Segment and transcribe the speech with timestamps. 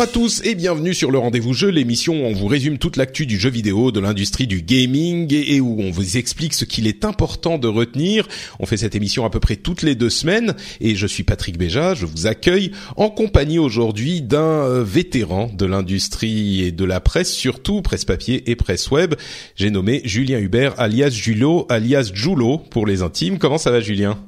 [0.00, 2.96] Bonjour à tous et bienvenue sur le Rendez-vous Jeu, l'émission où on vous résume toute
[2.96, 6.86] l'actu du jeu vidéo, de l'industrie du gaming et, où on vous explique ce qu'il
[6.86, 8.26] est important de retenir.
[8.60, 11.58] On fait cette émission à peu près toutes les deux semaines et je suis Patrick
[11.58, 17.00] Béja, je vous accueille en compagnie aujourd'hui d'un euh, vétéran de l'industrie et de la
[17.00, 19.16] presse, surtout presse papier et presse web.
[19.54, 23.36] J'ai nommé Julien Hubert alias Julo, alias Julo pour les intimes.
[23.36, 24.18] Comment ça va Julien?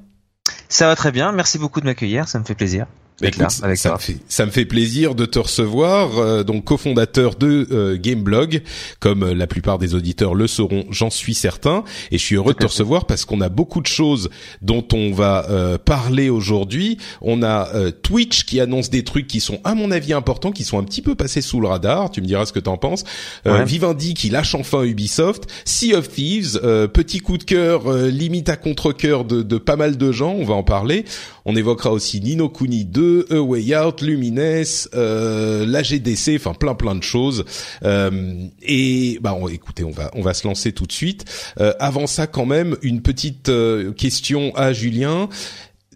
[0.68, 2.86] Ça va très bien, merci beaucoup de m'accueillir, ça me fait plaisir.
[3.22, 7.34] Bah, écoute, ça, me fait, ça me fait plaisir de te recevoir, euh, donc cofondateur
[7.36, 8.62] de euh, Gameblog,
[9.00, 12.52] comme euh, la plupart des auditeurs le sauront, j'en suis certain, et je suis heureux
[12.52, 14.28] de te recevoir parce qu'on a beaucoup de choses
[14.60, 16.98] dont on va euh, parler aujourd'hui.
[17.20, 20.64] On a euh, Twitch qui annonce des trucs qui sont à mon avis importants, qui
[20.64, 22.10] sont un petit peu passés sous le radar.
[22.10, 23.04] Tu me diras ce que t'en penses.
[23.46, 23.64] Euh, Ouais.
[23.66, 28.48] Vivendi qui lâche enfin Ubisoft, Sea of Thieves, euh, petit coup de cœur, euh, limite
[28.48, 30.32] à contre-cœur de, de pas mal de gens.
[30.32, 31.04] On va en parler.
[31.44, 36.74] On évoquera aussi Nino Kuni 2, A Way Out, Lumines, euh, la GDC, enfin plein
[36.74, 37.44] plein de choses.
[37.84, 41.24] Euh, et bah on, écoutez, on va on va se lancer tout de suite.
[41.60, 45.28] Euh, avant ça, quand même, une petite euh, question à Julien.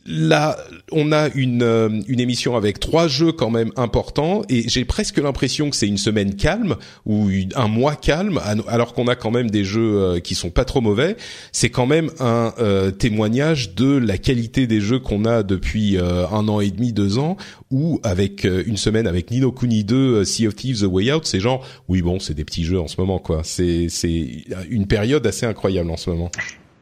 [0.06, 0.56] Là,
[0.92, 5.18] on a une euh, une émission avec trois jeux quand même importants et j'ai presque
[5.18, 9.50] l'impression que c'est une semaine calme ou un mois calme alors qu'on a quand même
[9.50, 11.16] des jeux euh, qui sont pas trop mauvais.
[11.52, 16.48] C'est quand même un euh, témoignage de la qualité des jeux qu'on a depuis un
[16.48, 17.36] an et demi, deux ans.
[17.72, 21.26] Ou avec une semaine avec Nino Kuni 2, euh, Sea of Thieves, The Way Out,
[21.26, 23.40] c'est genre oui bon c'est des petits jeux en ce moment quoi.
[23.44, 26.30] C'est c'est une période assez incroyable en ce moment.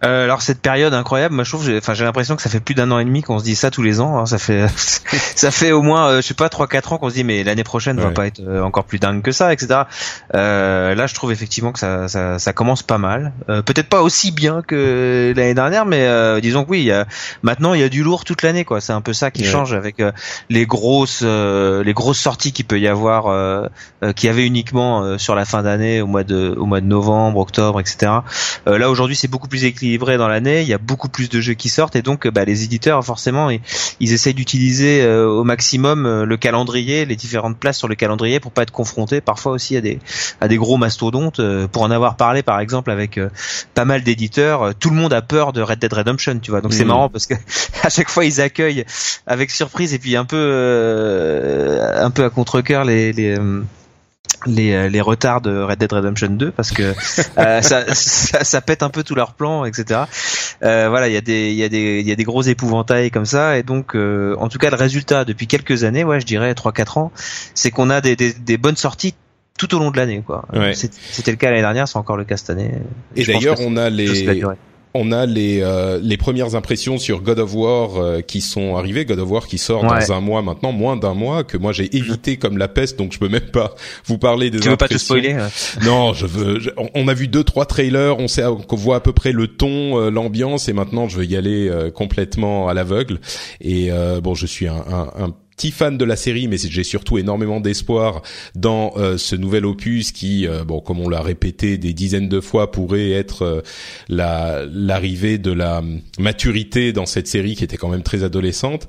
[0.04, 2.60] Euh, alors cette période incroyable, moi je trouve, j'ai- enfin j'ai l'impression que ça fait
[2.60, 4.19] plus d'un an et demi qu'on se dit ça tous les ans.
[4.19, 4.26] hein.
[4.26, 4.66] Ça fait,
[5.34, 7.42] ça fait au moins, euh, je sais pas, trois quatre ans qu'on se dit mais
[7.44, 8.12] l'année prochaine va Ouais.
[8.14, 9.82] pas être euh, encore plus dingue que ça, etc.
[10.34, 13.32] Euh, là je trouve effectivement que ça, ça, ça commence pas mal.
[13.48, 17.06] Euh, Peut-être pas aussi bien que l'année dernière, mais euh, disons que oui, y a,
[17.43, 18.81] maintenant il y a du lourd toute l'année quoi.
[18.81, 19.48] C'est un peu ça qui Ouais.
[19.48, 20.03] change avec
[20.50, 23.25] les grosses, euh, les grosses sorties qu'il peut y avoir,
[24.16, 26.87] qu'il y avait uniquement euh, sur la fin d'année, au mois de, au mois de
[26.87, 28.12] novembre, octobre, etc.
[28.69, 31.41] Euh, là aujourd'hui c'est beaucoup plus équilibré dans l'année, il y a beaucoup plus de
[31.41, 33.60] jeux qui sortent et donc euh, bah, les éditeurs forcément ils,
[34.00, 38.41] ils essayent d'utiliser euh, au maximum euh, le calendrier, les différentes places sur le calendrier
[38.41, 39.99] pour pas être confrontés parfois aussi à des
[40.41, 41.41] à des gros mastodontes.
[41.72, 43.31] Pour en avoir parlé par exemple avec euh,
[43.75, 46.61] pas mal d'éditeurs, tout le monde a peur de Red Dead Redemption, tu vois.
[46.61, 46.88] Donc c'est Mhm.
[46.88, 47.34] marrant parce que
[47.82, 48.84] à chaque fois ils accueillent
[49.26, 53.37] avec surprise et puis un peu un peu à contre-cœur les les
[54.47, 56.82] les, euh, les retards de Red Dead Redemption 2 parce que
[57.38, 60.03] euh, ça, ça, ça pète un peu tous leurs plans, etc.
[60.62, 62.43] Euh, voilà, il y a des il y a des il y a des gros
[62.43, 66.21] épouvantails comme ça et donc euh, en tout cas le résultat depuis quelques années, ouais,
[66.21, 67.12] je dirais 3-4 ans,
[67.55, 69.15] c'est qu'on a des, des, des bonnes sorties
[69.59, 70.47] tout au long de l'année quoi.
[70.53, 70.75] Ouais.
[70.75, 72.72] C'était le cas l'année dernière, c'est encore le cas cette année.
[73.16, 74.43] Et d'ailleurs, on a les.
[74.94, 79.05] On a les euh, les premières impressions sur God of War euh, qui sont arrivées.
[79.05, 80.00] God of War qui sort Ouais.
[80.06, 83.12] dans un mois maintenant, moins d'un mois que moi j'ai évité comme la peste, donc
[83.12, 83.75] je peux même pas
[84.06, 85.49] vous parler des Tu veux pas te spoiler ouais.
[85.84, 86.60] Non, je veux.
[86.60, 89.32] je- on- on a vu deux trois trailers, on sait qu'on voit à peu près
[89.32, 93.19] le ton, euh, l'ambiance, et maintenant je veux y aller euh, complètement à l'aveugle.
[93.61, 96.84] Et euh, bon, je suis un, un, un petit fan de la série, mais j'ai
[96.84, 98.22] surtout énormément d'espoir
[98.54, 102.40] dans euh, ce nouvel opus qui, euh, bon, comme on l'a répété des dizaines de
[102.40, 103.60] fois, pourrait être euh,
[104.08, 105.82] la l'arrivée de la
[106.18, 108.86] maturité dans cette série qui était quand même très adolescente.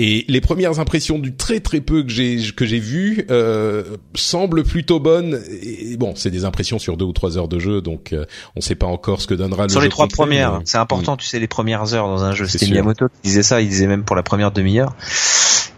[0.00, 3.82] Et les premières impressions du très très peu que j'ai que j'ai vu euh,
[4.14, 5.40] semblent plutôt bonnes.
[5.60, 8.24] Et bon, c'est des impressions sur deux ou trois heures de jeu, donc euh,
[8.54, 10.64] on sait pas encore ce que donnera le Sur jeu les trois complet, premières, mais-
[10.66, 12.46] c'est important, tu sais, les premières heures dans un jeu.
[12.46, 12.66] C'était.
[12.66, 14.94] Miyamoto qui disait ça, il disait même pour la première demi-heure.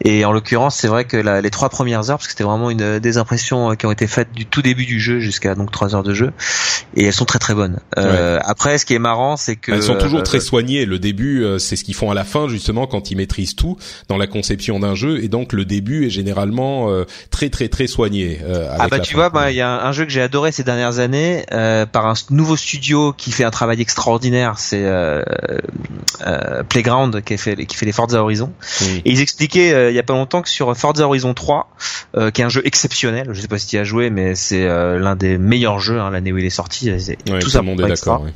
[0.03, 2.71] Et en l'occurrence, c'est vrai que la, les trois premières heures, parce que c'était vraiment
[2.71, 5.95] une des impressions qui ont été faites du tout début du jeu jusqu'à donc trois
[5.95, 6.33] heures de jeu,
[6.97, 7.81] et elles sont très très bonnes.
[7.99, 10.87] Euh, Après, ce qui est marrant, c'est que elles sont toujours très soignées.
[10.87, 13.77] Le début, c'est ce qu'ils font à la fin justement quand ils maîtrisent tout
[14.09, 16.89] dans la conception d'un jeu, et donc le début est généralement
[17.31, 18.41] très très très soigné.
[18.79, 20.99] ah bah tu vois, bah, il y a un, jeu que j'ai adoré ces dernières
[20.99, 21.45] années
[21.93, 25.23] par un nouveau studio qui fait un travail extraordinaire, c'est euh,
[26.27, 28.53] euh, Playground qui fait qui fait les Forza Horizon.
[29.05, 31.69] Et ils expliquaient euh, il y a pas longtemps que sur Forza Horizon 3,
[32.33, 34.67] qui est un jeu exceptionnel, je sais pas si tu y as joué, mais c'est
[34.67, 36.91] l'un des meilleurs jeux hein, l'année où il est sorti.
[37.41, 38.27] tout ça monde est d'accord.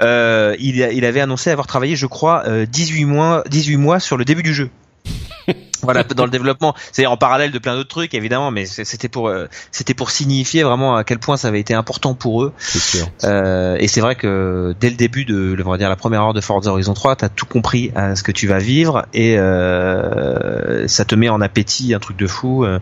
[0.00, 4.42] il, il avait annoncé avoir travaillé, je crois, 18 mois 18 mois sur le début
[4.42, 4.70] du jeu
[5.82, 6.74] voilà dans le développement.
[6.92, 10.62] C'est en parallèle de plein d'autres trucs évidemment mais c'était pour euh, c'était pour signifier
[10.62, 12.52] vraiment à quel point ça avait été important pour eux.
[12.58, 13.08] Sûr.
[13.24, 16.34] Euh, et c'est vrai que dès le début de on va dire la première heure
[16.34, 20.86] de Forza Horizon 3 t'as tout compris à ce que tu vas vivre et euh,
[20.88, 22.78] ça te met en appétit un truc de fou euh,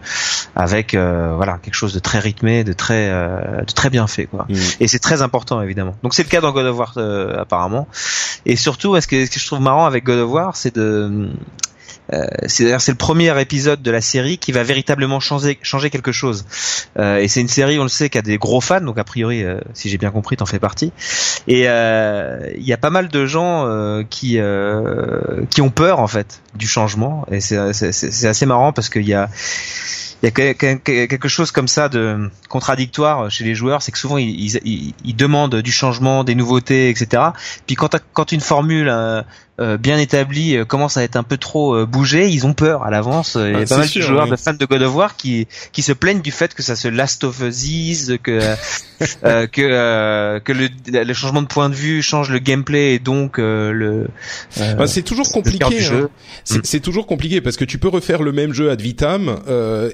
[0.57, 4.47] avec euh, voilà quelque chose de très rythmé de très de très bien fait quoi.
[4.49, 4.55] Mm.
[4.81, 5.95] et c'est très important évidemment.
[6.03, 6.99] Donc c'est le cas dans God of War
[7.39, 7.89] apparemment.
[8.47, 11.29] Et surtout ce que, ce que je trouve marrant avec God of War c'est de
[12.13, 16.13] euh, c'est c'est le premier épisode de la série qui va véritablement changer changer quelque
[16.13, 16.45] chose.
[16.99, 19.05] Euh, et c'est une série, on le sait, qui a des gros fans, donc a
[19.05, 20.93] priori, euh, si j'ai bien compris, t'en fais partie.
[21.49, 24.39] Et il y a pas mal de gens qui
[25.51, 27.27] qui ont peur en fait du changement.
[27.31, 29.29] Et c'est assez marrant parce qu'il y a
[30.25, 34.19] il y a quelque chose comme ça de contradictoire chez les joueurs, c'est que souvent
[34.19, 37.23] ils, ils, ils, demandent du changement, des nouveautés, etc.
[37.67, 38.89] Puis quand, quand une formule
[39.61, 42.83] euh, bien établi euh, commence à être un peu trop euh, bougé, ils ont peur
[42.83, 43.39] à l'avance.
[43.41, 45.47] Il y a ah, pas mal de joueurs, de fans de God of War qui
[45.71, 48.41] qui se plaignent du fait que ça se Last of Us, que
[49.23, 54.09] que que le, le, changement de point de vue change le gameplay et donc le.
[54.57, 55.87] Bah, c'est toujours compliqué.
[55.87, 56.09] Hein.
[56.51, 56.59] Mm.
[56.65, 59.39] C'est toujours compliqué parce que tu peux refaire le même jeu ad vitam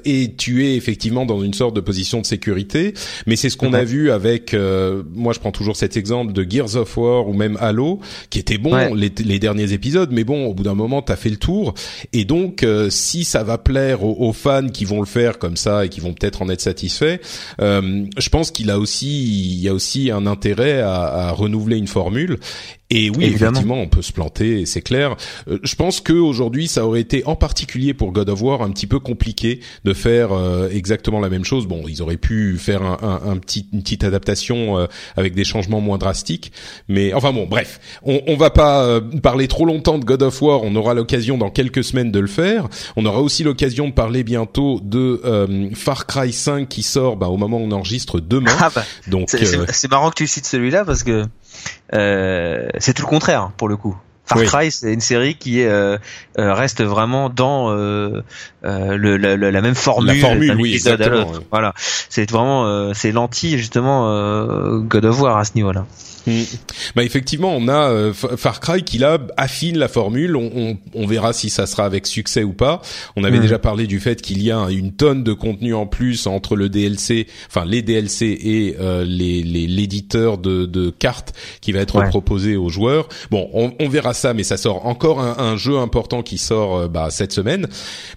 [0.05, 2.93] et tu es effectivement dans une sorte de position de sécurité,
[3.25, 4.55] mais c'est ce qu'on a vu avec.
[5.13, 8.57] moi, je prends toujours cet exemple de Gears of War ou même Halo, qui était
[8.57, 11.73] bon les, les derniers épisodes, mais bon, au bout d'un moment, t'as fait le tour,
[12.13, 15.85] et donc euh, si ça va plaire aux, fans qui vont le faire comme ça
[15.85, 17.19] et qui vont peut-être en être satisfaits,
[17.61, 21.77] euh, je pense qu'il a aussi, il y a aussi un intérêt à, à renouveler
[21.77, 22.39] une formule.
[22.91, 25.15] Et oui, effectivement, on peut se planter, c'est clair.
[25.47, 28.71] Euh, je pense que aujourd'hui, ça aurait été en particulier pour God of War un
[28.71, 31.67] petit peu compliqué de faire euh, exactement la même chose.
[31.67, 35.45] Bon, ils auraient pu faire un, un, un petit, une petite adaptation euh, avec des
[35.45, 36.51] changements moins drastiques,
[36.89, 40.63] mais enfin bon, bref, on, on va pas parler trop longtemps de God of War.
[40.63, 42.67] On aura l'occasion dans quelques semaines de le faire.
[42.97, 45.21] On aura aussi l'occasion de parler bientôt de
[45.75, 48.51] Far Cry 5 qui sort bah, au moment où on enregistre demain.
[48.59, 51.25] Ah bah, Donc c'est marrant que tu cites celui-là parce que euh,
[51.91, 53.97] c'est tout le contraire pour le coup.
[54.33, 55.97] Far Cry, c'est une série qui euh,
[56.37, 58.21] euh, reste vraiment dans euh,
[58.63, 61.73] le, la, la, même formule, la formule oui, exactement, Voilà,
[62.09, 65.85] c'est vraiment c'est l'anti justement God of War à ce niveau-là.
[66.27, 66.41] Mm.
[66.95, 70.35] Bah effectivement, on a euh, Far Cry qui là affine la formule.
[70.35, 72.81] On, on, on, verra si ça sera avec succès ou pas.
[73.15, 73.41] On avait mm.
[73.41, 76.69] déjà parlé du fait qu'il y a une tonne de contenu en plus entre le
[76.69, 82.55] DLC, enfin les DLC et euh, les l'éditeur de, de, cartes qui va être proposé
[82.55, 83.07] aux joueurs.
[83.29, 86.77] Bon, on, on, verra ça, mais ça sort encore un, un jeu important qui sort
[86.77, 87.67] euh, bah, cette semaine.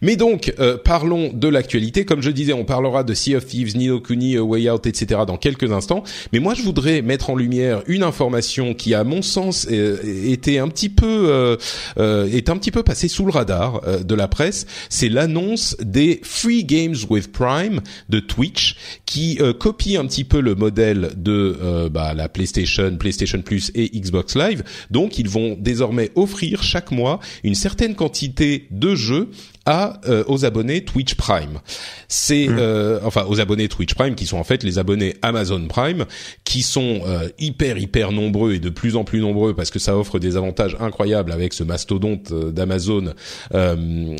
[0.01, 0.55] Mais donc
[0.85, 2.05] parlons de l'actualité.
[2.05, 5.23] Comme je disais, on parlera de Sea of Thieves, Nino Kuni, Way Out, etc.
[5.27, 6.05] dans quelques instants.
[6.33, 10.69] Mais moi, je voudrais mettre en lumière une information qui, à mon sens, était un
[10.69, 11.57] petit peu euh,
[11.99, 14.67] euh, est un petit peu passée sous le radar euh, de la presse.
[14.89, 20.55] C'est l'annonce des Free Games with Prime de Twitch, qui copie un petit peu le
[20.55, 24.63] modèle de bah, la PlayStation, PlayStation Plus et Xbox Live.
[24.91, 29.31] Donc, ils vont désormais offrir chaque mois une certaine quantité de jeux
[29.67, 31.61] à euh, aux abonnés Twitch Prime.
[32.09, 32.57] C'est mmh.
[32.59, 36.05] euh, enfin aux abonnés Twitch Prime qui sont en fait les abonnés Amazon Prime
[36.45, 39.97] qui sont euh, hyper hyper nombreux et de plus en plus nombreux parce que ça
[39.97, 43.15] offre des avantages incroyables avec ce mastodonte d'Amazon.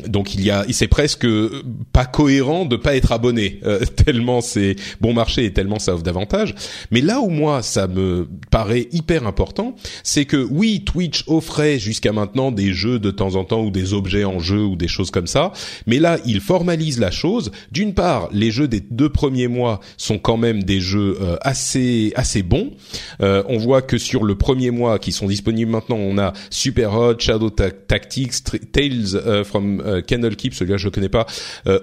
[0.07, 1.27] donc il y a c'est presque
[1.93, 3.59] pas cohérent de pas être abonné
[4.05, 6.55] tellement c'est bon marché et tellement ça offre d'avantages.
[6.91, 12.11] Mais là où moi ça me paraît hyper important, c'est que oui Twitch offrait jusqu'à
[12.11, 15.11] maintenant des jeux de temps en temps ou des objets en jeu ou des choses
[15.11, 15.34] comme ça
[15.87, 17.51] mais là, il formalise la chose.
[17.71, 22.13] D'une part, les jeux des deux premiers mois sont quand même des jeux euh, assez
[22.15, 22.71] assez bons.
[23.21, 26.93] Euh, on voit que sur le premier mois qui sont disponibles maintenant, on a Super
[26.93, 31.25] Hot, Shadow Tactics, Tales euh, from Candlekeep, celui-là je le connais pas,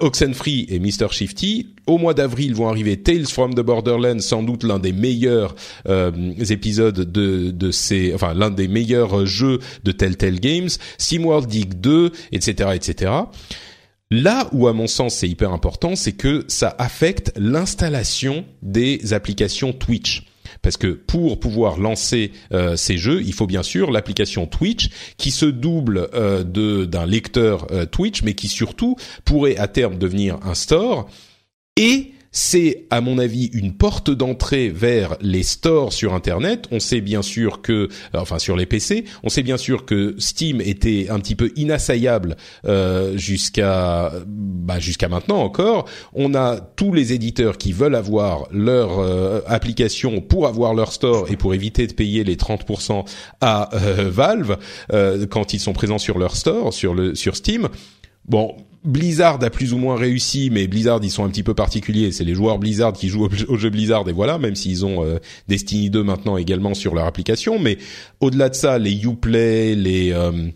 [0.01, 1.69] Oxenfree et Mr Shifty.
[1.87, 5.55] Au mois d'avril vont arriver Tales from the Borderlands, sans doute l'un des meilleurs
[6.51, 10.69] épisodes de, de ces, enfin l'un des meilleurs jeux de Telltale Games,
[10.99, 13.13] SimWorld Dig 2, etc., etc.
[14.11, 19.73] Là où, à mon sens, c'est hyper important, c'est que ça affecte l'installation des applications
[19.73, 20.27] Twitch.
[20.61, 25.31] Parce que pour pouvoir lancer euh, ces jeux, il faut bien sûr l'application Twitch qui
[25.31, 30.55] se double euh, d'un lecteur euh, Twitch, mais qui surtout pourrait à terme devenir un
[30.55, 31.09] store
[31.77, 36.67] et c'est à mon avis une porte d'entrée vers les stores sur internet.
[36.71, 40.61] On sait bien sûr que enfin sur les PC, on sait bien sûr que Steam
[40.61, 45.87] était un petit peu inassaillable euh, jusqu'à bah, jusqu'à maintenant encore.
[46.15, 51.31] On a tous les éditeurs qui veulent avoir leur euh, application pour avoir leur store
[51.31, 53.07] et pour éviter de payer les 30%
[53.41, 54.57] à euh, Valve
[54.93, 57.69] euh, quand ils sont présents sur leur store sur le sur Steam.
[58.25, 62.11] Bon, Blizzard a plus ou moins réussi, mais Blizzard ils sont un petit peu particuliers.
[62.13, 65.19] C'est les joueurs Blizzard qui jouent au, jeu Blizzard et voilà, même s'ils ont euh,
[65.49, 67.59] Destiny 2 maintenant également sur leur application.
[67.59, 67.79] Mais
[68.21, 70.49] au-delà de ça, les Uplay, les euh,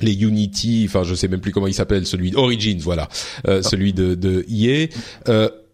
[0.00, 3.08] les Unity, enfin je sais même plus comment il s'appelle, celui Origins, voilà,
[3.46, 4.88] euh, celui de, de EA.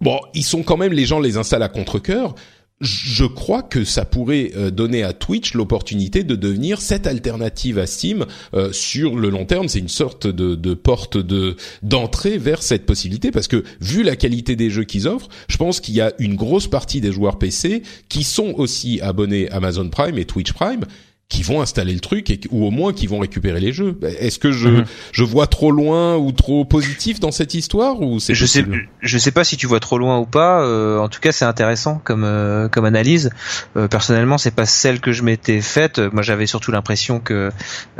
[0.00, 2.34] bon, ils sont quand même les gens les installent à contre-cœur
[2.80, 7.86] je crois que ça pourrait euh, donner à Twitch l'opportunité de devenir cette alternative à
[7.86, 9.68] Steam euh, sur le long terme.
[9.68, 14.56] C'est une sorte de, porte de d'entrée vers cette possibilité parce que vu la qualité
[14.56, 17.82] des jeux qu'ils offrent, je pense qu'il y a une grosse partie des joueurs PC
[18.08, 20.84] qui sont aussi abonnés Amazon Prime et Twitch Prime
[21.30, 23.96] qui vont installer le truc et, ou au moins qui vont récupérer les jeux.
[24.02, 24.84] Est-ce que je mhm.
[25.12, 28.66] je vois trop loin ou trop positif dans cette histoire ou c'est Je sais
[29.00, 30.62] je sais pas si tu vois trop loin ou pas.
[30.62, 33.30] Euh, en tout cas, c'est intéressant comme euh, comme analyse.
[33.76, 36.00] Euh, personnellement, c'est pas celle que je m'étais faite.
[36.12, 37.50] Moi, j'avais surtout l'impression que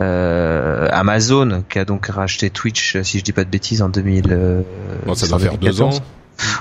[0.00, 4.64] euh, Amazon, qui a donc racheté Twitch, si je dis pas de bêtises, en 2000.
[5.06, 5.92] Bon, ça doit faire deux ans.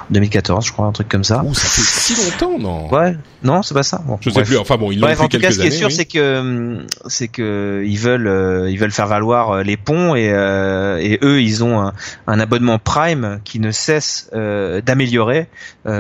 [0.10, 1.44] 2014, je crois, un truc comme ça.
[1.44, 2.90] Ouh, ça fait si longtemps, non?
[2.92, 4.02] Ouais, non, c'est pas ça.
[4.06, 4.58] Bon, je sais plus.
[4.58, 7.28] Enfin bon, ils l'ont fait en tout cas, ce qui est sûr, c'est que c'est
[7.28, 11.42] que ils veulent euh, ils veulent faire valoir euh, les ponts et euh, et eux,
[11.42, 11.94] ils ont un,
[12.28, 15.48] un, abonnement Prime qui ne cesse d'améliorer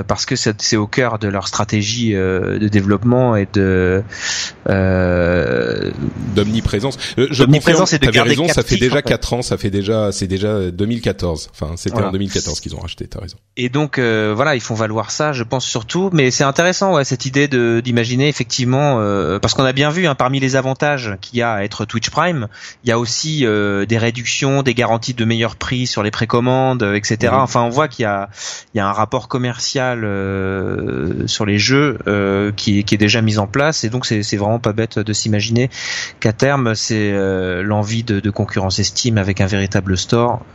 [0.07, 4.03] parce que c'est au cœur de leur stratégie de développement et de
[6.35, 6.97] d'omniprésence.
[7.17, 10.27] je d'omniprésence et de avais raison, ça fait déjà 4 ans, ça fait déjà c'est
[10.27, 11.49] déjà 2014.
[11.51, 13.37] Enfin, c'était en 2014 qu'ils ont racheté, t'as raison.
[13.61, 16.09] Et donc euh, voilà, ils font valoir ça, je pense surtout.
[16.13, 20.07] Mais c'est intéressant, ouais, cette idée de d'imaginer effectivement, euh, parce qu'on a bien vu,
[20.07, 22.47] hein, parmi les avantages qu'il y a à être Twitch Prime,
[22.85, 26.83] il y a aussi euh, des réductions, des garanties de meilleur prix sur les précommandes,
[26.95, 27.33] etc.
[27.35, 28.29] Enfin, on voit qu'il y a
[28.73, 30.07] il y a un rapport commercial
[31.25, 31.99] sur les jeux
[32.55, 35.11] qui, qui est déjà mis en place, et donc c'est c'est vraiment pas bête de
[35.11, 35.69] s'imaginer
[36.21, 37.11] qu'à terme c'est
[37.61, 40.45] l'envie de, de concurrencer Steam avec un véritable store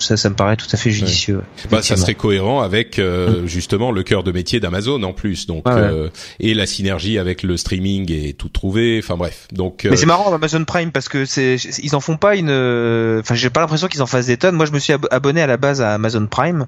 [0.00, 1.42] ça, ça me paraît tout à fait judicieux.
[1.70, 3.46] Bah, ça serait cohérent avec euh, mm.
[3.46, 7.56] justement le cœur de métier d'Amazon en plus, donc euh, et la synergie avec le
[7.56, 9.00] streaming et tout trouvé.
[9.02, 9.86] Enfin bref, donc.
[9.88, 12.50] Mais c'est euh, marrant Amazon Prime parce que c'est ils en font pas une.
[13.20, 14.56] Enfin, j'ai pas l'impression qu'ils en fassent des tonnes.
[14.56, 16.66] Moi, je me suis abonné à la base à Amazon Prime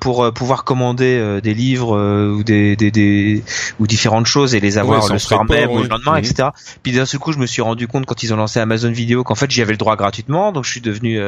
[0.00, 1.96] pour pouvoir commander des livres
[2.30, 3.42] ou des, des, des,
[3.78, 6.24] ou différentes choses et les avoir le soir même ou le lendemain, mm.
[6.24, 6.48] etc.
[6.82, 9.24] Puis d'un seul coup, je me suis rendu compte quand ils ont lancé Amazon Vidéo
[9.24, 11.20] qu'en fait j'y avais le droit gratuitement, donc je suis devenu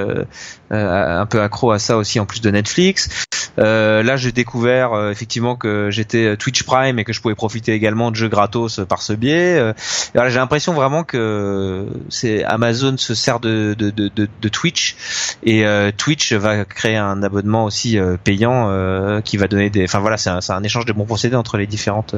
[1.19, 3.09] un peu accro à ça aussi en plus de Netflix.
[3.59, 7.35] Euh, là, j'ai découvert euh, effectivement que j'étais euh, Twitch Prime et que je pouvais
[7.35, 9.75] profiter également de jeux gratos par ce biais.
[10.15, 14.97] j'ai l'impression vraiment que c'est Amazon se sert de, de, de, de Twitch
[15.45, 15.65] et
[15.97, 19.85] Twitch va créer un abonnement aussi payant qui va donner des.
[19.85, 22.15] Enfin voilà, c'est un, un, échange de bons procédés entre les différentes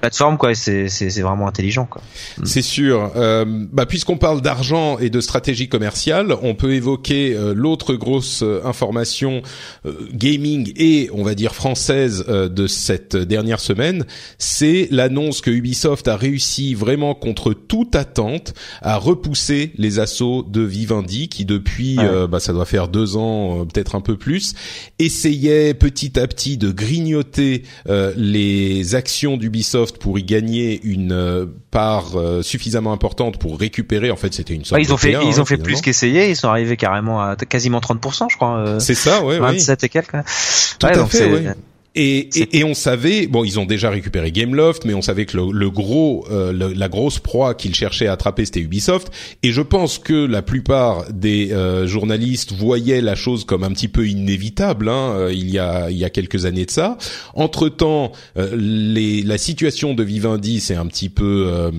[0.00, 0.54] plateformes quoi.
[0.54, 2.02] C'est c'est vraiment intelligent quoi.
[2.38, 2.44] Mm.
[2.46, 3.12] C'est sûr.
[3.72, 9.42] bah puisqu'on parle d'argent et de stratégie commerciale, on peut évoquer l'autre grosse information
[10.12, 14.04] gaming et on va dire française euh, de cette dernière semaine,
[14.38, 20.62] c'est l'annonce que Ubisoft a réussi vraiment contre toute attente à repousser les assauts de
[20.62, 24.54] Vivendi qui depuis euh, bah, ça doit faire deux ans euh, peut-être un peu plus
[24.98, 27.64] essayait petit à petit de grignoter
[28.16, 32.12] les actions d'Ubisoft pour y gagner une part
[32.42, 34.10] suffisamment importante pour récupérer.
[34.10, 36.30] En fait c'était une sorte ils ont fait ils ont fait plus qu'essayer.
[36.30, 40.16] Ils sont arrivés carrément à quasiment 30% je crois c'est ça ouais 27 et quelques
[40.78, 41.48] tout à fait, oui.
[41.96, 45.36] Et, et, et, on savait, bon, ils ont déjà récupéré Gameloft, mais on savait que
[45.36, 49.12] le, le gros, euh, la grosse proie qu'ils cherchaient à attraper, c'était Ubisoft.
[49.44, 53.86] Et je pense que la plupart des euh, journalistes voyaient la chose comme un petit
[53.86, 54.88] peu inévitable.
[54.88, 56.98] Hein, euh, il y a il y a quelques années de ça.
[57.34, 61.70] Entre temps, les, la situation de Vivendi s'est un petit peu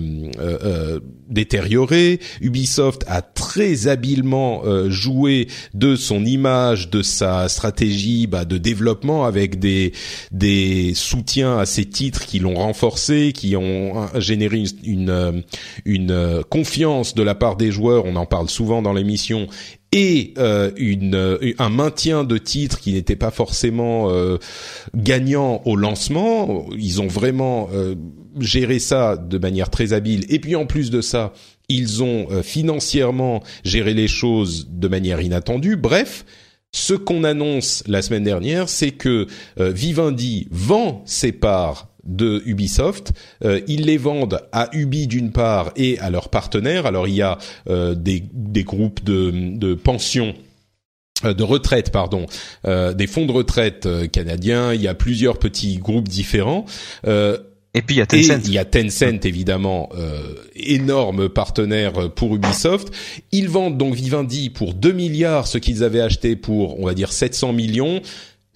[1.28, 2.20] détériorée.
[2.40, 9.58] Ubisoft a très habilement joué de son image, de sa stratégie bah, de développement avec
[9.58, 9.92] des
[10.32, 15.42] des soutiens à ces titres qui l'ont renforcé, qui ont généré une,
[15.84, 18.04] une, confiance de la part des joueurs.
[18.04, 19.46] On en parle souvent dans l'émission
[19.92, 24.38] et euh, une, un maintien de titres qui n'était pas forcément euh,
[24.94, 26.66] gagnant au lancement.
[26.76, 27.94] Ils ont vraiment euh,
[28.38, 30.24] géré ça de manière très habile.
[30.28, 31.32] Et puis en plus de ça,
[31.68, 35.76] ils ont euh, financièrement géré les choses de manière inattendue.
[35.76, 36.24] Bref,
[36.72, 39.26] ce qu'on annonce la semaine dernière, c'est que
[39.58, 43.12] euh, Vivendi vend ses parts de Ubisoft.
[43.44, 46.86] Euh, ils les vendent à Ubi d'une part et à leurs partenaires.
[46.86, 50.34] Alors il y a des, des, groupes de, de pensions
[51.24, 52.26] de retraite, pardon,
[52.64, 54.74] des fonds de retraite canadiens.
[54.74, 56.66] Il y a plusieurs petits groupes différents.
[57.76, 58.40] Et puis il y a Tencent.
[58.46, 62.88] il y a Tencent évidemment, euh, énorme partenaire pour Ubisoft.
[63.32, 67.12] Ils vendent donc Vivendi pour 2 milliards ce qu'ils avaient acheté pour, on va dire
[67.12, 68.00] 700 millions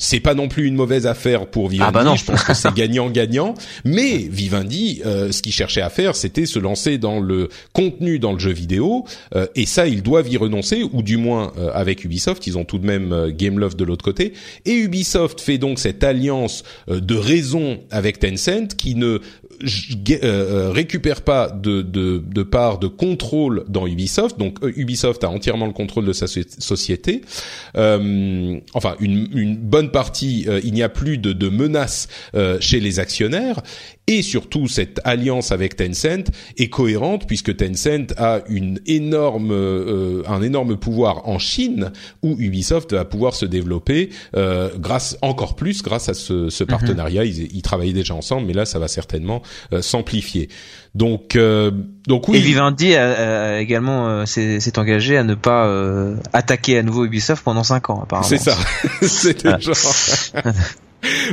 [0.00, 1.92] c'est pas non plus une mauvaise affaire pour Vivendi.
[1.94, 3.54] Ah bah je pense que c'est gagnant-gagnant.
[3.84, 8.32] Mais Vivendi, euh, ce qu'il cherchait à faire, c'était se lancer dans le contenu dans
[8.32, 9.04] le jeu vidéo.
[9.36, 12.64] Euh, et ça, ils doivent y renoncer, ou du moins euh, avec Ubisoft, ils ont
[12.64, 14.32] tout de même Gameloft de l'autre côté.
[14.64, 19.20] Et Ubisoft fait donc cette alliance de raison avec Tencent qui ne
[19.62, 24.38] récupère pas de, de, de part de contrôle dans Ubisoft.
[24.38, 27.22] Donc Ubisoft a entièrement le contrôle de sa société.
[27.74, 32.80] enfin, une, une bonne partie, euh, il n'y a plus de, de menaces euh, chez
[32.80, 33.60] les actionnaires
[34.10, 40.42] et surtout cette alliance avec Tencent est cohérente puisque Tencent a une énorme euh, un
[40.42, 44.10] énorme pouvoir en Chine où Ubisoft va pouvoir se développer
[44.78, 46.70] grâce encore plus grâce à ce, ce mhm.
[46.70, 47.24] partenariat.
[47.24, 49.42] ils, ils, travaillaient déjà ensemble, mais là ça va certainement
[49.80, 50.48] s'amplifier.
[50.96, 51.38] Donc
[52.08, 52.38] donc oui.
[52.38, 55.70] Et Vivendi a, a également s'est engagé à ne pas
[56.32, 58.28] attaquer à nouveau Ubisoft pendant 5 ans apparemment.
[58.28, 58.56] C'est ça.
[59.02, 59.50] C'était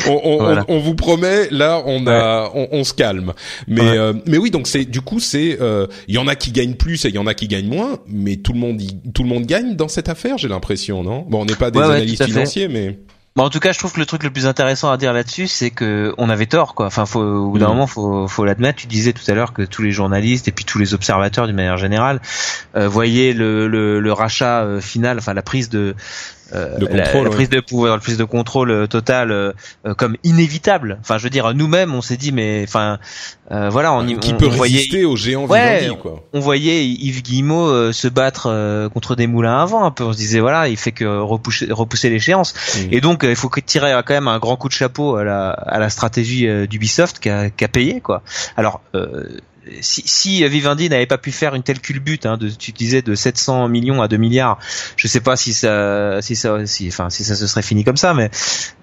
[0.08, 3.34] on, on, on, vous promet, là, on a, on, se calme.
[3.68, 6.52] Mais, euh, mais oui, donc c'est, du coup, c'est, euh, il y en a qui
[6.52, 8.82] gagnent plus et il y en a qui gagnent moins, mais tout le monde,
[9.14, 11.26] tout le monde gagne dans cette affaire, j'ai l'impression, non?
[11.28, 13.00] Bon, on n'est pas des analystes financiers, mais.
[13.36, 15.46] Bon, en tout cas, je trouve que le truc le plus intéressant à dire là-dessus,
[15.46, 16.88] c'est que on avait tort, quoi.
[16.88, 17.70] Enfin, faut, au bout d'un mm.
[17.70, 18.80] moment, faut, faut l'admettre.
[18.80, 21.56] Tu disais tout à l'heure que tous les journalistes et puis tous les observateurs, d'une
[21.56, 22.20] manière générale,
[22.76, 25.96] euh, voyaient le, le, le rachat final, enfin la prise de
[26.54, 29.52] euh, la, prise de pouvoir, la prise de contrôle euh, total euh,
[29.98, 30.98] comme inévitable.
[31.02, 33.00] Enfin, je veux dire, nous-mêmes, on s'est dit, mais enfin,
[33.50, 36.24] voilà, on, qui peut résister aux géants ouais, quoi.
[36.34, 39.86] On voyait Yves Guillemot se battre contre des moulins à vent.
[39.86, 42.54] Un peu, on se disait, voilà, il fait que repousser, repousser l'échéance.
[42.76, 42.80] Mm.
[42.92, 45.80] Et donc, il faut tirer quand même un grand coup de chapeau à la, à
[45.80, 48.22] la stratégie d'Ubisoft qui a, qui a payé, quoi.
[48.56, 48.82] Alors
[49.82, 53.16] si, si Vivendi n'avait pas pu faire une telle culbute, hein, de, tu disais de
[53.16, 54.60] 700 millions à 2 milliards,
[54.96, 58.14] je sais pas si ça, si ça, enfin, si ça se serait fini comme ça,
[58.14, 58.30] mais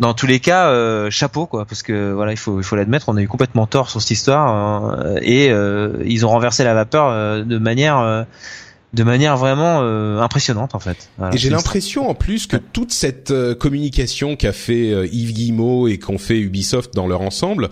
[0.00, 3.08] dans tous les cas, euh, chapeau quoi, parce que voilà, il faut, il faut l'admettre,
[3.08, 6.74] on a eu complètement tort sur cette histoire hein, et euh, ils ont renversé la
[6.74, 8.26] vapeur euh, de manière
[8.94, 11.10] de manière vraiment euh, impressionnante en fait.
[11.32, 15.88] et j'ai l'impression en plus que toute cette euh, communication qu'a fait euh, Yves Guillemot
[15.88, 17.70] et qu'ont fait Ubisoft dans leur ensemble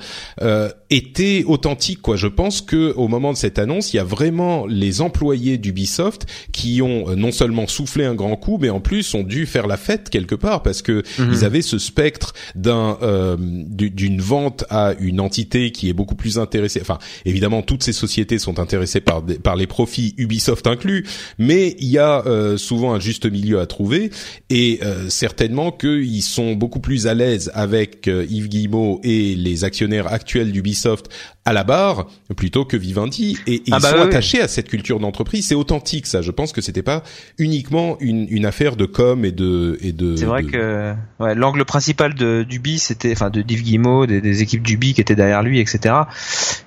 [0.91, 2.17] était authentique quoi.
[2.17, 6.27] Je pense que au moment de cette annonce, il y a vraiment les employés d'Ubisoft
[6.53, 9.79] qui ont non seulement soufflé un grand coup, mais en plus ont dû faire la
[9.79, 11.31] fête quelque part parce que mhm.
[11.33, 12.99] ils avaient ce spectre d'un
[13.39, 16.81] d'une vente à une entité qui est beaucoup plus intéressée.
[16.83, 21.07] Enfin, évidemment, toutes ces sociétés sont intéressées par par les profits Ubisoft inclus,
[21.38, 24.11] mais il y a euh, souvent un juste milieu à trouver
[24.51, 29.64] et euh, certainement qu'ils sont beaucoup plus à l'aise avec euh, Yves Guillemot et les
[29.64, 31.09] actionnaires actuels d'Ubisoft
[31.45, 35.01] à la barre plutôt que Vivendi et, ils ah bah sont attachés à cette culture
[35.01, 35.47] d'entreprise.
[35.49, 36.23] C'est authentique ça.
[36.23, 37.03] Je pense que c'était pas
[37.39, 40.17] uniquement une, une, affaire de com et de et de.
[40.17, 44.43] C'est vrai que ouais, l'angle principal de d'Ubi c'était enfin de Yves Guillemot des, des
[44.43, 45.95] équipes d'Ubi qui étaient derrière lui etc.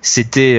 [0.02, 0.56] C'était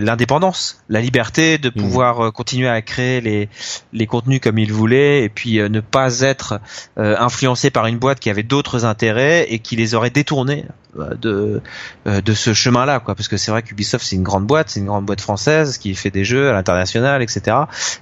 [0.00, 1.72] l'indépendance, la liberté de mmh.
[1.72, 3.48] pouvoir continuer à créer les,
[3.92, 6.60] les contenus comme il voulait et puis euh, ne pas être
[6.98, 10.89] euh, influencé par une boîte qui avait d'autres intérêts et qui les aurait détournés euh,
[11.20, 11.60] de
[12.06, 13.14] de ce chemin-là quoi.
[13.14, 15.94] Parce que c'est vrai qu'Ubisoft c'est une grande boîte c'est une grande boîte française qui
[15.94, 17.56] fait des jeux à l'international etc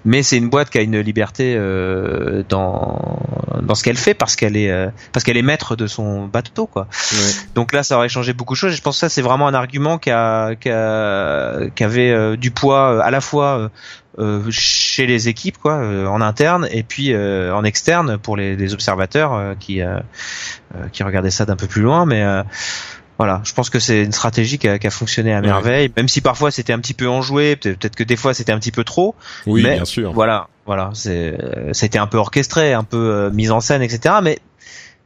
[0.04, 1.56] mais c'est une boîte qui a une liberté
[2.48, 3.18] dans
[3.62, 6.86] dans ce qu'elle fait parce qu'elle est parce qu'elle est maître de son bateau quoi.
[7.54, 8.72] Donc là ça aurait changé beaucoup de choses.
[8.72, 12.36] Et je pense que ça c'est vraiment un argument qui a qui, a, qui avait
[12.36, 13.68] du poids à la fois euh,
[14.50, 18.74] chez les équipes quoi euh, en interne et puis euh, en externe pour les, les
[18.74, 19.80] observateurs qui
[20.92, 22.24] qui regardaient ça d'un peu plus loin mais
[23.18, 26.06] voilà, je pense que c'est une stratégie qui a, qui a, fonctionné à merveille, même
[26.06, 28.84] si parfois c'était un petit peu enjoué, peut-être que des fois c'était un petit peu
[28.84, 29.16] trop.
[29.44, 30.12] Oui, mais bien sûr.
[30.12, 31.36] Voilà, voilà, c'est,
[31.82, 34.16] été un peu orchestré, un peu euh, mise en scène, etc.
[34.22, 34.38] Mais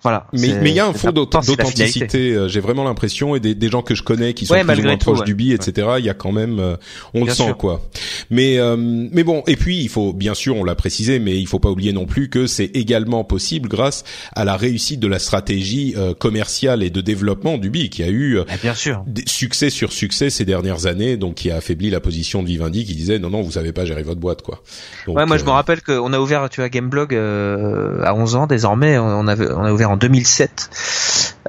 [0.02, 0.26] Voilà.
[0.32, 2.46] Mais mais il y a un fond d'authenticité.
[2.48, 4.96] J'ai vraiment l'impression et des, des, gens que je connais qui sont plus ou moins
[4.96, 5.88] proches du bi, etc.
[5.98, 6.76] Il y a quand même,
[7.14, 7.82] on le sent quoi.
[8.30, 11.58] Mais mais bon, et puis il faut bien sûr, on l'a précisé, mais il faut
[11.58, 15.94] pas oublier non plus que c'est également possible grâce à la réussite de la stratégie
[16.18, 19.04] commerciale et de développement du bi qui a eu ah, bien sûr.
[19.26, 22.94] succès sur succès ces dernières années, donc qui a affaibli la position de Vivendi qui
[22.94, 24.62] disait non non vous savez pas gérer votre boîte quoi.
[25.06, 28.36] ouais moi je me euh, rappelle qu'on a ouvert tu vois Gameblog euh, à 11
[28.36, 30.70] ans désormais on avait on a ouvert en 2007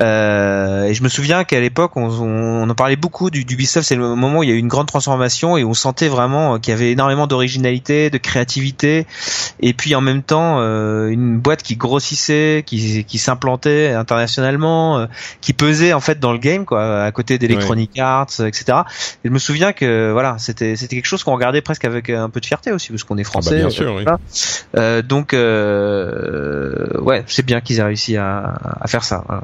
[0.01, 3.95] euh, et je me souviens qu'à l'époque on, on, en parlait beaucoup du d'Ubisoft c'est
[3.95, 6.71] le moment où il y a eu une grande transformation et on sentait vraiment qu'il
[6.71, 9.05] y avait énormément d'originalité de créativité
[9.59, 15.07] et puis en même temps euh, une boîte qui grossissait qui, qui s'implantait internationalement
[15.41, 18.79] qui pesait en fait dans le game quoi à côté d'Electronic Arts etc
[19.23, 22.29] et je me souviens que voilà c'était c'était quelque chose qu'on regardait presque avec un
[22.29, 23.49] peu de fierté aussi parce qu'on est français.
[23.51, 24.05] Ah bah bien sûr, oui.
[24.77, 29.23] euh, donc euh, ouais, c'est bien qu'ils aient réussi à, à faire ça.
[29.27, 29.43] Voilà.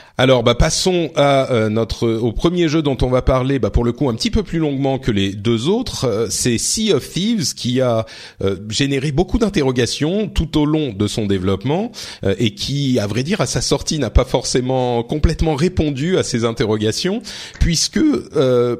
[0.21, 3.57] Alors, bah, passons à euh, notre au premier jeu dont on va parler.
[3.57, 6.59] Bah, pour le coup, un petit peu plus longuement que les deux autres, euh, c'est
[6.59, 8.05] Sea of Thieves qui a
[8.43, 11.91] euh, généré beaucoup d'interrogations tout au long de son développement
[12.37, 16.45] et qui, à vrai dire, à sa sortie, n'a pas forcément complètement répondu à ces
[16.45, 17.23] interrogations,
[17.59, 17.99] puisque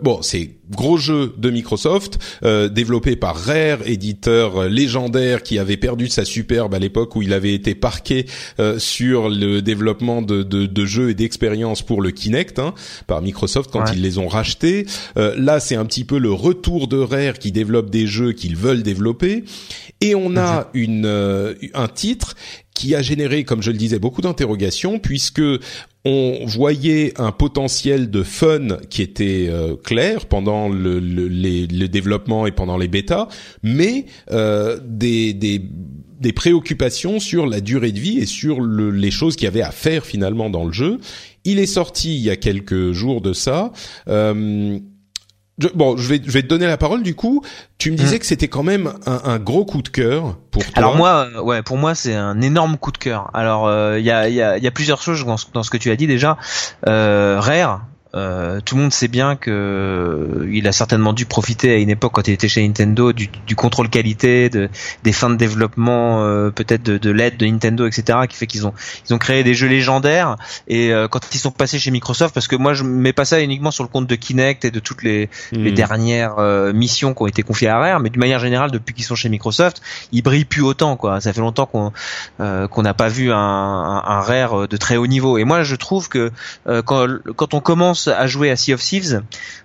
[0.03, 6.07] bon, c'est gros jeu de Microsoft, euh, développé par Rare, éditeur légendaire qui avait perdu
[6.07, 8.25] sa superbe à l'époque où il avait été parqué
[8.59, 12.73] euh, sur le développement de, de, de jeux et d'expériences pour le Kinect hein,
[13.07, 14.85] par Microsoft quand ils les ont rachetés.
[15.17, 18.57] Euh, là, c'est un petit peu le retour de Rare qui développe des jeux qu'ils
[18.57, 19.45] veulent développer.
[20.01, 22.35] Et on a une, euh, un titre
[22.73, 25.41] qui a généré, comme je le disais, beaucoup d'interrogations puisque
[26.03, 31.87] on voyait un potentiel de fun qui était euh, clair pendant le, le, les, le,
[31.87, 33.27] développement et pendant les bêtas,
[33.61, 35.61] mais euh, des, des,
[36.19, 39.61] des, préoccupations sur la durée de vie et sur le, les choses qu'il y avait
[39.61, 40.99] à faire finalement dans le jeu.
[41.43, 43.71] Il est sorti il y a quelques jours de ça.
[44.07, 44.79] Euh,
[45.75, 47.43] bon, je vais, je vais te donner la parole du coup.
[47.77, 48.19] Tu me disais hmm.
[48.19, 50.73] que c'était quand même un, un, gros coup de cœur pour toi.
[50.75, 53.29] Alors moi, euh, ouais, pour moi c'est un énorme coup de cœur.
[53.33, 55.69] Alors euh, il y, a, y, a, y, a, plusieurs choses dans ce, dans ce,
[55.69, 56.37] que tu as dit déjà.
[56.87, 61.71] Euh, Rare, euh, tout le monde sait bien que euh, il a certainement dû profiter
[61.71, 64.69] à une époque quand il était chez Nintendo du, du contrôle qualité, de,
[65.03, 68.19] des fins de développement, euh, peut-être de, de l'aide de Nintendo, etc.
[68.29, 68.73] qui fait qu'ils ont
[69.07, 70.35] ils ont créé des jeux légendaires.
[70.67, 73.41] Et euh, quand ils sont passés chez Microsoft, parce que moi je mets pas ça
[73.41, 75.75] uniquement sur le compte de Kinect et de toutes les, les hmm.
[75.75, 76.35] dernières
[76.73, 79.29] missions qui ont été confiées à Rare, mais d'une manière générale depuis qu'ils sont chez
[79.29, 81.21] Microsoft, ils brillent plus autant quoi.
[81.21, 81.93] Ça fait longtemps qu'on
[82.37, 85.37] qu'on n'a pas vu un, un, un, Rare de très haut niveau.
[85.37, 86.31] Et moi je trouve que
[86.65, 89.21] quand quand on commence à jouer à Sea of Thieves,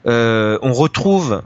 [0.07, 1.43] euh, on retrouve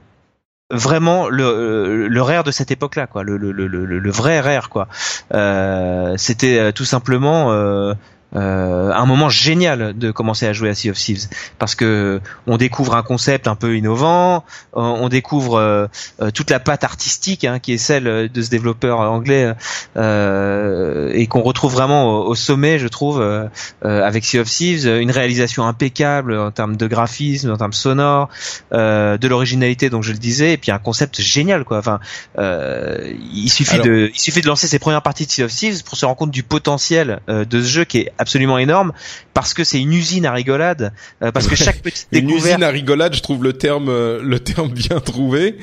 [0.70, 4.88] vraiment le, le rare de cette époque-là, quoi, le, vrai rare, quoi.
[5.35, 7.94] Euh, C'était euh, tout simplement euh,
[8.37, 12.57] euh, un moment génial de commencer à jouer à Sea of Thieves parce que on
[12.57, 15.87] découvre un concept un peu innovant, on, découvre euh,
[16.21, 19.53] euh, toute la patte artistique hein, qui est celle de ce développeur anglais
[19.97, 23.49] euh, et qu'on retrouve vraiment au, sommet, je trouve, euh,
[23.83, 28.29] avec Sea of Thieves, une réalisation impeccable en termes de graphisme, en termes sonores,
[28.73, 31.79] de l'originalité, donc je le disais, et puis un concept génial quoi.
[31.79, 32.01] Enfin,
[32.38, 35.97] il suffit de, il suffit de lancer ses premières parties de Sea of Thieves pour
[35.97, 38.92] se rendre compte du potentiel de ce jeu qui est absolument énorme
[39.35, 42.40] parce que c'est une usine à rigolade, euh, parce que chaque petite découverte.
[42.44, 45.56] Une usine à rigolade, je trouve le terme euh, le terme bien trouvé.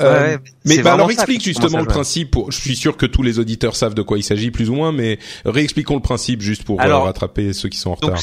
[0.00, 2.36] Euh, mais bah, alors explique justement le principe.
[2.50, 4.92] je suis sûr que tous les auditeurs savent de quoi il s'agit plus ou moins,
[4.92, 8.20] mais réexpliquons le principe juste pour rattraper ceux qui sont en retard.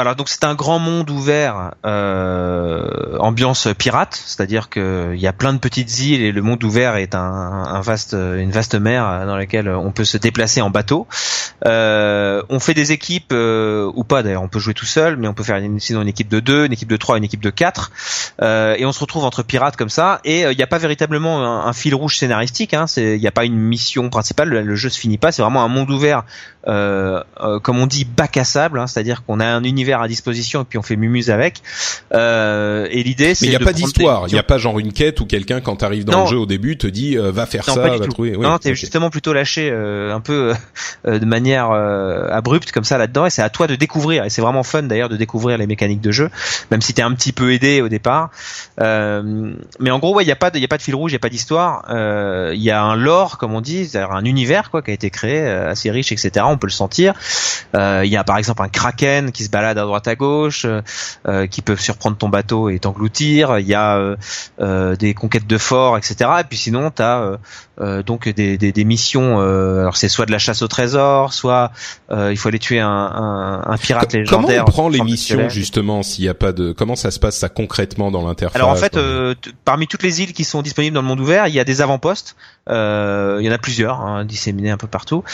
[0.00, 5.52] Voilà, donc c'est un grand monde ouvert, euh, ambiance pirate, c'est-à-dire qu'il y a plein
[5.52, 9.68] de petites îles et le monde ouvert est un, vaste, une vaste mer dans laquelle
[9.68, 11.06] on peut se déplacer en bateau.
[11.66, 15.28] Euh, on fait des équipes euh, ou pas d'ailleurs, on peut jouer tout seul, mais
[15.28, 17.42] on peut faire une, sinon une équipe de deux, une équipe de trois, une équipe
[17.42, 17.92] de quatre,
[18.40, 20.20] euh, et on se retrouve entre pirates comme ça.
[20.24, 23.32] Et euh, il n'y a pas véritablement un, fil rouge scénaristique, hein, il n'y a
[23.32, 26.24] pas une mission principale, le, le jeu se finit pas, c'est vraiment un monde ouvert,
[26.64, 30.64] comme on dit, bac à sable, hein, c'est-à-dire qu'on a un univers à disposition et
[30.64, 31.62] puis on fait mumuse avec.
[32.12, 33.46] Euh, et l'idée, c'est.
[33.46, 34.24] Mais il n'y a pas d'histoire.
[34.28, 36.46] Il n'y a pas genre une quête où quelqu'un, quand t'arrives dans le jeu au
[36.46, 38.36] début, te dit euh, va faire ça, va trouver.
[38.36, 40.54] Oui, non, t'es justement plutôt lâché euh, un peu
[41.06, 44.24] euh, de manière abrupte comme ça là-dedans et c'est à toi de découvrir.
[44.24, 46.30] Et c'est vraiment fun d'ailleurs de découvrir les mécaniques de jeu,
[46.70, 48.30] même si t'es un petit peu aidé au départ.
[48.78, 51.12] mais en gros, ouais, il n'y a pas, il y a pas de fil rouge,
[51.12, 51.84] il n'y a pas d'histoire.
[52.52, 55.10] Il y a un lore, comme on dit, c'est-à-dire un univers quoi qui a été
[55.10, 56.44] créé assez riche, etc.
[56.50, 57.14] On peut le sentir.
[57.74, 60.66] Il y a par exemple un kraken qui se balade à droite à gauche
[61.50, 63.58] qui peuvent surprendre ton bateau et t'engloutir.
[63.58, 64.16] Il y a
[64.58, 66.30] des conquêtes de forts, etc.
[66.40, 67.38] Et puis sinon, t'as
[67.80, 69.40] euh, donc des, des, des missions.
[69.40, 71.72] Euh, alors c'est soit de la chasse au trésor, soit
[72.10, 74.64] euh, il faut aller tuer un, un, un pirate légendaire.
[74.64, 77.38] Comment on prend les missions justement s'il n'y a pas de comment ça se passe
[77.38, 78.98] ça concrètement dans l'interface Alors en fait,
[79.64, 81.80] parmi toutes les îles qui sont disponibles dans le monde ouvert, il y a des
[81.80, 82.36] avant-postes.
[82.68, 85.24] il y en a plusieurs hein, disséminés un peu partout.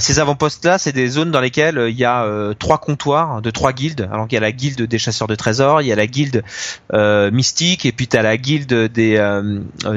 [0.00, 0.18] ces
[0.62, 4.08] avant-postes-là, c'est des zones dans lesquelles il y a trois comptoirs de trois guildes.
[4.12, 6.42] Alors il y a la guilde des chasseurs de trésors, il y a la guilde
[6.92, 9.40] mystique et puis tu as la guilde des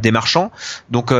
[0.01, 0.51] des marchands.
[0.89, 1.11] Donc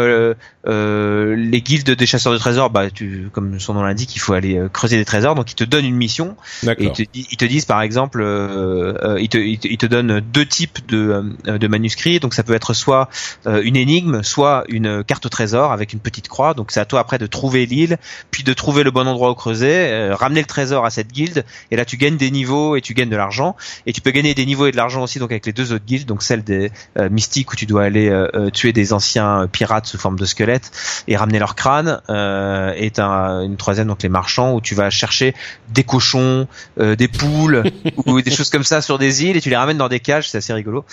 [0.67, 4.34] euh, les guildes des chasseurs de trésors, bah, tu, comme son nom l'indique, il faut
[4.34, 5.36] aller euh, creuser des trésors.
[5.36, 6.36] Donc ils te donnent une mission.
[6.63, 10.45] Et ils, te, ils te, disent par exemple, euh, ils, te, ils, te, donnent deux
[10.45, 12.19] types de, de manuscrits.
[12.19, 13.10] Donc ça peut être soit
[13.45, 16.53] une énigme, soit une carte au trésor avec une petite croix.
[16.53, 17.97] Donc c'est à toi après de trouver l'île,
[18.31, 21.45] puis de trouver le bon endroit où creuser, ramener le trésor à cette guilde.
[21.71, 23.56] Et là tu gagnes des niveaux et tu gagnes de l'argent.
[23.86, 25.86] Et tu peux gagner des niveaux et de l'argent aussi donc avec les deux autres
[25.86, 26.08] guildes.
[26.08, 26.71] Donc celle des
[27.10, 28.12] mystiques où tu dois aller
[28.54, 30.71] tuer des anciens pirates sous forme de squelettes
[31.08, 35.34] et ramener leur crâne euh, et une troisième donc les marchands où tu vas chercher
[35.69, 36.48] des cochons,
[36.80, 37.63] euh, des poules
[38.06, 40.30] ou des choses comme ça sur des îles et tu les ramènes dans des cages,
[40.30, 40.86] c'est assez rigolo.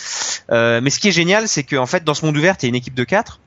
[0.50, 2.66] Euh, mais ce qui est génial, c'est qu'en fait dans ce monde ouvert, il y
[2.66, 3.40] a une équipe de quatre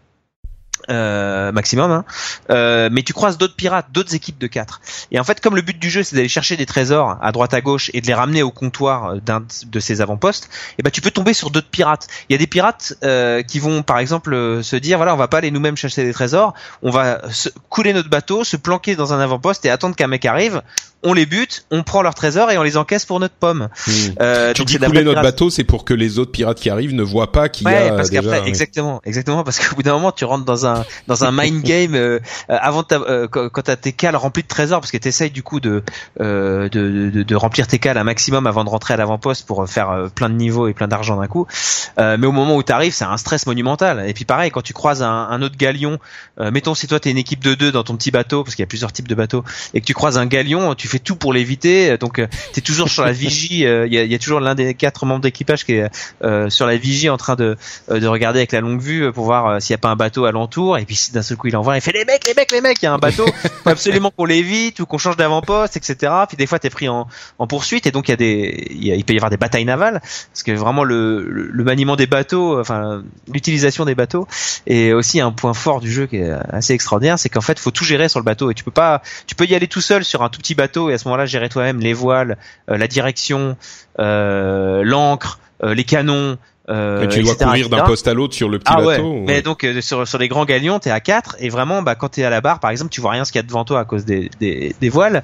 [0.89, 2.05] euh, maximum, hein.
[2.51, 4.81] euh, mais tu croises d'autres pirates, d'autres équipes de 4.
[5.11, 7.53] Et en fait, comme le but du jeu c'est d'aller chercher des trésors à droite
[7.53, 10.91] à gauche et de les ramener au comptoir d'un de ces avant-postes, et eh ben
[10.91, 12.07] tu peux tomber sur d'autres pirates.
[12.29, 15.17] Il y a des pirates euh, qui vont par exemple euh, se dire voilà on
[15.17, 17.21] va pas aller nous-mêmes chercher des trésors, on va
[17.69, 20.61] couler notre bateau, se planquer dans un avant-poste et attendre qu'un mec arrive
[21.05, 23.69] on les bute, on prend leurs trésors et on les encaisse pour notre pomme.
[23.87, 23.91] Hmm.
[24.21, 27.03] Euh, tu dis couler notre bateau, c'est pour que les autres pirates qui arrivent ne
[27.03, 28.45] voient pas qu'il y a parce déjà...
[28.45, 31.95] exactement, exactement, parce qu'au bout d'un moment, tu rentres dans un dans un mind game
[31.95, 35.59] euh, avant euh, quand t'as tes cales remplis de trésors, parce que t'essayes du coup
[35.59, 35.83] de,
[36.19, 39.67] euh, de, de, de remplir tes cales un maximum avant de rentrer à l'avant-poste pour
[39.69, 41.47] faire euh, plein de niveaux et plein d'argent d'un coup.
[41.97, 44.07] mais au moment où t'arrives, c'est un stress monumental.
[44.07, 45.99] Et puis pareil, quand tu croises un, un autre galion,
[46.39, 48.67] mettons si toi t'es une équipe de deux dans ton petit bateau, parce qu'il y
[48.67, 51.33] a plusieurs types de bateaux, et que tu croises un galion, tu fais tout pour
[51.33, 51.97] l'éviter.
[51.97, 53.61] Donc euh, tu es toujours sur la vigie.
[53.61, 55.89] Il euh, y, a, y, a, toujours l'un des quatre membres d'équipage qui est
[56.23, 57.57] euh, sur la vigie en train de,
[57.89, 60.77] de regarder avec la longue vue pour voir s'il n'y a pas un bateau alentour.
[60.77, 62.81] Et puis d'un seul coup il envoie, il fait les mecs, les mecs, les mecs,
[62.81, 63.25] il y a un bateau.
[63.63, 66.11] faut absolument qu'on l'évite ou qu'on change d'avant-poste, etc.
[66.27, 67.07] Puis des fois t'es pris en,
[67.39, 70.01] en poursuite et donc il y a des, il peut y avoir des batailles navales
[70.01, 74.27] parce que vraiment le, le, maniement des bateaux, enfin l'utilisation des bateaux
[74.67, 77.71] est aussi un point fort du jeu qui est assez extraordinaire, c'est qu'en fait faut
[77.71, 80.03] tout gérer sur le bateau et tu peux pas, tu peux y aller tout seul
[80.03, 82.37] sur un tout petit bateau et à ce moment-là gérer toi-même les voiles,
[82.69, 83.57] euh, la direction,
[83.99, 88.57] euh, l'encre, euh, les canons, euh, tu dois courir d'un poste à l'autre sur le
[88.57, 89.13] petit ah bateau.
[89.13, 89.23] Ouais.
[89.27, 92.23] Mais donc sur, sur les grands galions, t'es à 4 et vraiment, bah quand t'es
[92.23, 93.85] à la barre, par exemple, tu vois rien ce qu'il y a devant toi à
[93.85, 95.23] cause des, des, des voiles.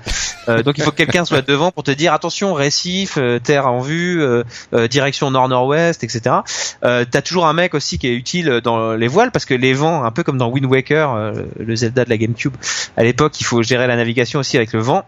[0.50, 3.80] euh, donc il faut que quelqu'un soit devant pour te dire attention récif, terre en
[3.80, 4.24] vue,
[4.89, 6.36] direction nord-nord-ouest, etc.
[6.84, 9.74] Euh, T'as toujours un mec aussi qui est utile dans les voiles parce que les
[9.74, 12.54] vents, un peu comme dans Wind Waker, le Zelda de la GameCube,
[12.97, 15.06] à l'époque, il faut gérer la navigation aussi avec le vent.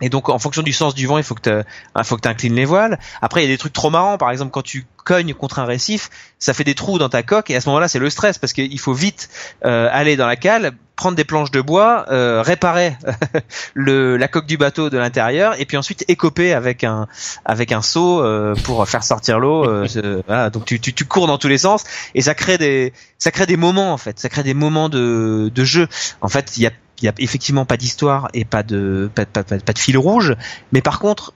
[0.00, 2.28] Et donc, en fonction du sens du vent, il faut que tu hein, faut que
[2.28, 2.98] inclines les voiles.
[3.20, 4.18] Après, il y a des trucs trop marrants.
[4.18, 7.50] Par exemple, quand tu cognes contre un récif, ça fait des trous dans ta coque.
[7.50, 9.28] Et à ce moment-là, c'est le stress parce qu'il faut vite
[9.64, 12.96] euh, aller dans la cale, prendre des planches de bois, euh, réparer
[13.74, 17.08] le, la coque du bateau de l'intérieur, et puis ensuite écoper avec un
[17.44, 19.64] avec un seau euh, pour faire sortir l'eau.
[20.26, 21.84] voilà, donc tu, tu, tu cours dans tous les sens
[22.14, 24.18] et ça crée des ça crée des moments en fait.
[24.18, 25.88] Ça crée des moments de de jeu.
[26.20, 29.26] En fait, il y a il y a effectivement pas d'histoire et pas de pas,
[29.26, 30.36] pas, pas, de fil rouge,
[30.72, 31.32] mais par contre,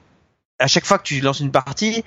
[0.59, 2.05] à chaque fois que tu lances une partie,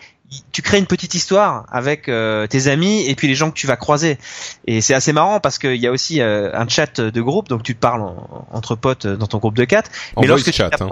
[0.51, 3.67] tu crées une petite histoire avec euh, tes amis et puis les gens que tu
[3.67, 4.17] vas croiser.
[4.65, 7.63] Et c'est assez marrant parce qu'il y a aussi euh, un chat de groupe, donc
[7.63, 8.03] tu te parles
[8.51, 9.89] entre potes dans ton groupe de quatre.
[10.15, 10.89] En mais lorsque chat, hein.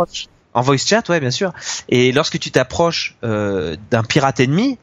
[0.53, 1.53] en voice chat, ouais, bien sûr.
[1.89, 4.77] Et lorsque tu t'approches euh, d'un pirate ennemi,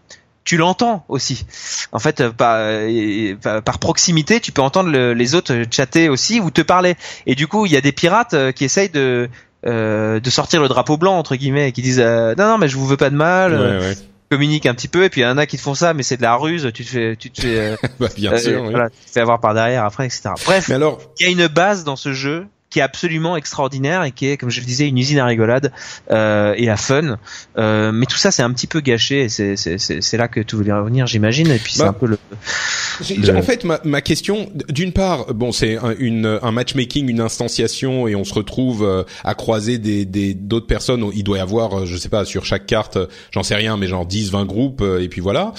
[0.44, 1.46] tu l'entends aussi.
[1.92, 6.62] En fait, euh, par, par, proximité, tu peux entendre les autres chatter aussi ou te
[6.62, 6.96] parler.
[7.26, 9.28] Et du coup, il y a des pirates euh, qui essayent de
[9.64, 12.76] euh, de sortir le drapeau blanc entre guillemets, et qui disent non non mais je
[12.76, 13.54] vous veux pas de mal.
[13.54, 13.94] Ouais,
[14.30, 16.02] communique un petit peu et puis il y en a qui te font ça mais
[16.02, 18.96] c'est de la ruse tu te fais tu te fais bah, bien sûr, voilà, tu
[18.96, 22.14] te fais avoir par derrière après etc bref il y a une base dans ce
[22.14, 25.26] jeu qui est absolument extraordinaire et qui est, comme je le disais, une usine à
[25.26, 25.72] rigolade
[26.10, 27.18] euh, et à fun.
[27.58, 29.28] Euh, mais tout ça, c'est un petit peu gâché.
[29.28, 31.50] C'est c'est là que tout voulait revenir, j'imagine.
[31.50, 32.18] Et puis c'est bah, un peu le,
[33.36, 38.08] En fait, ma, ma question, d'une part, bon, c'est un, une, un matchmaking, une instanciation,
[38.08, 41.04] et on se retrouve euh, à croiser des d'autres personnes.
[41.14, 42.98] Il doit y avoir, euh, je sais pas, sur chaque carte,
[43.32, 45.52] j'en sais rien, mais genre 10, 20 groupes, euh, et puis voilà.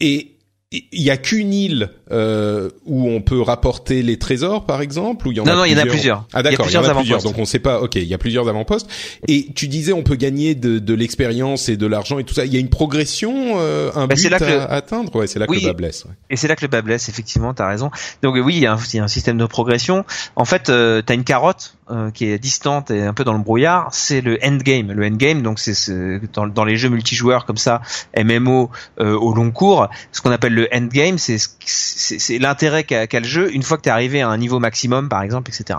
[0.00, 0.36] Et
[0.72, 5.32] il y a qu'une île euh, où on peut rapporter les trésors, par exemple, ou
[5.32, 5.66] il y en non, a non, plusieurs.
[5.66, 6.24] il y en a plusieurs.
[6.32, 7.00] Ah d'accord, il y, en a plusieurs.
[7.18, 7.26] avant-postes.
[7.26, 7.80] Donc on sait pas.
[7.80, 8.88] Ok, il y a plusieurs avant-postes.
[9.26, 12.44] Et tu disais on peut gagner de, de l'expérience et de l'argent et tout ça.
[12.44, 15.16] Il y a une progression, euh, un Bah, but c'est là que à le- atteindre?
[15.16, 16.04] Ouais, c'est là que le bas blesse.
[16.30, 17.90] Et c'est là que le bas blesse, effectivement, t'as raison.
[18.22, 20.04] Donc oui, il y, a un, il y a un système de progression.
[20.36, 23.38] En fait, euh, t'as une carotte euh, qui est distante et un peu dans le
[23.40, 23.88] brouillard.
[23.92, 24.92] C'est le endgame.
[24.92, 27.80] Le endgame, donc c'est ce- dans, dans les jeux multijoueurs comme ça,
[28.16, 32.84] MMO euh, au long cours, ce qu'on appelle le endgame, c'est ce- c'est c'est l'intérêt
[32.84, 35.50] qu'a qu'a le jeu une fois que t'es arrivé à un niveau maximum, par exemple,
[35.50, 35.78] etc.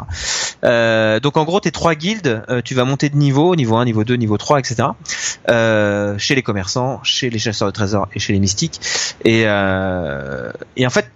[0.63, 3.85] Euh, donc en gros, tes trois guildes, euh, tu vas monter de niveau, niveau 1,
[3.85, 4.89] niveau 2, niveau 3, etc.
[5.49, 8.79] Euh, chez les commerçants, chez les chasseurs de trésors et chez les mystiques.
[9.23, 11.09] Et, euh, et en fait,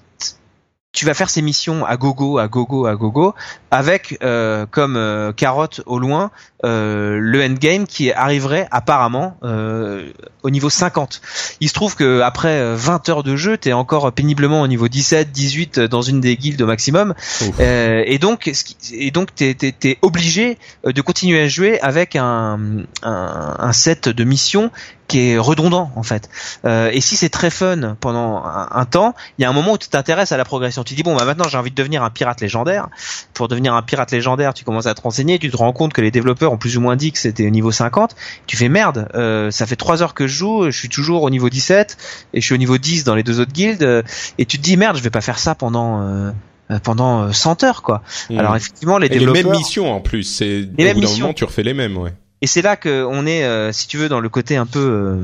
[0.96, 3.36] tu vas faire ces missions à gogo, à gogo, à gogo,
[3.70, 6.32] avec euh, comme euh, carotte au loin
[6.64, 10.10] euh, le endgame qui arriverait apparemment euh,
[10.42, 11.22] au niveau 50.
[11.60, 14.68] Il se trouve que après euh, 20 heures de jeu, tu es encore péniblement au
[14.68, 17.14] niveau 17, 18 dans une des guildes au maximum,
[17.60, 18.52] euh, et donc
[18.92, 22.60] et donc t'es t'es- t'es obligé euh, de continuer à jouer avec un,
[23.04, 24.72] un, un set de missions
[25.08, 26.30] qui est redondant en fait.
[26.66, 29.74] Euh, et si c'est très fun pendant un, un temps, il y a un moment
[29.74, 30.84] où tu t'intéresses à la progression.
[30.84, 32.90] Tu dis bon bah maintenant j'ai envie de devenir un pirate légendaire.
[33.34, 36.02] Pour devenir un pirate légendaire, tu commences à te renseigner, tu te rends compte que
[36.02, 38.16] les développeurs ont plus ou moins dit que c'était au niveau 50.
[38.48, 41.30] Tu fais merde, euh, ça fait 3 heures que je joue, je suis toujours au
[41.30, 41.98] niveau 17
[42.34, 44.02] et je suis au niveau 10 dans les deux autres guildes euh,
[44.38, 46.32] et tu te dis merde, je vais pas faire ça pendant euh,
[46.72, 48.02] euh, pendant euh, 100 heures quoi.
[48.30, 48.40] Mm.
[48.40, 50.24] Alors effectivement les Et les développeurs mêmes missions en plus.
[50.24, 51.26] C'est au mêmes missions.
[51.26, 51.96] moment tu refais les mêmes.
[51.98, 52.14] Ouais.
[52.42, 54.80] Et c'est là que on est, euh, si tu veux, dans le côté un peu,
[54.80, 55.24] euh,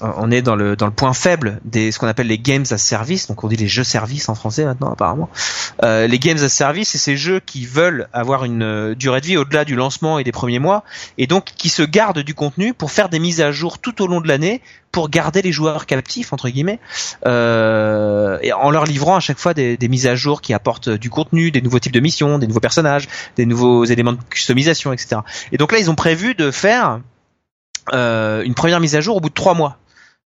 [0.00, 2.78] on est dans le dans le point faible des ce qu'on appelle les games as
[2.78, 3.26] service.
[3.26, 5.28] Donc on dit les jeux services en français maintenant apparemment.
[5.82, 9.26] Euh, les games as service, c'est ces jeux qui veulent avoir une euh, durée de
[9.26, 10.84] vie au-delà du lancement et des premiers mois,
[11.16, 14.06] et donc qui se gardent du contenu pour faire des mises à jour tout au
[14.06, 16.80] long de l'année pour garder les joueurs captifs entre guillemets,
[17.26, 21.10] euh, et en leur livrant à chaque fois des, mises à jour qui apportent du
[21.10, 25.20] contenu, des nouveaux types de missions, des nouveaux personnages, des nouveaux éléments de customisation, etc.
[25.52, 27.00] Et donc là, ils ont prévu de faire
[27.92, 29.78] euh, une première mise à jour au bout de trois mois.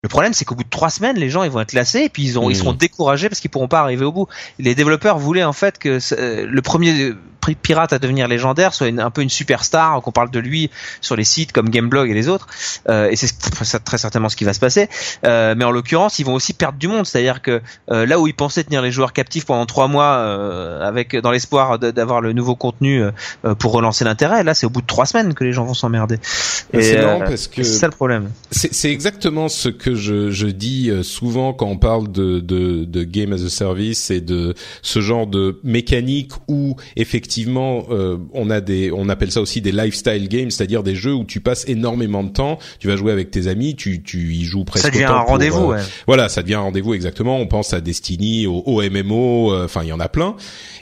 [0.05, 2.09] Le problème, c'est qu'au bout de trois semaines, les gens ils vont être lassés et
[2.09, 4.27] puis ils, ont, ils seront découragés parce qu'ils pourront pas arriver au bout.
[4.59, 8.87] Les développeurs voulaient en fait que euh, le premier pri- pirate à devenir légendaire soit
[8.87, 10.69] une- un peu une superstar, qu'on parle de lui
[11.01, 12.47] sur les sites comme Gameblog et les autres.
[12.87, 13.33] Euh, et c'est
[13.83, 14.89] très, certainement ce qui va se passer.
[15.25, 18.27] Euh, mais en l'occurrence, ils vont aussi perdre du monde, c'est-à-dire que euh, là où
[18.27, 22.31] ils pensaient tenir les joueurs captifs pendant trois mois euh, avec dans l'espoir d'avoir le
[22.33, 25.51] nouveau contenu euh, pour relancer l'intérêt, là c'est au bout de trois semaines que les
[25.53, 26.17] gens vont s'emmerder.
[26.73, 28.29] C'est euh, parce que c'est ça le problème.
[28.51, 33.03] C'est exactement ce que je, je dis euh, souvent quand on parle de, de, de
[33.03, 38.61] game as a service et de ce genre de mécanique où effectivement euh, on a
[38.61, 42.23] des on appelle ça aussi des lifestyle games, c'est-à-dire des jeux où tu passes énormément
[42.23, 45.05] de temps, tu vas jouer avec tes amis, tu tu y joues presque Ça devient
[45.05, 45.71] autant un rendez-vous.
[45.71, 45.81] euh, ouais.
[46.07, 47.37] voilà, ça devient un rendez-vous exactement.
[47.39, 50.35] On pense à Destiny, au, au MMO, euh, enfin il y en a plein.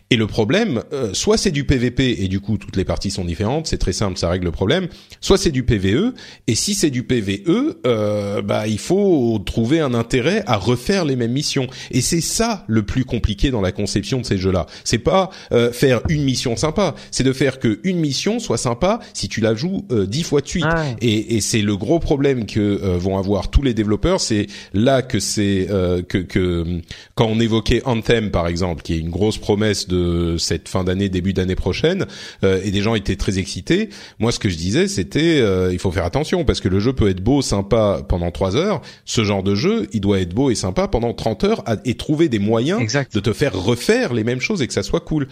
[0.10, 3.26] Et le problème, euh, soit c'est du PVP et du coup toutes les parties sont
[3.26, 4.88] différentes, c'est très simple, ça règle le problème.
[5.22, 6.14] Soit c'est du PVE
[6.48, 9.03] et si c'est du PVE, euh, bah il faut
[9.46, 11.68] trouver un intérêt à refaire les mêmes missions.
[11.92, 14.66] Et c'est ça le plus compliqué dans la conception de ces jeux-là.
[14.84, 19.00] C'est pas euh, faire une mission sympa, c'est de faire que une mission soit sympa
[19.14, 20.66] si tu la joues euh, dix fois de suite.
[20.68, 20.86] Ah.
[21.02, 24.22] Et, et c'est le gros problème que euh, vont avoir tous les développeurs.
[24.22, 26.82] C'est là que c'est euh, que, que
[27.16, 31.10] quand on évoquait Anthem par exemple, qui est une grosse promesse de cette fin d'année,
[31.10, 32.06] début d'année prochaine,
[32.44, 33.90] euh, et des gens étaient très excités.
[34.20, 36.94] Moi, ce que je disais, c'était euh, il faut faire attention parce que le jeu
[36.94, 38.82] peut être beau, sympa pendant trois heures.
[39.06, 41.96] Ce genre de jeu, il doit être beau et sympa pendant 30 heures à- et
[41.96, 43.14] trouver des moyens Exact.
[43.14, 45.28] de te faire refaire les mêmes choses et que ça soit cool.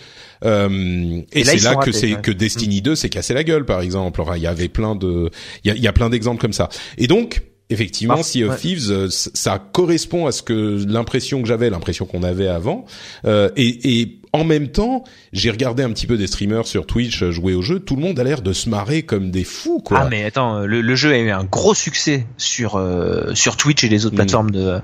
[0.45, 2.21] Euh, et c'est là que c'est ouais.
[2.21, 4.21] que Destiny 2 s'est cassé la gueule, par exemple.
[4.21, 5.29] Enfin, il y avait plein de,
[5.63, 6.69] il y a, il y a plein d'exemples comme ça.
[6.97, 8.57] Et donc, effectivement, Par- Sea of ouais.
[8.57, 12.85] Thieves, euh, ça correspond à ce que l'impression que j'avais, l'impression qu'on avait avant.
[13.25, 17.21] Euh, et, et en même temps, j'ai regardé un petit peu des streamers sur Twitch
[17.21, 17.79] euh, jouer au jeu.
[17.79, 19.99] Tout le monde a l'air de se marrer comme des fous, quoi.
[20.03, 23.83] Ah mais attends, le, le jeu a eu un gros succès sur euh, sur Twitch
[23.83, 24.17] et les autres Mm.
[24.17, 24.79] plateformes de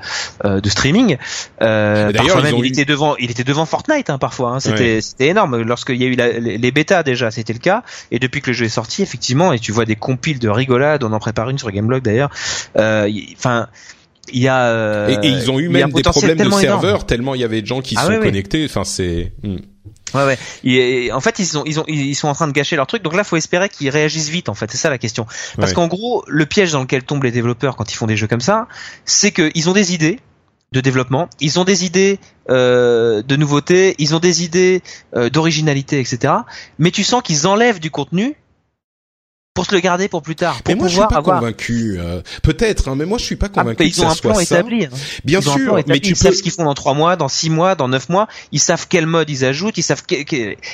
[0.45, 1.17] euh, de streaming.
[1.61, 4.51] Euh, parfois même, il eu- était devant, il était devant Fortnite hein, parfois.
[4.51, 5.01] Hein, c'était Ouais.
[5.01, 5.61] c'était énorme.
[5.61, 7.83] Lorsqu'il y a eu la- les, bêtas déjà, c'était le cas.
[8.11, 11.03] Et depuis que le jeu est sorti, effectivement, et tu vois des compiles de rigolades,
[11.03, 12.29] on en prépare une sur Gameblog d'ailleurs.
[12.77, 13.67] Euh, Enfin.
[14.33, 17.35] Il y a euh, et, et ils ont eu même des problèmes de serveurs tellement
[17.35, 18.25] il y avait de gens qui Ah se sont oui.
[18.25, 18.65] connectés.
[18.65, 19.33] Enfin, c'est.
[19.43, 19.57] hmm.
[20.13, 20.37] Ouais ouais.
[20.63, 23.03] Et, en fait, ils sont ils ont ils sont en train de gâcher leur truc.
[23.03, 24.47] Donc là, faut espérer qu'ils réagissent vite.
[24.47, 25.25] En fait, c'est ça la question.
[25.57, 25.75] Parce Ouais.
[25.75, 28.39] qu'en gros, le piège dans lequel tombent les développeurs quand ils font des jeux comme
[28.41, 28.67] ça,
[29.03, 30.19] c'est qu'ils ont des idées
[30.71, 34.81] de développement, ils ont des idées euh, de nouveautés, ils ont des idées
[35.15, 36.33] euh, d'originalité, etc.
[36.77, 38.35] Mais tu sens qu'ils enlèvent du contenu
[39.57, 40.61] pour se le garder pour plus tard.
[40.61, 41.39] Pour mais moi, pouvoir je suis pas avoir...
[41.39, 41.97] convaincu.
[41.99, 44.15] euh, Peut-être, hein, mais moi, je suis pas Ah, convaincu que ils ont ça un
[44.31, 44.85] plan établi.
[44.85, 44.89] hein.
[45.25, 46.15] Bien Ils sûr, plan mais tu ils peux.
[46.19, 48.27] savent ce qu'ils font dans trois mois, dans six mois, dans neuf mois.
[48.51, 49.79] Ils savent quel mode ils ajoutent.
[49.79, 50.15] Ils savent que-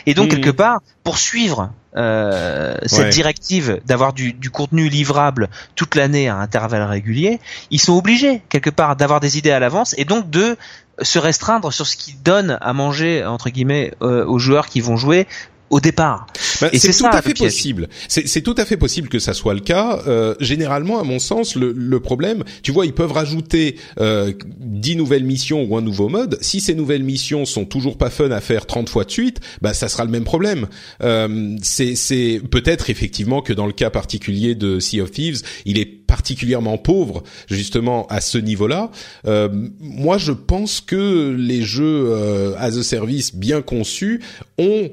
[0.05, 3.10] et donc quelque part pour suivre euh, cette Ouais.
[3.10, 7.39] directive d'avoir du, du contenu livrable toute l'année à intervalles réguliers,
[7.72, 10.57] ils sont obligés quelque part d'avoir des idées à l'avance et donc de
[11.01, 14.97] se restreindre sur ce qu'ils donnent à manger entre guillemets euh, aux joueurs qui vont
[14.97, 15.28] jouer
[15.74, 16.28] au départ.
[16.71, 17.89] Et c'est tout ça, à fait possible.
[18.07, 20.03] C'est tout à fait possible que ça soit le cas.
[20.07, 24.95] Euh, généralement, à mon sens, le, le problème, tu vois, ils peuvent rajouter euh, 10
[24.95, 26.38] nouvelles missions ou un nouveau mode.
[26.41, 29.74] Si ces nouvelles missions sont toujours pas fun à faire 30 fois de suite, bah
[29.74, 30.67] ça sera le même problème.
[31.01, 36.03] Euh, c'est peut-être effectivement que dans le cas particulier de Sea of Thieves, il est
[36.13, 38.91] particulièrement pauvre justement à ce niveau-là.
[39.26, 39.49] Euh,
[39.80, 44.21] moi, je pense que les jeux euh, as a service bien conçus
[44.59, 44.91] ont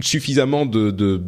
[0.00, 1.20] suffisamment de, de,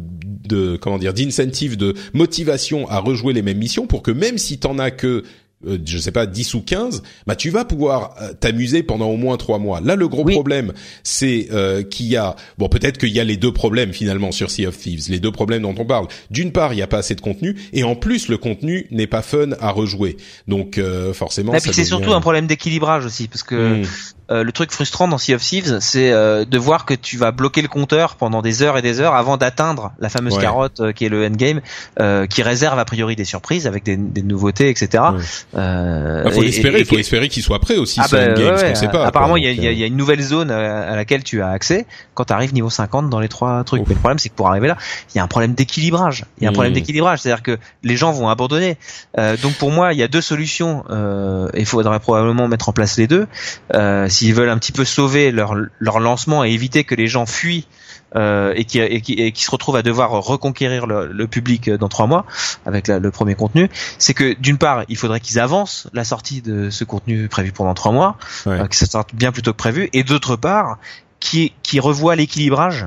[0.47, 4.57] de comment dire d'incentive de motivation à rejouer les mêmes missions pour que même si
[4.59, 5.23] t'en as que
[5.65, 9.17] euh, je sais pas 10 ou 15 bah tu vas pouvoir euh, t'amuser pendant au
[9.17, 10.33] moins trois mois là le gros Oui.
[10.33, 10.71] problème
[11.01, 14.51] c'est euh, qu'il y a bon peut-être qu'il y a les deux problèmes finalement sur
[14.51, 16.99] Sea of Thieves les deux problèmes dont on parle d'une part il y a pas
[16.99, 20.17] assez de contenu et en plus le contenu n'est pas fun à rejouer
[20.47, 23.85] donc euh, forcément Et puis c'est devient- surtout un problème d'équilibrage aussi parce que Hmm.
[24.29, 27.31] Euh, le truc frustrant dans Sea of Thieves, c'est euh, de voir que tu vas
[27.31, 30.41] bloquer le compteur pendant des heures et des heures avant d'atteindre la fameuse Ouais.
[30.41, 31.61] carotte euh, qui est le endgame,
[32.01, 35.03] euh, qui réserve a priori des surprises avec des, des nouveautés, etc.
[35.13, 35.21] Ouais.
[35.55, 38.07] Euh, Bah, faut et- espérer et- il faut et- espérer qu'il soit prêt aussi ah
[38.07, 39.71] ce bah, endgame ouais, parce qu'on ouais, sait pas apparemment, il y, a- y euh,
[39.71, 43.09] y une nouvelle zone à, à laquelle tu as accès quand tu arrives niveau 50
[43.09, 43.81] dans les trois trucs.
[43.81, 43.85] Oh.
[43.87, 44.77] Mais le problème, c'est que pour arriver là,
[45.13, 46.25] il y a un problème d'équilibrage.
[46.39, 48.77] Il y a un problème d'équilibrage, c'est-à-dire que les gens vont abandonner.
[49.17, 50.83] Euh, donc pour moi, il y a deux solutions.
[50.89, 53.27] Euh, il faudrait probablement mettre en place les deux
[53.73, 57.25] euh, s'ils veulent un petit peu sauver leur leur lancement et éviter que les gens
[57.25, 57.67] fuient.
[58.15, 61.69] euh, et, qui, et, qui, et qui se retrouvent à devoir reconquérir le, le public
[61.69, 62.25] dans trois mois
[62.65, 66.41] avec la- le premier contenu, c'est que d'une part, il faudrait qu'ils avancent la sortie
[66.41, 68.15] de ce contenu prévu pendant trois mois,
[68.45, 68.61] Ouais.
[68.61, 70.77] euh, que ça sorte bien plus tôt que prévu, et d'autre part,
[71.19, 72.85] qui, qui revoit l'équilibrage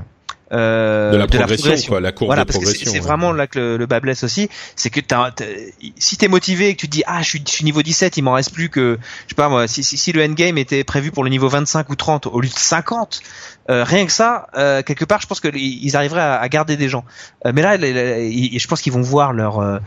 [0.52, 2.90] euh, de la de la progression, quoi, la courbe Voilà, de parce progression.
[2.90, 3.04] c'est ouais.
[3.04, 5.44] vraiment là que le, le bas blesse aussi, c'est que t'as, t'as-
[5.98, 8.16] si t'es motivé et que tu te dis ah je suis, je suis niveau 17,
[8.16, 10.82] il m'en reste plus que je sais pas moi, si, si, si le endgame était
[10.84, 13.20] prévu pour le niveau 25 ou 30 au lieu de 50,
[13.70, 16.48] euh, rien que ça, euh, quelque part je pense que ils ils arriveraient à, à
[16.48, 17.04] garder des gens.
[17.46, 19.78] Euh, mais là, les- les- ils- je pense qu'ils vont voir leur euh,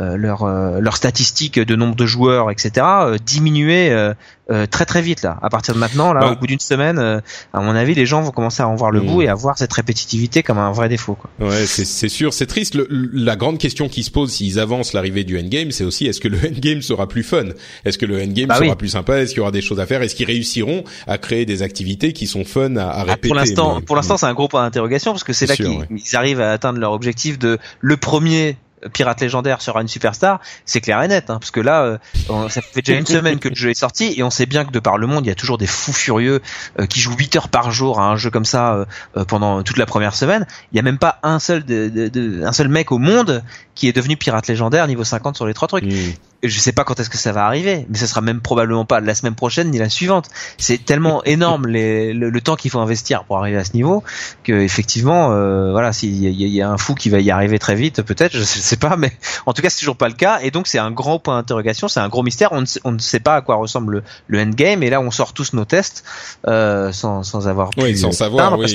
[0.00, 2.70] euh, leur euh, leurs statistiques de nombre de joueurs, etc.
[2.86, 4.14] euh, diminuer euh,
[4.50, 5.38] euh, très très vite là.
[5.42, 6.30] À partir de maintenant, là, Bah.
[6.32, 7.20] au bout d'une semaine, euh,
[7.52, 9.06] à mon avis, les gens vont commencer à en voir le Mm.
[9.06, 11.14] bout et à voir cette répétitivité comme un vrai défaut.
[11.14, 11.30] Quoi.
[11.48, 12.74] Ouais, c'est c'est sûr, c'est triste.
[12.74, 16.20] Le- la grande question qui se pose s'ils avancent l'arrivée du endgame, c'est aussi est-ce
[16.20, 17.44] que le endgame sera plus fun?
[17.84, 18.74] Est-ce que le endgame Bah sera oui.
[18.76, 19.18] plus sympa?
[19.20, 20.02] Est-ce qu'il y aura des choses à faire?
[20.02, 23.31] Est-ce qu'ils réussiront à créer des activités qui sont fun à, à répéter?
[23.32, 25.86] Pour l'instant, pour l'instant, c'est un gros point d'interrogation parce que c'est là qu'ils ouais.
[26.14, 28.56] arrivent à atteindre leur objectif de le premier
[28.94, 32.48] pirate légendaire sera une superstar, c'est clair et net, hein, parce que là, euh, on-
[32.48, 34.72] ça fait déjà une semaine que le jeu est sorti et on sait bien que
[34.72, 36.40] de par le monde, il y a toujours des fous furieux
[36.80, 38.84] euh, qui jouent 8 heures par jour à un jeu comme ça
[39.16, 40.48] euh, pendant toute la première semaine.
[40.72, 43.44] Il y a même pas un seul de, de- de- un seul mec au monde
[43.76, 45.84] qui est devenu pirate légendaire niveau 50 sur les trois trucs.
[45.84, 46.14] Mm.
[46.44, 49.00] Je sais pas quand est-ce que ça va arriver, mais ce sera même probablement pas
[49.00, 50.28] la semaine prochaine ni la suivante.
[50.58, 54.02] C'est tellement énorme les, le, le temps qu'il faut investir pour arriver à ce niveau
[54.42, 57.30] que effectivement, euh, voilà, s'il y, a- il y a un fou qui va y
[57.30, 59.12] arriver très vite, peut-être, je sais, pas, mais
[59.46, 60.40] en tout cas c'est toujours pas le cas.
[60.42, 62.48] Et donc c'est un grand point d'interrogation, c'est un gros mystère.
[62.52, 65.00] On ne, sait, on ne sait pas à quoi ressemble le, le endgame, et là
[65.00, 66.02] on sort tous nos tests
[66.48, 68.72] euh, sans, sans avoir pu Oui, sans savoir, oui, parce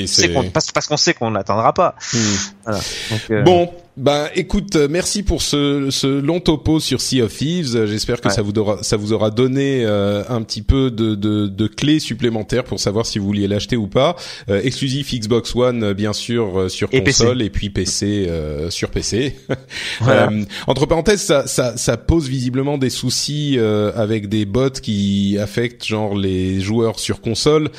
[0.87, 1.95] qu'on sait qu'on- sait l'atteindra pas.
[2.13, 2.17] Mm.
[2.63, 2.79] Voilà.
[3.11, 7.35] Donc, euh, Bon, bah écoute, euh, merci pour ce, ce long topo sur Sea of
[7.35, 7.85] Thieves.
[7.87, 8.33] J'espère que Ouais.
[8.33, 11.99] ça vous aura ça vous aura donné euh, un petit peu de, de, de clés
[11.99, 14.15] supplémentaires pour savoir si vous vouliez l'acheter ou pas.
[14.49, 17.23] Euh, exclusif Xbox One, euh, bien sûr, euh, sur Et PC.
[17.23, 19.35] console et puis PC euh, sur PC.
[20.01, 20.29] Voilà.
[20.67, 25.85] Entre parenthèses, ça, ça, ça pose visiblement des soucis euh, avec des bots qui affectent
[25.85, 27.69] genre les joueurs sur console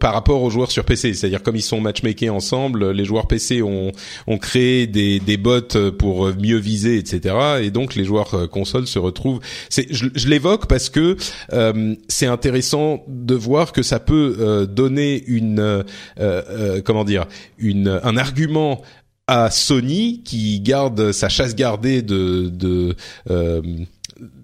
[0.00, 1.12] par rapport aux joueurs sur PC.
[1.12, 3.92] C'est-à-dire comme ils sont matchmakés ensemble, les joueurs PC ont,
[4.26, 5.60] ont créé des, des bots
[5.98, 7.34] pour mieux viser, etc.
[7.62, 9.40] Et donc les joueurs euh, console se retrouvent.
[9.70, 11.16] Je, l'évoque parce que
[11.52, 15.82] euh, c'est intéressant de voir que ça peut euh, donner une euh,
[16.18, 17.26] euh, comment dire
[17.58, 18.82] une un argument
[19.26, 22.96] à Sony qui garde sa chasse gardée de
[23.30, 23.62] euh,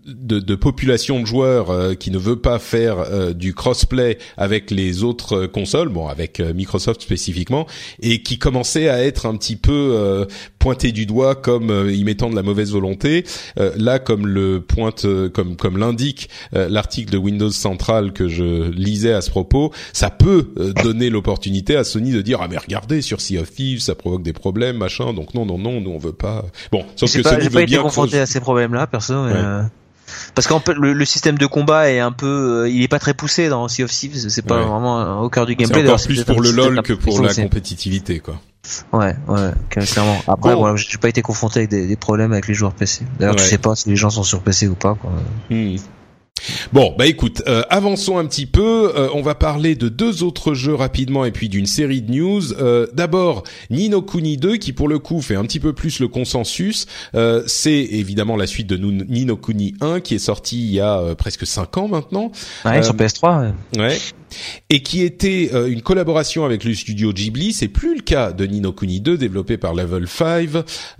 [0.09, 4.71] de, de, population de joueurs euh, qui ne veut pas faire euh, du crossplay avec
[4.71, 7.67] les autres consoles, bon avec Microsoft spécifiquement,
[8.01, 10.27] et qui commençait à être un petit peu
[10.59, 13.25] pointé du doigt comme y mettant de la mauvaise volonté.
[13.57, 19.21] là, comme le pointe, comme comme l'indique l'article de Windows Central que je lisais à
[19.21, 20.49] ce propos, ça peut
[20.83, 24.23] donner l'opportunité à Sony de dire ah mais regardez sur Sea of Thieves ça provoque
[24.23, 26.45] des problèmes machin, donc non non non nous on veut pas.
[26.73, 29.15] Bon, sauf que Sony veut bien confronté à ces problèmes-là, perso.
[29.15, 29.63] Euh,
[30.35, 33.15] parce qu'en le, le, système de combat est un peu, euh, il est pas très
[33.15, 34.29] poussé dans Sea of Thieves.
[34.29, 35.83] C'est pas vraiment au cœur du gameplay.
[35.83, 38.41] C'est encore plus pour le LoL que pour la compétitivité, quoi.
[38.93, 40.21] Ouais, ouais, clairement.
[40.27, 40.77] Après, bon.
[40.77, 43.07] j'ai pas été confronté avec des, des, problèmes avec les joueurs PC.
[43.19, 44.95] D'ailleurs, je sais pas si les gens sont sur PC ou pas.
[44.95, 45.11] Quoi.
[45.49, 45.77] Hmm.
[46.73, 48.93] Bon, bah écoute, euh, avançons un petit peu.
[48.95, 52.53] Euh, on va parler de deux autres jeux rapidement et puis d'une série de news.
[52.55, 56.09] Euh, d'abord, Nino Kuni 2, qui pour le coup fait un petit peu plus le
[56.09, 56.87] consensus.
[57.47, 61.47] c'est évidemment la suite de Nino Kuni 1, qui est sorti il y a presque
[61.47, 62.33] 5 ans maintenant.
[62.65, 63.53] Ouais, sur PS3.
[63.77, 63.81] Ouais.
[63.81, 63.99] ouais
[64.71, 67.53] et qui était euh, une collaboration avec le studio Ghibli.
[67.53, 70.49] C'est plus le cas de Nino Kuni 2, développé par Level 5,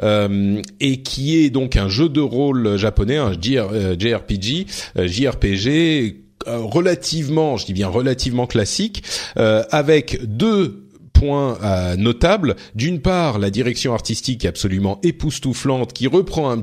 [0.03, 4.67] euh, et qui est donc un jeu de rôle japonais, un JRPG,
[4.99, 9.03] euh, JRPG relativement, je dis bien relativement classique,
[9.37, 11.59] avec deux points
[11.99, 12.55] notables.
[12.77, 16.63] D'une part, la direction artistique absolument époustouflante qui reprend un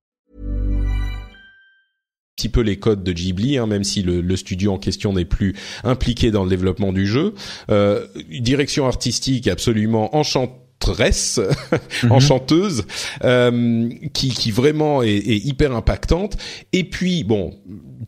[2.41, 5.25] Petit peu les codes de Ghibli, hein, même si le, le, studio en question n'est
[5.25, 7.35] plus impliqué dans le développement du jeu.
[7.69, 11.39] Euh, direction artistique absolument enchanteresse,
[12.03, 12.11] mhm.
[12.11, 12.85] enchanteuse,
[13.23, 16.35] euh, qui, qui vraiment est, est, hyper impactante.
[16.73, 17.53] Et puis bon,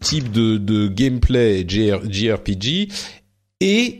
[0.01, 2.89] type de, de gameplay GR, JRPG
[3.61, 3.99] et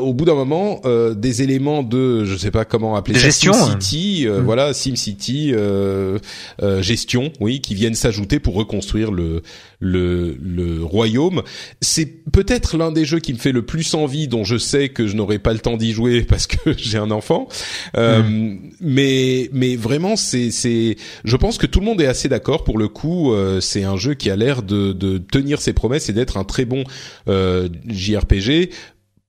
[0.00, 3.52] au bout d'un moment euh, des éléments de je sais pas comment appeler ça gestion
[3.52, 4.44] City euh, mm.
[4.44, 6.18] voilà SimCity euh,
[6.62, 9.42] euh, gestion oui qui viennent s'ajouter pour reconstruire le
[9.84, 11.42] le, le royaume.
[11.80, 15.06] C'est peut-être l'un des jeux qui me fait le plus envie dont je sais que
[15.06, 17.48] je n'aurai pas le temps d'y jouer parce que j'ai un enfant.
[17.96, 18.58] Euh, mm.
[18.80, 22.64] mais mais vraiment c'est c'est je pense que tout le monde est assez d'accord.
[22.64, 26.08] Pour le coup euh, c'est un jeu qui a l'air de, de tenir ses promesses
[26.08, 26.84] et d'être un très bon
[27.26, 28.70] JRPG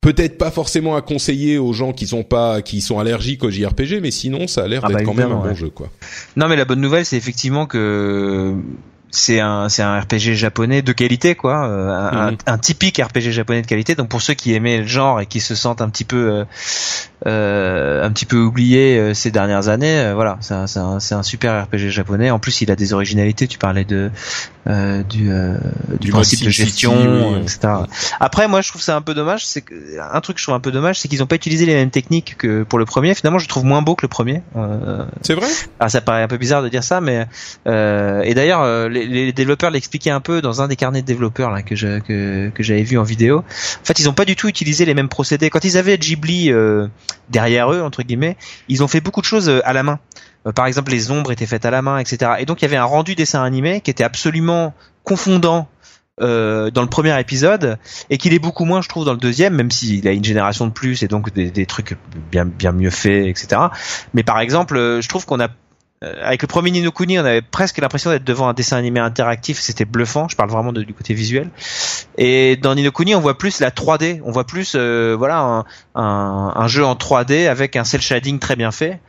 [0.06, 4.01] peut-être pas forcément à conseiller aux gens qui sont pas qui sont allergiques au JRPG
[4.01, 5.89] mais sinon ça a l'air ah d'être bah, quand même un bon jeu quoi.
[6.36, 8.56] Non mais la bonne nouvelle c'est effectivement que
[9.10, 12.38] c'est un c'est un RPG japonais de qualité quoi, euh, un, mhm.
[12.45, 13.95] un, typique RPG japonais de qualité.
[13.95, 16.45] Donc pour ceux qui aimaient le genre et qui se sentent un petit peu euh
[17.26, 21.89] un petit peu oubliés euh, ces dernières années, voilà, c'est un, un, un, super RPG
[21.89, 22.30] japonais.
[22.32, 23.47] En plus, il a des originalités.
[23.47, 24.11] Tu parlais de
[25.09, 25.30] du,
[25.99, 27.59] du, principe de gestion, etc.
[28.19, 29.45] Après, moi, je trouve ça un peu dommage.
[29.45, 29.63] C'est
[29.99, 31.91] un truc que je trouve un peu dommage, c'est qu'ils n'ont pas utilisé les mêmes
[31.91, 33.13] techniques que pour le premier.
[33.13, 34.41] Finalement, je trouve moins beau que le premier.
[35.21, 35.47] c'est vrai?
[35.80, 37.28] Ah, ça paraît un peu bizarre de dire ça, mais
[37.65, 41.61] et d'ailleurs les, les développeurs l'expliquaient un peu dans un des carnets de développeurs là
[41.61, 43.39] que je, que, que j'avais vu en vidéo.
[43.39, 45.49] En fait, ils ont pas du tout utilisé les mêmes procédés.
[45.49, 46.88] Quand ils avaient Ghibli euh,
[47.30, 48.38] derrière eux entre guillemets,
[48.68, 49.99] ils ont fait beaucoup de choses euh, à la main.
[50.47, 52.34] Euh, par exemple, les ombres étaient faites à la main, etc.
[52.39, 55.68] Et donc il y avait un rendu dessin animé qui était absolument confondant
[56.22, 57.78] euh, dans le premier épisode
[58.09, 60.66] et qu'il est beaucoup moins je trouve dans le deuxième même s'il a une génération
[60.66, 61.97] de plus et donc des, trucs
[62.32, 63.63] bien mieux faits etc
[64.13, 65.64] mais par exemple je trouve qu'on a euh,
[66.22, 69.60] avec le premier Nino Kuni, on avait presque l'impression d'être devant un dessin animé interactif.
[69.60, 70.28] C'était bluffant.
[70.28, 71.49] Je parle vraiment du côté visuel.
[72.18, 74.22] Et dans Nino Kuni, on voit plus la 3D.
[74.24, 78.56] On voit plus, euh, voilà, un, un, jeu en 3D avec un cel shading très
[78.56, 78.99] bien fait.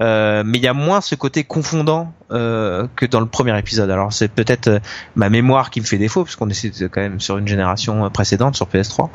[0.00, 3.90] Euh, mais il y a moins ce côté confondant euh, que dans le premier épisode.
[3.90, 4.78] Alors c'est peut-être euh,
[5.16, 8.56] ma mémoire qui me fait défaut, parce qu'on est quand même sur une génération précédente
[8.56, 9.08] sur PS3.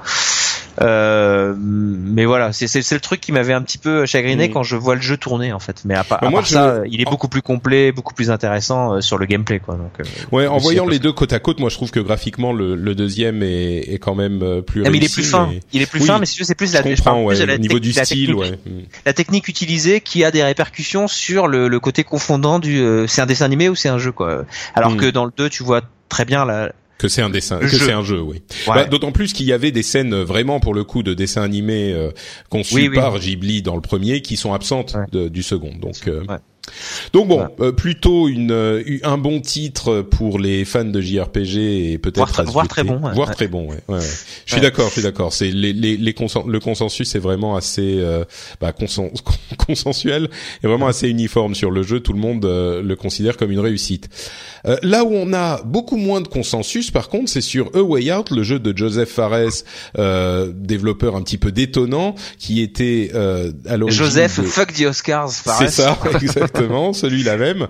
[0.82, 4.96] Euh, mais voilà, c'est le truc qui m'avait un petit peu chagriné quand je vois
[4.96, 5.82] le jeu tourner en fait.
[5.86, 9.18] Mais à, part, moi, ça, il est beaucoup plus complet, beaucoup plus intéressant euh, sur
[9.18, 9.76] le gameplay quoi.
[9.76, 12.54] Donc, euh, ouais, en voyant les deux côte à côte, moi je trouve que graphiquement
[12.54, 14.86] le, le deuxième est, est, quand même plus.
[14.86, 15.50] Ah, mais il est plus fin.
[15.74, 19.48] Il est plus fin, mais c'est plus la, je niveau du style, technique, la technique
[19.48, 22.82] utilisée qui a des répercussions sur le, le côté confondant du.
[23.08, 24.46] c'est un dessin animé ou c'est un jeu quoi.
[24.76, 24.98] Alors mm.
[24.98, 27.94] que dans le 2 tu vois très bien la, que c'est un dessin, que c'est
[27.94, 28.44] un jeu, oui.
[28.68, 31.42] Bah, d'autant plus qu'il y avait des scènes euh, vraiment pour le coup de dessins
[31.42, 32.12] animés euh,
[32.50, 35.74] conçus par Ghibli dans le premier qui sont absentes du second.
[35.80, 36.24] Donc, euh,
[37.14, 41.58] Donc bon, euh, plutôt une euh, un bon titre pour les fans de JRPG
[41.92, 43.70] et peut-être voire, très bon, voire très bon.
[43.70, 44.00] Ouais, ouais,
[44.46, 45.34] Je suis d'accord, je suis d'accord.
[45.34, 46.16] C'est les les, les
[46.48, 48.24] le consensus est vraiment assez euh,
[48.60, 48.74] bah,
[49.68, 50.30] consensuel
[50.64, 52.00] et vraiment assez uniforme sur le jeu.
[52.00, 54.10] Tout le monde le considère comme une réussite.
[54.84, 58.32] là où on a beaucoup moins de consensus, par contre, c'est sur A Way Out,
[58.32, 59.64] le jeu de Joseph Fares,
[60.54, 64.04] développeur un petit peu détonnant, qui était à l'origine.
[64.04, 65.58] Joseph, fuck the Oscars, Fares.
[65.60, 66.59] C'est ça, exactement
[66.94, 67.68] celui-là même,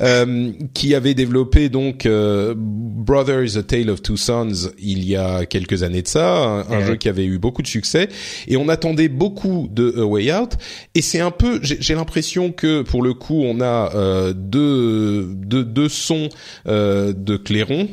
[0.00, 5.46] euh, qui avait développé donc euh, Brothers: A Tale of Two Sons il y a
[5.46, 8.08] quelques années de ça, un, jeu qui avait eu beaucoup de succès,
[8.48, 10.52] et on attendait beaucoup de A Way Out.
[10.94, 15.64] Et c'est un peu, j'ai l'impression que pour le coup, on a euh, deux, deux,
[15.64, 16.28] deux sons
[16.66, 17.88] euh, de clairon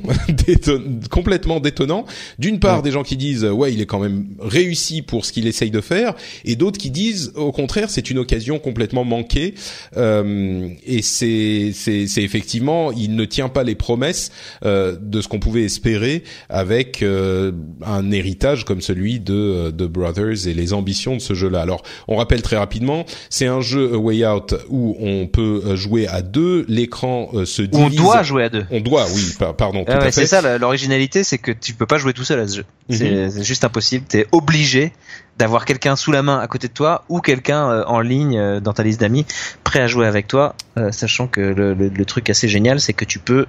[1.10, 2.06] complètement détonnants.
[2.38, 5.48] D'une part, des gens qui disent ouais, il est quand même réussi pour ce qu'il
[5.48, 9.54] essaye de faire, et d'autres qui disent au contraire, c'est une occasion complètement manquée.
[9.98, 14.32] Euh, euh, et c'est c'est effectivement, il ne tient pas les promesses
[14.66, 17.52] euh, de ce qu'on pouvait espérer avec euh,
[17.86, 21.62] un héritage comme celui de de Brothers et les ambitions de ce jeu-là.
[21.62, 26.22] Alors, on rappelle très rapidement, c'est un jeu Way Out où on peut jouer à
[26.22, 28.00] deux, l'écran se divise.
[28.00, 28.66] On doit jouer à deux.
[28.72, 29.84] On doit, oui, pardon.
[29.88, 32.66] Ah c'est ça l'originalité, c'est que tu peux pas jouer tout seul à ce jeu.
[32.90, 33.30] Mhm.
[33.30, 34.06] C'est juste impossible.
[34.08, 34.92] T'es obligé
[35.40, 38.60] d'avoir quelqu'un sous la main à côté de toi ou quelqu'un euh, en ligne euh,
[38.60, 39.26] dans ta liste d'amis
[39.64, 43.06] prêt à jouer avec toi, euh, sachant que le, le, truc assez génial, c'est que
[43.06, 43.46] tu peux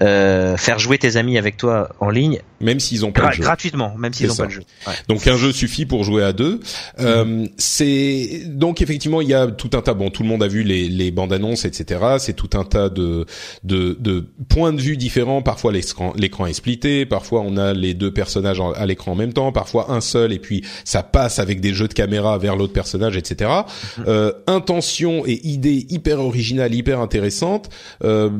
[0.00, 3.42] faire jouer tes amis avec toi en ligne, même s'ils ont pas de jeu.
[3.42, 4.62] gratuitement, même s'ils ont pas de jeu.
[5.08, 6.60] Donc un jeu suffit pour jouer à deux.
[6.98, 7.50] Mm-hmm.
[7.58, 9.94] c'est donc effectivement il y a tout un tas.
[9.94, 12.00] Bon, tout le monde a vu les, les bandes annonces, etc.
[12.18, 13.26] C'est tout un tas de,
[13.64, 15.42] de de points de vue différents.
[15.42, 19.32] Parfois l'écran l'écran est splitté, parfois on a les deux personnages à l'écran en même
[19.32, 22.72] temps, parfois un seul et puis ça passe avec des jeux de caméra vers l'autre
[22.72, 23.50] personnage, etc.
[23.98, 24.04] Mhm.
[24.06, 27.70] Euh, intention et idée hyper originale, hyper intéressante.
[28.04, 28.30] Euh,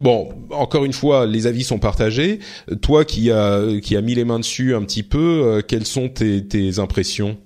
[0.00, 2.40] bon, encore une fois, les avis sont partagés.
[2.82, 6.08] Toi qui a qui a mis les mains dessus un petit peu, euh, quelles sont
[6.08, 7.38] tes, tes impressions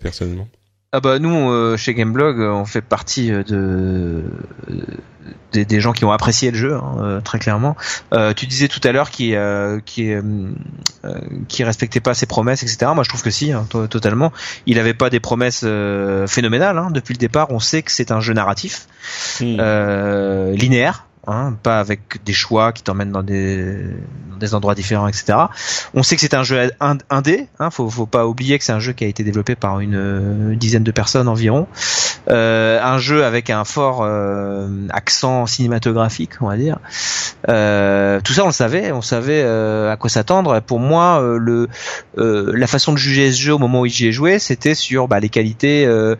[0.00, 0.48] personnellement?
[0.96, 4.24] Ah bah nous chez Gameblog on fait partie de
[5.52, 7.76] des, gens qui ont apprécié le jeu, hein, euh, très clairement.
[8.12, 10.12] Euh, tu disais tout à l'heure qui euh, qui
[11.48, 12.90] qui respectait pas ses promesses, etc.
[12.94, 14.32] Moi, je trouve que si, hein, totalement.
[14.66, 15.64] Il avait pas des promesses
[16.26, 16.90] phénoménales hein.
[16.90, 17.50] depuis le départ.
[17.50, 18.86] On sait que c'est un jeu narratif,
[19.40, 20.52] hmm.
[20.52, 21.06] linéaire.
[21.28, 23.82] Hein, pas avec des choix qui t'emmènent dans des,
[24.30, 25.38] dans des endroits différents, etc.
[25.92, 26.70] On sait que c'est un jeu
[27.10, 29.80] indé, hein, faut, faut pas oublier que c'est un jeu qui a été développé par
[29.80, 31.66] une, dizaine de personnes environ.
[32.30, 36.78] Euh, un jeu avec un fort euh, accent cinématographique, on va dire.
[37.48, 40.60] Euh, tout ça, on le savait, on savait euh, à quoi s'attendre.
[40.60, 41.68] Pour moi, euh, le
[42.16, 45.20] la façon de juger ce jeu au moment où j'y ai joué, c'était sur bah,
[45.20, 46.16] les qualités de,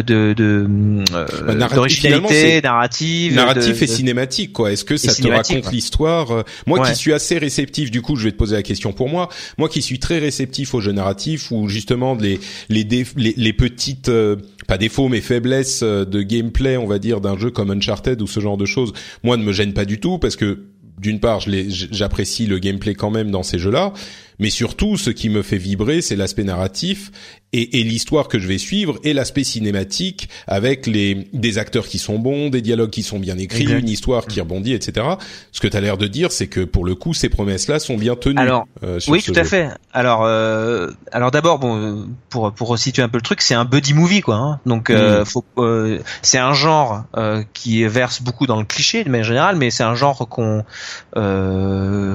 [0.00, 0.66] de
[1.12, 4.72] bah, d'originalité narrative, narratif et cinématique quoi.
[4.72, 8.24] Est-ce que ça te raconte l'histoire euh, Moi qui suis assez réceptif, du coup, je
[8.24, 9.28] vais te poser la question pour moi.
[9.58, 12.86] Moi qui suis très réceptif au jeu narratif ou justement les les
[13.16, 14.36] les, petites euh,
[14.66, 18.26] pas défauts mais faiblesses euh, de gameplay, on va dire, d'un jeu comme Uncharted ou
[18.26, 20.66] ce genre de choses, moi ne me gêne pas du tout parce que
[21.00, 23.94] d'une part, j'apprécie le gameplay quand même dans ces jeux-là,
[24.38, 27.10] mais surtout, ce qui me fait vibrer, c'est l'aspect narratif
[27.52, 31.98] et, et l'histoire que je vais suivre et l'aspect cinématique avec les des acteurs qui
[31.98, 35.06] sont bons, des dialogues qui sont bien écrits, une histoire qui rebondit, etc.
[35.52, 37.96] Ce que tu as l'air de dire, c'est que pour le coup, ces promesses-là sont
[37.96, 38.38] bien tenues.
[38.38, 39.68] Alors, euh, oui, tout à fait.
[39.92, 43.94] Alors, euh, alors d'abord, bon, pour pour resituer un peu le truc, c'est un buddy
[43.94, 44.36] movie, quoi.
[44.36, 44.60] Hein.
[44.66, 45.40] Donc, euh, mm.
[45.58, 49.70] euh, c'est un genre euh, qui verse beaucoup dans le cliché de manière générale, mais
[49.70, 50.64] c'est un genre qu'on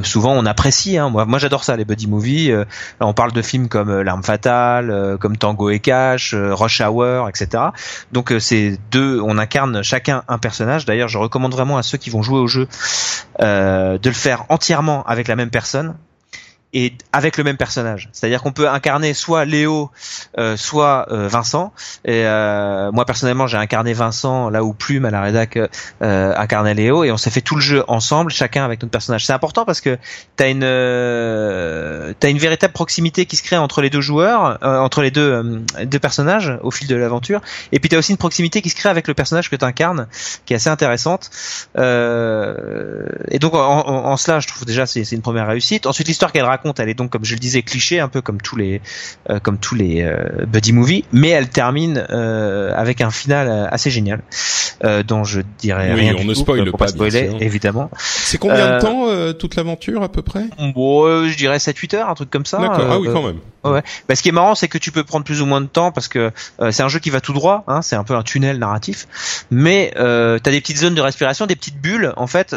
[0.04, 0.98] souvent on apprécie.
[0.98, 1.10] Hein.
[1.10, 2.54] Moi, moi, j'adore ça, les buddy movies.
[3.00, 7.64] on parle de films comme L'arme fatale comme Tango et Cash, euh, Rush Hour, etc.
[8.12, 10.86] Donc euh, c'est deux, on incarne chacun un personnage.
[10.86, 12.68] D'ailleurs, je recommande vraiment à ceux qui vont jouer au jeu
[13.42, 15.96] euh, de le faire entièrement avec la même personne
[16.76, 18.10] et avec le même personnage.
[18.12, 19.92] C'est-à-dire qu'on peut incarner soit Léo,
[20.38, 21.72] euh, soit euh, Vincent.
[22.04, 26.74] Et euh, moi personnellement, j'ai incarné Vincent là où Plume à la rédac euh, incarnait
[26.74, 29.26] Léo, et on s'est fait tout le jeu ensemble, chacun avec notre personnage.
[29.26, 29.98] C'est important parce que
[30.36, 34.78] t'as une euh, t'as une véritable proximité qui se crée entre les deux joueurs, euh,
[34.80, 37.40] entre les deux deux personnages au fil de l'aventure.
[37.72, 40.08] Et puis t'as aussi une proximité qui se crée avec le personnage que tu incarnes,
[40.46, 41.30] qui est assez intéressante.
[41.78, 45.86] et donc en, en, cela, je trouve déjà c'est une première réussite.
[45.86, 48.42] Ensuite, l'histoire qu'elle raconte elle est donc, comme je le disais, cliché, un peu comme
[48.42, 48.82] tous les,
[49.30, 53.90] euh, comme tous les euh, buddy movies, mais elle termine euh, avec un final assez
[53.90, 54.22] génial,
[55.08, 57.90] dont je dirais oui, rien on du ne tout, spoil pour pas, pas spoiler, évidemment.
[57.98, 60.46] C'est combien de temps toute l'aventure à peu près?
[60.74, 62.60] Bon, je dirais 7-8 heures, un truc comme ça.
[62.60, 62.88] D'accord.
[62.90, 63.40] ah oui, quand même.
[63.64, 63.82] Ouais.
[64.08, 65.92] Bah, ce qui est marrant, c'est que tu peux prendre plus ou moins de temps
[65.92, 66.32] parce que
[66.70, 67.64] c'est un jeu qui va tout droit.
[67.68, 69.08] Hein, c'est un peu un tunnel narratif,
[69.50, 72.56] mais euh, t'as des petites zones de respiration, des petites bulles en fait,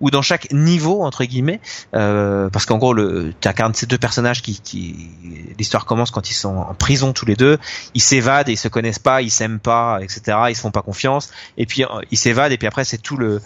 [0.00, 1.60] où dans chaque niveau entre guillemets,
[1.92, 5.10] parce qu'en gros, le, t'incarnes ces deux personnages qui, qui
[5.58, 7.58] l'histoire commence quand ils sont en prison tous les deux,
[7.94, 10.38] ils s'évadent et ils se connaissent pas, ils s'aiment pas, etc.
[10.48, 13.40] Ils se font pas confiance, et puis ils s'évadent et puis après c'est tout le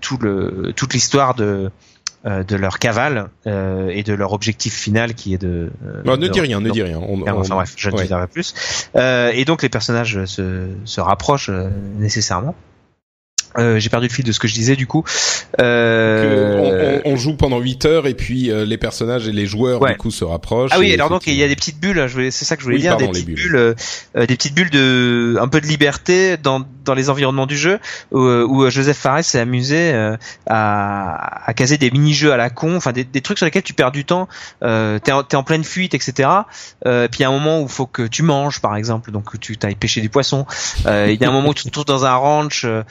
[0.00, 1.70] tout le toute l'histoire de
[2.26, 5.70] euh, de leur cavale euh, et de leur objectif final qui est de.
[5.86, 6.98] Euh, bah, ne dis rien, ne dis rien.
[6.98, 8.06] On, enfin bref, je ne ouais.
[8.06, 8.54] dirai plus.
[8.94, 11.48] et donc les personnages se, se rapprochent
[11.96, 12.54] nécessairement.
[13.58, 15.04] Euh, j'ai perdu le fil de ce que je disais du coup.
[15.60, 17.00] Euh...
[17.04, 19.92] On, on, joue pendant 8 heures et puis euh, les personnages et les joueurs ouais.
[19.92, 20.70] du coup se rapprochent.
[20.72, 22.08] Ah oui, alors donc il y a des petites bulles.
[22.30, 23.74] C'est ça que je voulais oui, dire, pardon, des petites bulles, bulles,
[24.16, 27.78] euh, des petites bulles de un peu de liberté dans dans les environnements du jeu
[28.10, 29.92] où, où Joseph Fares s'est amusé
[30.46, 33.74] à, à caser des mini-jeux à la con, enfin des, des, trucs sur lesquels tu
[33.74, 34.28] perds du temps.
[34.62, 36.28] Euh, T'es en, es en pleine fuite, etc.
[36.86, 39.10] Euh, puis il y a un moment où il faut que tu manges, par exemple,
[39.10, 40.46] donc tu t'ailles pêcher du poisson.
[40.86, 42.64] Il y a un moment où tu te trouves dans un ranch.
[42.64, 42.82] Euh,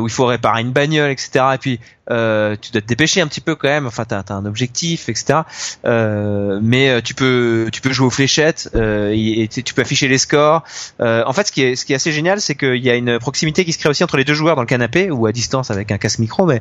[0.00, 1.44] où il faut réparer une bagnole, etc.
[1.54, 1.80] Et puis
[2.10, 3.86] euh, tu dois te dépêcher un petit peu quand même.
[3.86, 5.40] Enfin, t'as as un objectif, etc.
[5.84, 10.08] Euh, mais tu peux tu peux jouer aux fléchettes euh, et, et, tu peux afficher
[10.08, 10.62] les scores.
[11.00, 12.94] Euh, en fait, ce qui est ce qui est assez génial, c'est qu'il y a
[12.94, 15.32] une proximité qui se crée aussi entre les deux joueurs dans le canapé ou à
[15.32, 16.46] distance avec un casque micro.
[16.46, 16.60] Mais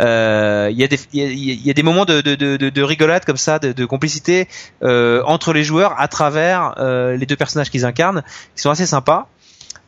[0.00, 3.36] euh, il y a des y a des moments de, de, de, de rigolade comme
[3.36, 4.48] ça, de, de complicité
[4.82, 6.74] entre les joueurs à travers
[7.18, 8.22] les deux personnages qu'ils incarnent,
[8.54, 9.28] qui sont assez sympas.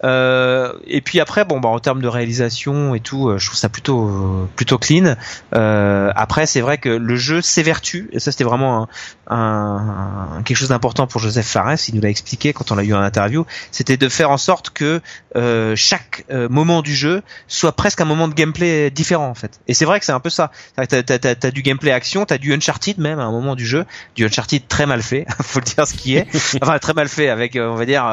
[0.05, 3.59] Euh, et puis après, bon, bah, en termes de réalisation et tout, euh, je trouve
[3.59, 5.17] ça plutôt euh, plutôt clean.
[5.55, 8.89] Euh, après, c'est vrai que le jeu s'évertue, et ça c'était vraiment
[9.29, 11.77] un, un, quelque chose d'important pour Joseph Fares.
[11.89, 13.47] Il nous l'a expliqué quand on l'a eu en interview.
[13.71, 15.01] C'était de faire en sorte que
[15.37, 19.61] euh, chaque moment du jeu soit presque un moment de gameplay différent en fait.
[19.69, 20.51] Et c'est vrai que c'est un peu ça.
[20.77, 21.03] T'as
[21.43, 23.85] as, du gameplay action, t'as du Uncharted même à un moment du jeu,
[24.15, 26.27] du Uncharted très mal fait, faut le dire ce qui est.
[26.63, 28.05] Enfin très mal fait avec, on va dire,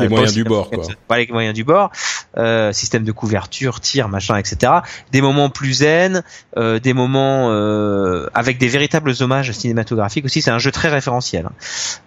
[0.00, 1.90] les moyens du bord quoi pas les moyens du bord,
[2.36, 4.72] euh, système de couverture, tir, machin, etc.
[5.12, 6.22] Des moments plus zen,
[6.56, 10.42] euh, des moments euh, avec des véritables hommages cinématographiques aussi.
[10.42, 11.48] C'est un jeu très référentiel.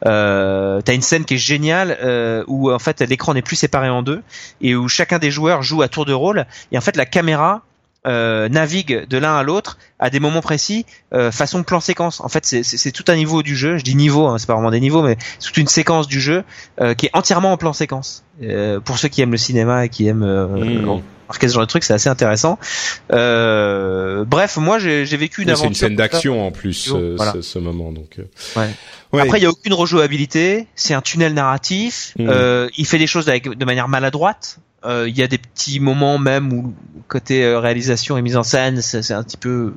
[0.06, 3.90] Euh, T'as une scène qui est géniale euh, où en fait l'écran n'est plus séparé
[3.90, 4.22] en deux
[4.62, 7.64] et où chacun des joueurs joue à tour de rôle et en fait la caméra
[8.08, 12.22] euh, navigue de l'un à l'autre à des moments précis, euh, façon plan séquence.
[12.22, 13.78] En fait, c'est tout un niveau du jeu.
[13.78, 16.20] Je dis niveau, hein, c'est pas vraiment des niveaux, mais c'est toute une séquence du
[16.20, 16.44] jeu
[16.82, 18.24] euh, qui est entièrement en plan séquence.
[18.44, 21.02] Euh, pour ceux qui aiment le cinéma et qui aiment mmh.
[21.42, 22.60] ce genre de truc, c'est assez intéressant.
[23.10, 25.58] bref, moi j'ai vécu une oui, aventure.
[25.58, 27.34] C'est une scène d'action en plus, voilà.
[27.34, 27.92] ce, ce, moment.
[27.92, 28.18] Donc.
[28.56, 28.70] Ouais.
[29.14, 29.22] Ouais.
[29.22, 30.68] Après, il y a aucune rejouabilité.
[30.76, 32.14] C'est un tunnel narratif.
[32.20, 32.70] Mmh.
[32.78, 34.60] il fait des choses avec, de manière maladroite.
[34.84, 36.74] Il euh, y a des petits moments même où
[37.08, 39.74] côté euh, réalisation et mise en scène, c'est un petit peu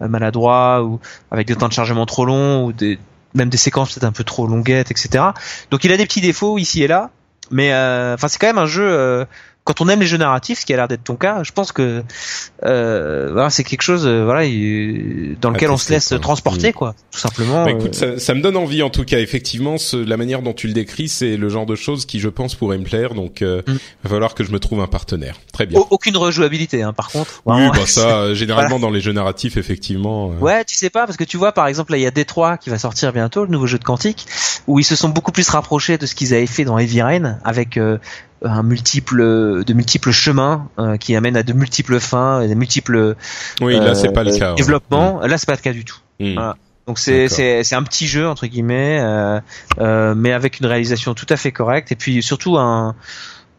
[0.00, 1.00] euh, maladroit ou
[1.30, 2.98] avec des temps de chargement trop longs ou des
[3.34, 5.24] même des séquences peut-être un peu trop longuettes, etc.
[5.72, 7.10] Donc il a des petits défauts ici et là,
[7.50, 7.70] mais
[8.14, 9.26] enfin c'est quand même un jeu
[9.64, 11.72] quand on aime les jeux narratifs, ce qui a l'air d'être ton cas, je pense
[11.72, 12.02] que
[12.64, 14.42] euh, voilà, c'est quelque chose, euh, voilà,
[15.40, 16.18] dans lequel on se laisse quoi.
[16.18, 16.74] transporter, mmh.
[16.74, 17.64] quoi, tout simplement.
[17.64, 20.52] Bah, écoute, ça, ça, me donne envie, en tout cas, effectivement, ce, la manière dont
[20.52, 23.14] tu le décris, c'est le genre de choses qui, je pense, pourrait me plaire.
[23.14, 23.72] Donc, euh, mmh.
[23.72, 25.36] il va falloir que je me trouve un partenaire.
[25.54, 25.80] Très bien.
[25.90, 27.42] aucune rejouabilité, hein, par contre.
[27.46, 30.32] Oui, bah ça, généralement dans les jeux narratifs, effectivement.
[30.32, 30.40] Euh...
[30.40, 32.58] Ouais, tu sais pas, parce que tu vois, par exemple, là, il y a Détroit
[32.58, 34.26] qui va sortir bientôt, le nouveau jeu de Quantique,
[34.66, 37.38] où ils se sont beaucoup plus rapprochés de ce qu'ils avaient fait dans Heavy Rain,
[37.44, 37.78] avec
[38.42, 43.16] un multiple de multiples chemins euh, qui amènent à de multiples fins et de multiples
[43.60, 45.28] oui là c'est pas le cas développements ouais.
[45.28, 46.34] là c'est pas le cas du tout mmh.
[46.34, 46.56] voilà.
[46.86, 49.40] donc c'est c'est c'est un petit jeu entre guillemets euh,
[49.78, 52.94] euh, mais avec une réalisation tout à fait correcte et puis surtout un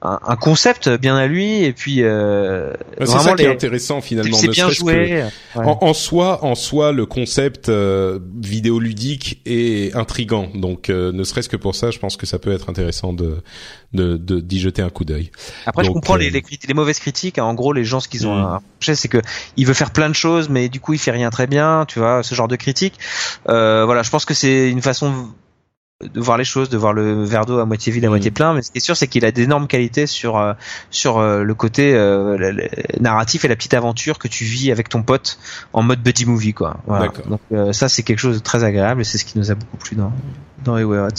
[0.02, 4.50] un, concept bien à lui et puis euh, c'est ça qui est intéressant finalement c'est
[4.50, 5.66] bien joué que, ouais.
[5.66, 11.50] en, en, soi en soi le concept euh, vidéoludique est intrigant donc euh, ne serait-ce
[11.50, 13.42] que pour ça je pense que ça peut être intéressant de
[13.94, 15.32] de d'y jeter un coup d'œil
[15.66, 17.46] après donc, je comprends les, les, les, mauvaises critiques hein.
[17.46, 18.94] en gros les gens ce qu'ils ont Mm.
[18.94, 19.22] c'est que
[19.58, 22.00] il veut faire plein de choses mais du coup il fait rien très bien tu
[22.00, 23.00] vois ce genre de critique
[23.50, 25.30] euh, voilà je pense que c'est une façon
[26.04, 28.12] de voir les choses, de voir le verre d'eau à moitié vide, à Mmh.
[28.12, 28.54] moitié plein.
[28.54, 30.54] Mais ce qui est sûr, c'est qu'il a d'énormes qualités sur euh,
[30.92, 32.68] sur euh, le côté euh, le, le
[33.00, 35.40] narratif et la petite aventure que tu vis avec ton pote
[35.72, 36.78] en mode buddy movie, quoi.
[36.86, 37.14] Voilà.
[37.28, 39.56] Donc euh, ça, c'est quelque chose de très agréable et c'est ce qui nous a
[39.56, 40.12] beaucoup plu dans
[40.66, 41.18] dans Wayward.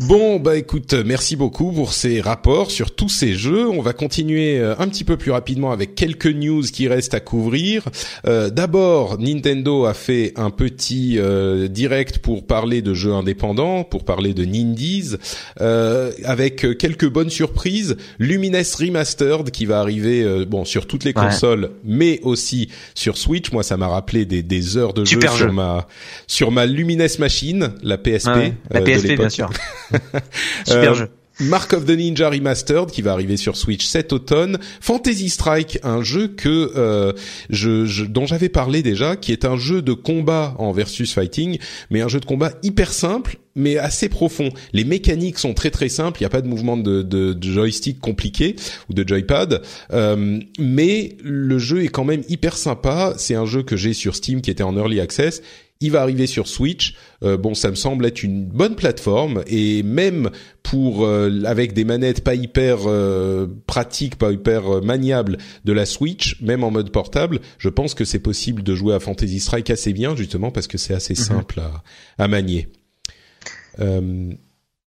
[0.00, 3.68] Bon, bah écoute, merci beaucoup pour ces rapports sur tous ces jeux.
[3.68, 7.20] On va continuer euh, un petit peu plus rapidement avec quelques news qui restent à
[7.20, 7.84] couvrir.
[8.26, 14.04] Euh, D'abord, Nintendo a fait un petit euh, direct pour parler de jeux indépendants, pour
[14.04, 15.14] parler de Nindies,
[15.60, 17.96] euh, avec quelques bonnes surprises.
[18.18, 23.52] Lumines Remastered qui va arriver, bon, sur toutes les consoles, mais aussi sur Switch.
[23.52, 25.86] Moi, ça m'a rappelé des, des, heures de jeu sur ma
[26.26, 28.54] sur ma Lumines machine, la PSP.
[28.70, 29.50] la PSP, bien sûr.
[30.66, 31.08] Super euh, jeu.
[31.40, 36.02] Mark of the Ninja Remastered qui va arriver sur Switch cet automne, Fantasy Strike, un
[36.02, 37.12] jeu que euh,
[37.50, 41.58] je, je, dont j'avais parlé déjà, qui est un jeu de combat en versus fighting,
[41.90, 44.50] mais un jeu de combat hyper simple mais assez profond.
[44.72, 47.50] Les mécaniques sont très très simples, il n'y a pas de mouvement de, de, de,
[47.52, 48.56] joystick compliqué
[48.88, 53.14] ou de joypad, euh, mais le jeu est quand même hyper sympa.
[53.16, 55.40] C'est un jeu que j'ai sur Steam qui était en early access
[55.80, 56.94] il va arriver sur Switch.
[57.22, 60.30] Euh, bon, ça me semble être une bonne plateforme et même
[60.62, 66.40] pour euh, avec des manettes pas hyper euh, pratiques, pas hyper maniables de la Switch,
[66.40, 69.92] même en mode portable, je pense que c'est possible de jouer à Fantasy Strike assez
[69.92, 71.24] bien justement parce que c'est assez mhm.
[71.24, 71.82] simple à,
[72.18, 72.68] à manier.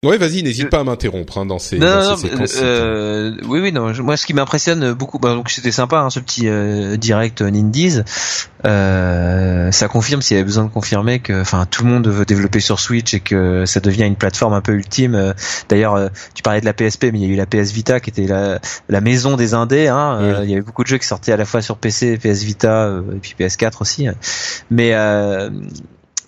[0.05, 2.59] Ouais, vas-y, n'hésite pas à m'interrompre hein, dans ces, dans ces séquences.
[2.61, 3.92] Euh, oui, oui, non.
[4.03, 8.00] Moi, ce qui m'impressionne beaucoup, bah, donc c'était sympa, hein, ce petit euh, direct Nindies.
[8.66, 12.24] Euh, ça confirme, s'il y avait besoin de confirmer que, enfin, tout le monde veut
[12.24, 15.14] développer sur Switch et que ça devient une plateforme un peu ultime.
[15.14, 15.34] Euh,
[15.68, 18.00] d'ailleurs, euh, tu parlais de la PSP, mais il y a eu la PS Vita
[18.00, 19.86] qui était la, la maison des indés.
[19.86, 20.42] Hein.
[20.42, 22.90] il y avait beaucoup de jeux qui sortaient à la fois sur PC, PS Vita
[23.14, 24.09] et puis PS4 aussi.
[24.68, 24.96] Mais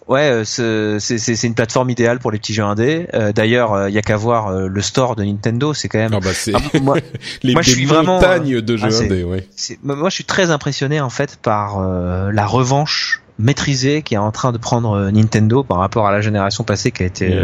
[0.06, 3.06] Ouais, euh, c'est une plateforme idéale pour les petits jeux indés.
[3.14, 5.98] Euh, D'ailleurs, il euh, y a qu'à voir euh, le store de Nintendo, c'est quand
[5.98, 6.14] même.
[6.14, 6.96] Ah bah ah, moi,
[7.42, 9.48] les, je suis vraiment de jeux ah, indés, ouais.
[9.82, 14.52] Moi, je suis très impressionné en fait par la revanche maîtrisée qui est en train
[14.52, 17.36] de prendre Nintendo par rapport à la génération passée qui a été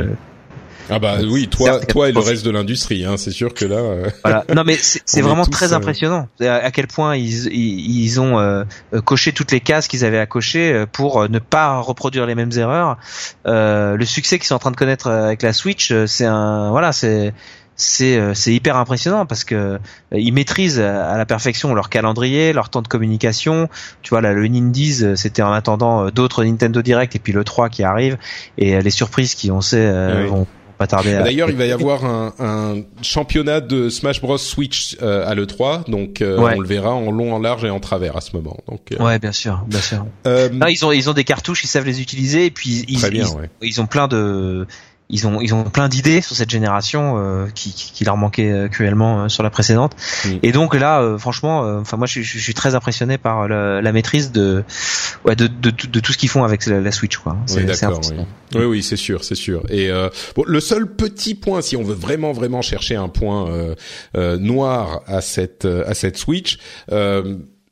[0.91, 3.77] ah bah oui, toi, toi et le reste de l'industrie, hein, c'est sûr que là.
[3.77, 4.45] Euh, voilà.
[4.55, 8.65] Non mais c'est vraiment très euh, impressionnant à, quel point ils, ils, ont euh,
[9.05, 12.99] coché toutes les cases qu'ils avaient à cocher pour ne pas reproduire les mêmes erreurs.
[13.45, 17.33] le succès qu'ils sont en train de connaître avec la Switch, c'est un voilà, c'est
[17.77, 19.79] c'est c'est hyper impressionnant parce que
[20.13, 23.69] ils maîtrisent à la perfection leur calendrier, leur temps de communication.
[24.03, 27.69] Tu vois là le Nindies, c'était en attendant d'autres Nintendo Direct et puis le 3
[27.69, 28.19] qui arrive
[28.59, 30.47] et les surprises qui on sait vont
[30.87, 35.91] D'ailleurs, il va y avoir un, un, championnat de Smash Bros Switch euh, à le3,
[35.91, 38.57] donc euh, on le verra en long, en large et en travers à ce moment.
[38.67, 40.07] Donc euh, ouais, bien sûr, bien sûr.
[40.25, 43.25] ils ont ils ont des cartouches, ils savent les utiliser et puis ils, ils,
[43.63, 44.67] ils ont plein de
[45.11, 48.69] ils ont ils ont plein d'idées sur cette génération euh, qui, qui, leur manquait euh,
[48.69, 49.97] cruellement euh, sur la précédente.
[50.43, 54.33] Et donc là, franchement, enfin moi je, je, suis très impressionné par la, la maîtrise
[54.33, 54.65] de,
[55.25, 57.37] ouais, de, de, de tout ce qu'ils font avec la, Switch quoi.
[57.57, 58.01] Oui, d'accord.
[58.11, 58.17] Oui.
[58.55, 59.63] oui, oui, c'est sûr, c'est sûr.
[59.71, 59.91] Et
[60.37, 63.75] bon, le seul petit point, si on veut vraiment vraiment chercher un point
[64.15, 66.59] noir à cette à cette Switch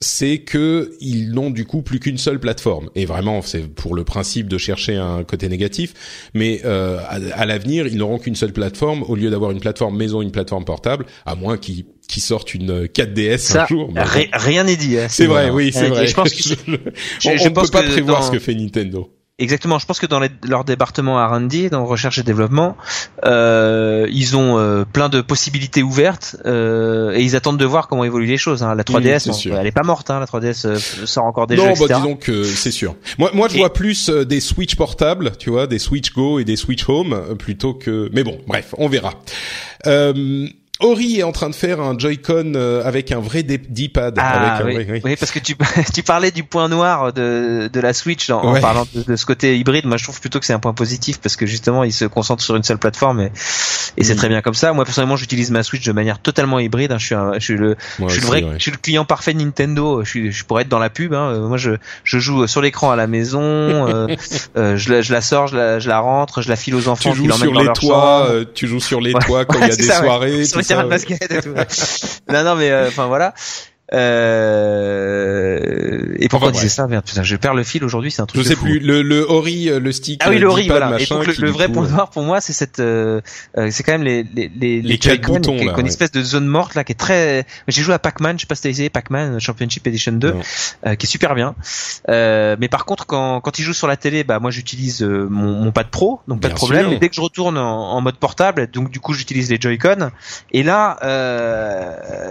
[0.01, 2.89] c'est que ils n'ont du coup plus qu'une seule plateforme.
[2.95, 5.95] Et vraiment, c'est pour le principe de chercher un côté négatif.
[6.35, 10.23] Mais euh, à, l'avenir, ils n'auront qu'une seule plateforme au lieu d'avoir une plateforme maison,
[10.23, 13.93] une plateforme portable, à moins qu'ils qui sortent une 4DS un jour.
[14.33, 14.99] rien n'est dit.
[14.99, 16.07] Hein, c'est vrai, oui, c'est vrai.
[16.07, 16.55] Je pense que
[17.27, 19.13] on, ne peut pas prévoir ce que fait Nintendo.
[19.41, 19.79] Exactement.
[19.79, 22.77] Je pense que dans leur département R&D, dans recherche et développement,
[23.25, 28.03] euh, ils ont euh, plein de possibilités ouvertes euh, et ils attendent de voir comment
[28.03, 28.65] évoluent les choses.
[28.65, 28.75] Hein.
[28.75, 30.11] La 3DS, elle est pas morte.
[30.11, 30.19] Hein.
[30.19, 31.83] La 3DS euh, sort encore des non, jeux.
[31.83, 32.97] Non, bah, disons que c'est sûr.
[33.19, 36.45] Moi, moi, je vois plus euh, des Switch portables, tu vois, des Switch Go et
[36.45, 38.11] des Switch Home plutôt que.
[38.13, 39.15] Mais bon, bref, on verra.
[39.87, 40.49] Euh,
[40.81, 44.15] Ori est en train de faire un Joy-Con euh, avec un vrai D-pad.
[44.17, 45.17] Ah, oui, oui.
[45.17, 45.57] parce que tu,
[45.95, 49.87] tu parlais du point noir de, de la Switch en, parlant de, ce côté hybride.
[49.87, 52.45] Moi, je trouve plutôt que c'est un point positif parce que justement, il se concentre
[52.45, 53.33] sur une seule plateforme et,
[53.97, 54.19] et c'est mm.
[54.19, 54.73] très bien comme ça.
[54.73, 56.93] Moi, personnellement, j'utilise ma Switch de manière totalement hybride.
[56.93, 56.99] Hein.
[56.99, 59.39] Je, suis je suis le, je suis le vrai, je suis le client parfait de
[59.39, 60.05] Nintendo.
[60.05, 61.13] Je, suis, je pourrais être dans la pub.
[61.13, 61.41] Hein.
[61.49, 61.73] Moi, je,
[62.05, 63.41] je joue sur l'écran à la maison.
[63.43, 64.07] euh,
[64.57, 66.87] euh je, la, je la sors, je la, je la rentre, je la file aux
[66.87, 67.11] enfants.
[67.11, 68.29] Tu joues sur les toits.
[68.31, 70.45] Euh, tu joues sur les toits quand il y a des soirées.
[72.29, 73.35] non, non, mais euh, enfin voilà.
[73.95, 75.69] Euh...
[76.19, 78.43] Et pourquoi enfin, disait ça Merde, putain, je perds le fil aujourd'hui, c'est un truc.
[78.43, 78.81] Je sais plus.
[78.81, 80.21] Le, le Ori, euh, le stick.
[80.25, 80.89] Ah oui, le Ori, voilà.
[80.91, 83.21] Machin, et le, vrai point euh, noir pour moi, c'est cette, euh,
[83.55, 86.47] c'est quand même les les les, les, les boutons qui, là, une espèce de zone
[86.47, 87.47] morte là, qui est très.
[87.69, 90.35] J'ai joué à Pac-Man, je sais pas si t'as essayé Pac-Man Championship Edition 2,
[90.99, 91.55] qui est super bien.
[92.09, 95.73] mais par contre, quand quand il joue sur la télé, bah moi j'utilise mon, mon
[95.73, 96.89] pad pro, donc pas de problème.
[96.91, 100.11] Mais dès que je retourne en, en, mode portable, donc du coup j'utilise les Joy-Con.
[100.53, 100.97] Et là,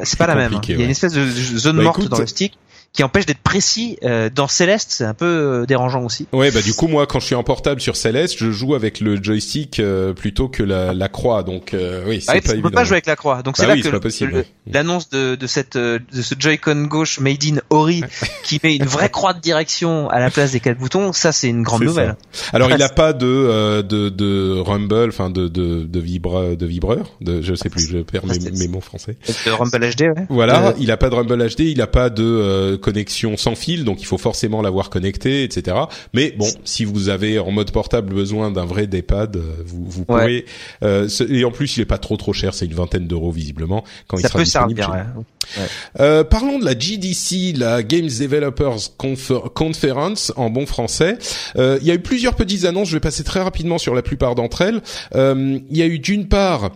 [0.03, 0.53] c'est pas la même.
[0.53, 0.61] Hein.
[0.67, 1.25] Il y a une espèce de
[1.55, 2.57] zone bah, morte dans le stick
[2.93, 3.97] qui empêche d'être précis.
[4.33, 6.27] dans Céleste, c'est un peu dérangeant aussi.
[6.33, 8.99] Ouais, bah du coup moi quand je suis en portable sur Céleste, je joue avec
[9.01, 9.81] le joystick
[10.15, 11.43] plutôt que la, la croix.
[11.43, 11.75] Donc
[12.07, 13.43] oui, c'est ah, pas tu peux pas jouer avec la croix.
[13.43, 17.43] Donc Bah c'est là oui, que l'annonce de, de cette de ce Joy-Con gauche made
[17.43, 18.03] in Ori
[18.43, 21.49] qui met une vraie croix de direction à la place des quatre boutons, ça c'est
[21.49, 22.15] une grande nouvelle.
[22.31, 22.49] ça.
[22.53, 26.65] Alors il a pas de euh, de de rumble, enfin de de de vibra de
[26.65, 29.17] vibreur, de je sais plus, je perds mes, C'est- mes mots français.
[29.45, 30.25] De Rumble HD, ouais.
[30.29, 33.55] Voilà, Euh, il a pas de rumble HD, il a pas de euh, connexion sans
[33.55, 35.75] fil, donc il faut forcément l'avoir connecté, etc.
[36.13, 39.99] Mais bon, si vous avez en mode portable besoin d'un vrai D-pad, euh, vous vous
[40.01, 40.05] Ouais.
[40.07, 40.45] pourrez.
[40.83, 43.31] euh, ce- et en plus, il est pas trop trop cher, c'est une vingtaine d'euros
[43.31, 44.79] visiblement quand ça il sera peut disponible.
[44.81, 45.03] servir.
[45.03, 45.61] chez nous.
[45.61, 45.67] ouais.
[45.99, 51.17] Euh, parlons de la GDC, la Games Developers Confer- Conference en bon français.
[51.57, 54.01] Euh, il y a eu plusieurs petites annonces, je vais passer très rapidement sur la
[54.01, 54.81] plupart d'entre elles.
[55.15, 56.71] Euh, il y a eu d'une part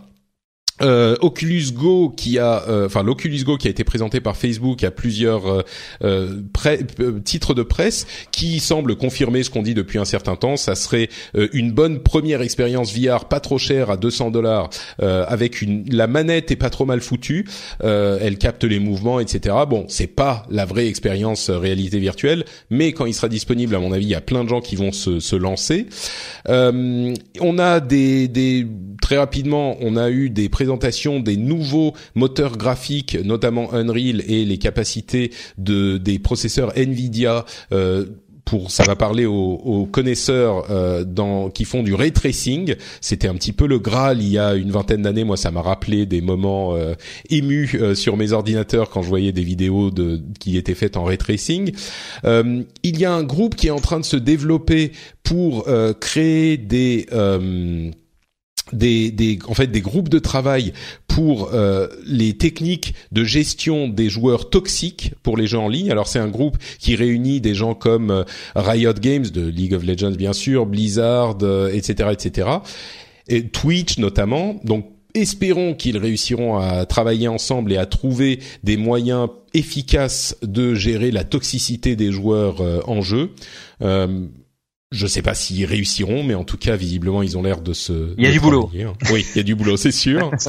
[0.81, 4.83] euh, Oculus Go qui a, euh, enfin l'Oculus Go qui a été présenté par Facebook
[4.83, 5.61] à plusieurs euh,
[6.03, 6.41] euh,
[6.99, 10.57] euh, titres de presse qui semble confirmer ce qu'on dit depuis un certain temps.
[10.57, 11.09] Ça serait
[11.53, 14.69] une bonne première expérience VR, pas trop chère à 200 dollars,
[14.99, 17.47] avec une la manette est pas trop mal foutue,
[17.81, 19.55] elle capte les mouvements, etc.
[19.67, 23.91] Bon, c'est pas la vraie expérience réalité virtuelle, mais quand il sera disponible, à mon
[23.91, 25.87] avis, il y a plein de gens qui vont se, se lancer.
[26.47, 28.67] On a des, des
[29.01, 30.70] très rapidement, on a eu des présentations
[31.23, 37.45] des nouveaux moteurs graphiques, notamment Unreal et les capacités de des processeurs Nvidia.
[37.71, 38.05] Euh,
[38.51, 42.75] pour ça va parler aux, aux connaisseurs euh, dans qui font du ray tracing.
[42.99, 45.23] C'était un petit peu le Graal il y a une vingtaine d'années.
[45.23, 46.95] Moi, ça m'a rappelé des moments euh,
[47.29, 51.05] émus euh, sur mes ordinateurs quand je voyais des vidéos de qui étaient faites en
[51.05, 51.71] ray tracing.
[52.25, 54.91] Euh, il y a un groupe qui est en train de se développer
[55.23, 57.89] pour euh, créer des euh,
[58.73, 60.73] des, des, en fait des groupes de travail
[61.07, 65.91] pour euh, les techniques de gestion des joueurs toxiques pour les jeux en ligne.
[65.91, 68.23] Alors c'est un groupe qui réunit des gens comme euh,
[68.55, 72.49] Riot Games de League of Legends bien sûr, Blizzard, euh, etc., etc.
[73.27, 74.59] Et Twitch notamment.
[74.63, 81.11] Donc espérons qu'ils réussiront à travailler ensemble et à trouver des moyens efficaces de gérer
[81.11, 83.31] la toxicité des joueurs euh, en jeu.
[84.91, 88.13] Je sais pas s'ils réussiront, mais en tout cas, visiblement, ils ont l'air de se.
[88.17, 88.69] Il y a du boulot.
[88.81, 88.93] hein.
[89.11, 90.31] Oui, il y a du boulot, c'est sûr.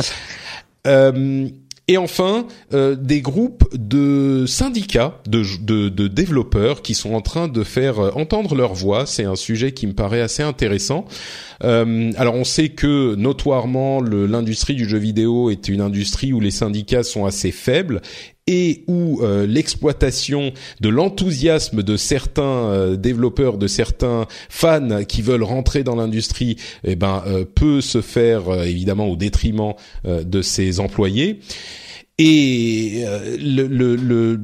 [0.85, 1.49] Euh,
[1.87, 7.47] et enfin, euh, des groupes de syndicats de, de, de développeurs qui sont en train
[7.47, 9.07] de faire euh, entendre leur voix.
[9.07, 11.05] C'est un sujet qui me paraît assez intéressant.
[11.65, 16.51] Euh, alors, on sait que notoirement, l'industrie du jeu vidéo est une industrie où les
[16.51, 18.01] syndicats sont assez faibles
[18.47, 25.45] et où euh, l'exploitation de l'enthousiasme de certains euh, développeurs, de certains fans qui veulent
[25.45, 29.75] rentrer dans l'industrie, eh ben euh, peut se faire euh, évidemment au détriment
[30.07, 31.39] euh, de ses employés.
[32.19, 34.41] Et euh, le, le, le-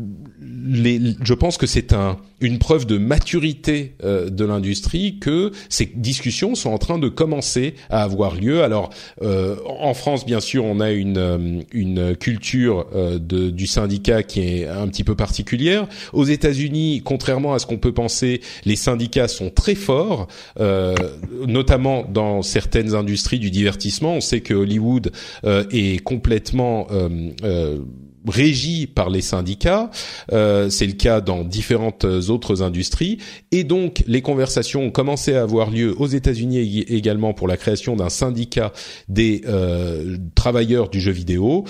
[1.23, 6.55] je pense que c'est un, une preuve de maturité euh, de l'industrie que ces discussions
[6.55, 8.63] sont en train de commencer à avoir lieu.
[8.63, 8.91] Alors,
[9.23, 14.23] euh, en France, bien sûr, on a une, euh, une culture euh, de, du syndicat
[14.23, 15.87] qui est un petit peu particulière.
[16.13, 20.29] Aux États-Unis, contrairement à ce qu'on peut penser, les syndicats sont très forts,
[20.61, 20.95] euh,
[21.47, 24.15] notamment dans certaines industries du divertissement.
[24.15, 25.13] On sait que Hollywood
[25.45, 26.87] euh, est complètement
[28.29, 29.91] euh, euh, régi par les syndicats.
[30.33, 33.19] Euh, c'est le cas dans différentes autres industries.
[33.53, 37.57] Et donc, les conversations ont commencé à avoir lieu aux États-Unis ég- également pour la
[37.57, 38.73] création d'un syndicat
[39.09, 41.65] des euh, travailleurs du jeu vidéo.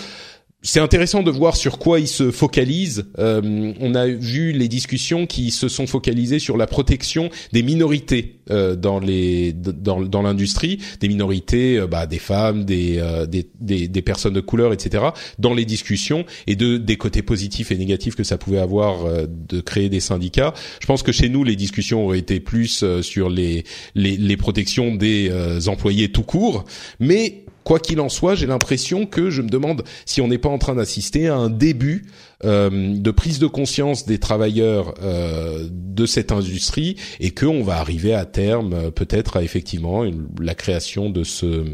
[0.60, 3.06] C'est intéressant de voir sur quoi ils se focalisent.
[3.20, 8.40] Euh, on a vu les discussions qui se sont focalisées sur la protection des minorités
[8.50, 13.48] euh, dans les dans, dans l'industrie, des minorités, euh, bah, des femmes, des, euh, des,
[13.60, 15.04] des des personnes de couleur, etc.
[15.38, 19.26] Dans les discussions et de des côtés positifs et négatifs que ça pouvait avoir euh,
[19.28, 20.54] de créer des syndicats.
[20.80, 23.62] Je pense que chez nous les discussions auraient été plus sur les
[23.94, 25.30] les, les protections des
[25.68, 26.64] employés tout court,
[26.98, 30.48] mais Quoi qu'il en soit, j'ai l'impression que je me demande si on n'est pas
[30.48, 32.06] en train d'assister à un début
[32.42, 38.14] euh, de prise de conscience des travailleurs euh, de cette industrie et qu'on va arriver
[38.14, 41.66] à terme euh, peut-être à effectivement une- la création de ce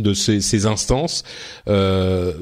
[0.00, 1.22] de ces, ces instances.
[1.68, 2.32] Euh,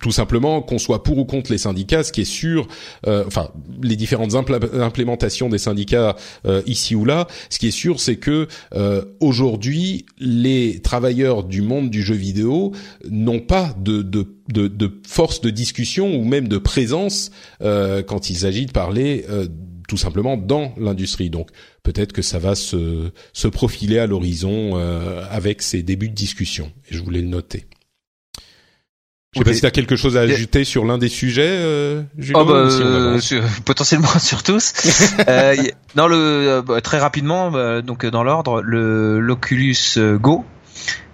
[0.00, 2.68] tout simplement qu'on soit pour ou contre les syndicats, ce qui est sûr,
[3.06, 3.50] euh, enfin
[3.82, 6.16] les différentes impl- implémentations des syndicats
[6.46, 11.62] euh, ici ou là, ce qui est sûr, c'est que euh, aujourd'hui les travailleurs du
[11.62, 12.72] monde du jeu vidéo
[13.08, 14.04] n'ont pas de,
[15.06, 17.30] force de discussion ou même de présence
[17.60, 19.24] quand il s'agit de parler
[19.88, 21.30] tout simplement dans l'industrie.
[21.30, 21.50] Donc
[21.82, 24.76] peut-être que ça va se, se profiler à l'horizon
[25.30, 26.70] avec ces débuts de discussion.
[26.90, 27.66] Et je voulais le noter.
[29.36, 32.40] Je sais pas si t'as quelque chose à ajouter sur l'un des sujets, euh, Julien,
[32.40, 33.20] oh bah, euh,
[33.66, 34.72] potentiellement sur tous.
[35.28, 35.54] euh,
[35.94, 39.76] non, le bah, très rapidement, bah, donc dans l'ordre, le l'Oculus
[40.18, 40.44] Go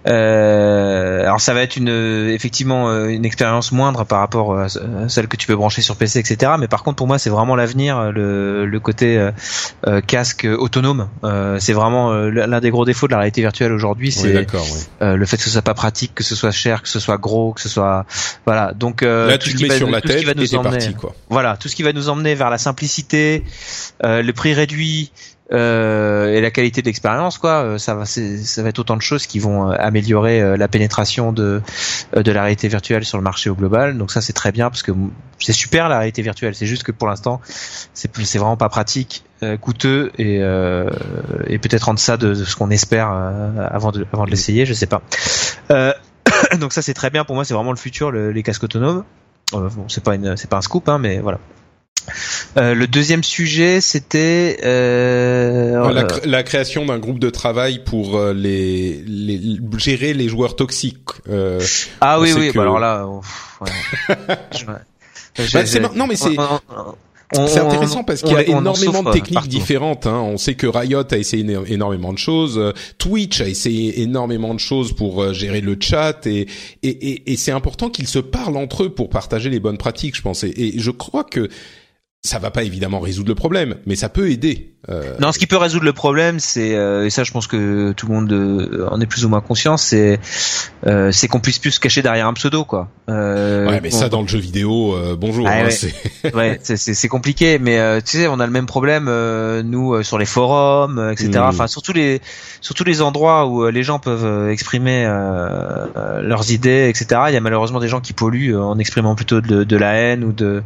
[0.07, 1.89] euh, alors ça va être une
[2.29, 4.67] effectivement euh, une expérience moindre par rapport à
[5.09, 6.53] celle que tu peux brancher sur PC, etc.
[6.59, 9.31] Mais par contre pour moi c'est vraiment l'avenir, le, le côté
[9.87, 11.09] euh, casque autonome.
[11.59, 14.47] c'est vraiment l'un des gros défauts de la réalité virtuelle aujourd'hui, c'est
[15.01, 17.53] le fait que ce soit pas pratique, que ce soit cher, que ce soit gros,
[17.53, 18.05] que ce soit
[18.47, 18.73] voilà.
[18.73, 21.15] Donc Là, tout ce qui va, sur la tête qui va nous emmener, parti, quoi.
[21.29, 23.45] voilà, tout ce qui va nous emmener vers la simplicité,
[24.03, 28.69] le prix réduit, euh, et la qualité de l'expérience quoi euh, ça va ça va
[28.69, 31.61] être autant de choses qui vont euh, améliorer la pénétration de
[32.15, 33.99] de la réalité virtuelle sur le marché au global.
[33.99, 34.93] Donc ça c'est très bien parce que
[35.39, 36.55] c'est super la réalité virtuelle.
[36.55, 37.41] C'est juste que pour l'instant
[37.95, 39.25] c'est c'est vraiment pas pratique
[39.61, 44.67] coûteux et et peut-être en deçà de, ce qu'on espère avant de avant de l'essayer
[44.67, 45.03] je sais pas.
[46.59, 47.25] Donc ça c'est très bien.
[47.25, 49.05] Pour moi c'est vraiment le futur les casques autonomes.
[49.53, 51.39] Bon c'est pas une c'est pas un scoop hein, mais voilà
[52.57, 58.35] euh, le deuxième sujet, c'était euh, la, la, création d'un groupe de travail pour euh,
[58.35, 60.99] les, les, gérer les joueurs toxiques.
[61.29, 61.61] Euh,
[62.03, 62.51] ah oui, oui.
[62.55, 63.09] Bah alors là,
[64.67, 64.81] bah,
[65.95, 66.37] non, mais c'est.
[67.35, 70.07] C'est intéressant parce qu'il y a énormément de techniques différentes.
[70.07, 70.21] Hein.
[70.21, 72.61] On sait que Riot a essayé énormément de choses,
[72.99, 76.47] Twitch a essayé énormément de choses pour gérer le chat et
[76.83, 80.15] et, et, et c'est important qu'ils se parlent entre eux pour partager les bonnes pratiques,
[80.15, 80.45] je pense.
[80.45, 81.49] et je crois que
[82.25, 84.69] ça va pas évidemment résoudre le problème, mais ça peut aider.
[84.89, 85.17] Euh...
[85.21, 88.07] Non, ce qui peut résoudre le problème, c'est euh, et ça, je pense que tout
[88.07, 90.21] le monde euh, en est plus ou moins conscient, c'est
[90.87, 92.89] euh, c'est qu'on puisse plus se cacher derrière un pseudo, quoi.
[93.09, 95.49] ouais, mais ça dans le jeu vidéo, bonjour.
[95.49, 99.07] Ah, hein, ouais, c'est compliqué, mais tu sais, on a le même problème
[99.65, 101.31] nous sur les forums, etc.
[101.35, 101.49] Hmm.
[101.49, 102.21] Enfin, surtout les
[102.61, 105.05] surtout les endroits où les gens peuvent exprimer
[106.21, 107.23] leurs idées, etc.
[107.29, 110.23] Il y a malheureusement des gens qui polluent en exprimant plutôt de, de la haine
[110.23, 110.63] ou de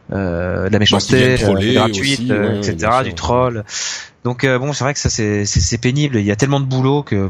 [0.11, 3.63] de la méchanceté euh, gratuite, euh, etc., du troll.
[4.23, 6.17] Donc bon, c'est vrai que ça c'est pénible.
[6.17, 7.29] Il y a tellement de boulot que.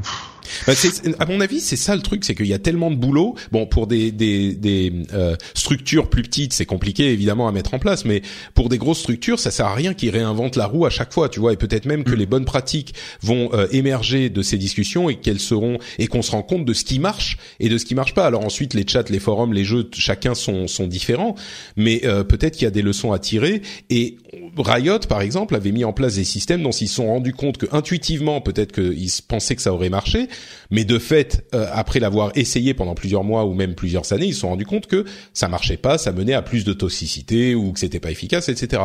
[0.67, 0.73] Bah,
[1.19, 3.35] à mon avis, c'est ça le truc, c'est qu'il y a tellement de boulot.
[3.51, 7.79] Bon, pour des des, des euh, structures plus petites, c'est compliqué évidemment à mettre en
[7.79, 8.21] place, mais
[8.53, 11.29] pour des grosses structures, ça sert à rien qu'ils réinventent la roue à chaque fois,
[11.29, 11.53] tu vois.
[11.53, 12.19] Et peut-être même que mm.
[12.19, 16.31] les bonnes pratiques vont euh, émerger de ces discussions et qu'elles seront et qu'on se
[16.31, 18.25] rend compte de ce qui marche et de ce qui marche pas.
[18.25, 21.35] Alors ensuite, les chats, les forums, les jeux, chacun sont sont différents,
[21.75, 23.61] mais euh, peut-être qu'il y a des leçons à tirer.
[23.89, 24.17] Et
[24.57, 27.57] Riot, par exemple, avait mis en place des systèmes dont ils se sont rendus compte
[27.57, 30.27] que intuitivement, peut-être qu'ils pensaient que ça aurait marché,
[30.69, 34.33] mais de fait, euh, après l'avoir essayé pendant plusieurs mois ou même plusieurs années, ils
[34.33, 37.71] se sont rendus compte que ça marchait pas, ça menait à plus de toxicité ou
[37.71, 38.83] que c'était pas efficace, etc.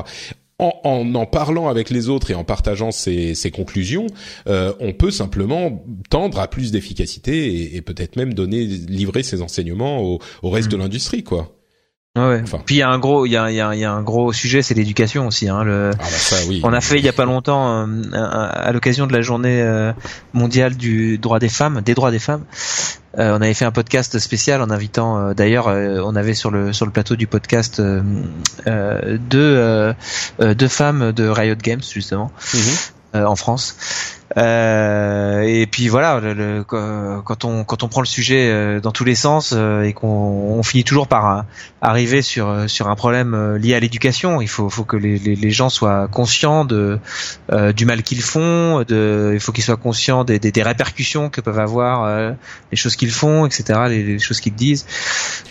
[0.59, 4.07] En, en, en parlant avec les autres et en partageant ces, ces conclusions,
[4.49, 9.43] euh, on peut simplement tendre à plus d'efficacité et, et peut-être même donner livrer ces
[9.43, 10.81] enseignements au, au reste de mmh.
[10.81, 11.56] l'industrie, quoi.
[12.17, 12.43] Ouais.
[12.65, 14.33] Puis il y a un gros, il y a, y, a, y a, un gros
[14.33, 15.51] sujet, c'est l'éducation aussi.
[15.51, 15.91] Hein, le...
[15.93, 16.63] ah bah ça, oui.
[16.65, 19.93] On a fait il y a pas longtemps, euh, à l'occasion de la journée euh,
[20.33, 22.45] mondiale du droit des femmes, des droits des femmes,
[23.19, 25.35] euh, on avait fait un podcast spécial en invitant.
[25.35, 29.95] D'ailleurs, on avait sur le sur le plateau du podcast deux
[30.41, 32.33] deux femmes de Riot Games justement.
[32.53, 32.93] Mm-hmm.
[33.15, 33.77] En France
[34.37, 39.05] euh, et puis voilà, le, quand on quand on prend le sujet euh, dans tous
[39.05, 41.45] les sens euh, et qu'on on finit toujours par
[41.81, 45.51] arriver sur sur un problème lié à l'éducation, il faut faut que les, les, les
[45.51, 46.99] gens soient conscients de
[47.75, 51.41] du mal qu'ils font, de il faut qu'ils soient conscients des, des, des, répercussions que
[51.41, 52.35] peuvent avoir
[52.71, 53.81] les choses qu'ils font, etc.
[53.89, 54.87] Les, les choses qu'ils disent.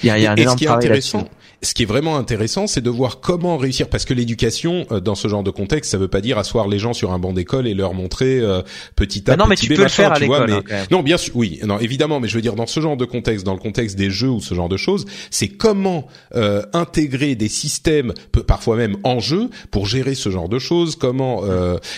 [0.03, 1.17] Il y a, il y a un énorme travail là-dessus
[1.61, 5.15] ce qui est vraiment intéressant, c'est de voir comment réussir, parce que l'éducation, euh, dans
[5.15, 7.67] ce genre de contexte, ça veut pas dire asseoir les gens sur un banc d'école
[7.67, 8.61] et leur montrer euh,
[8.95, 9.39] petit à petit.
[9.39, 10.51] Non, mais tu peux le faire à l'école.
[10.51, 13.05] Hein, non, bien sûr, oui, non, évidemment, mais je veux dire dans ce genre de
[13.05, 17.35] contexte, dans le contexte des jeux ou ce genre de choses, c'est comment euh, intégrer
[17.35, 18.13] des systèmes,
[18.47, 20.95] parfois même en jeu, pour gérer ce genre de choses.
[20.95, 21.43] Comment,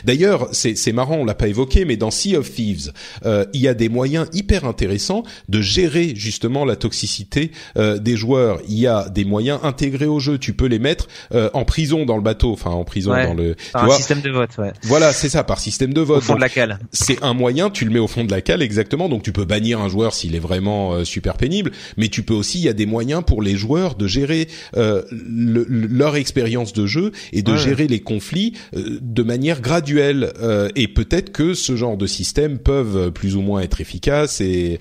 [0.06, 2.92] d'ailleurs, c'est marrant, on l'a pas évoqué, mais dans Sea of Thieves,
[3.26, 8.60] il y a des moyens hyper intéressants de gérer justement la toxicité des joueurs.
[8.68, 10.38] Il y a des moyens intégrés au jeu.
[10.38, 13.56] Tu peux les mettre euh, en prison dans le bateau, enfin en prison dans le.
[13.74, 14.74] Par un système de vote, ouais.
[14.84, 16.20] Voilà, c'est ça, par système de vote.
[16.20, 16.80] Au fond de la cale.
[16.92, 19.10] C'est un moyen, tu le mets au fond de la cale exactement.
[19.10, 22.34] Donc tu peux bannir un joueur s'il est vraiment euh, super pénible, mais tu peux
[22.34, 26.86] aussi, il y a des moyens pour les joueurs de gérer euh, leur expérience de
[26.86, 30.34] jeu et de gérer les conflits de manière graduelle.
[30.76, 34.42] et peut-être que ce genre de système peuvent plus ou moins être efficaces.
[34.42, 34.80] Et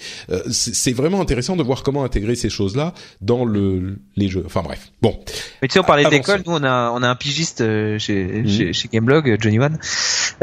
[0.51, 4.43] c'est vraiment intéressant de voir comment intégrer ces choses-là dans le les jeux.
[4.47, 4.93] Enfin bref.
[5.03, 5.19] Bon.
[5.61, 6.43] Mais tu sais, on parlait d'école.
[6.47, 8.49] Nous, on a on a un pigiste euh, chez, mhm.
[8.49, 9.79] chez, chez Gameblog, euh, Johnny One,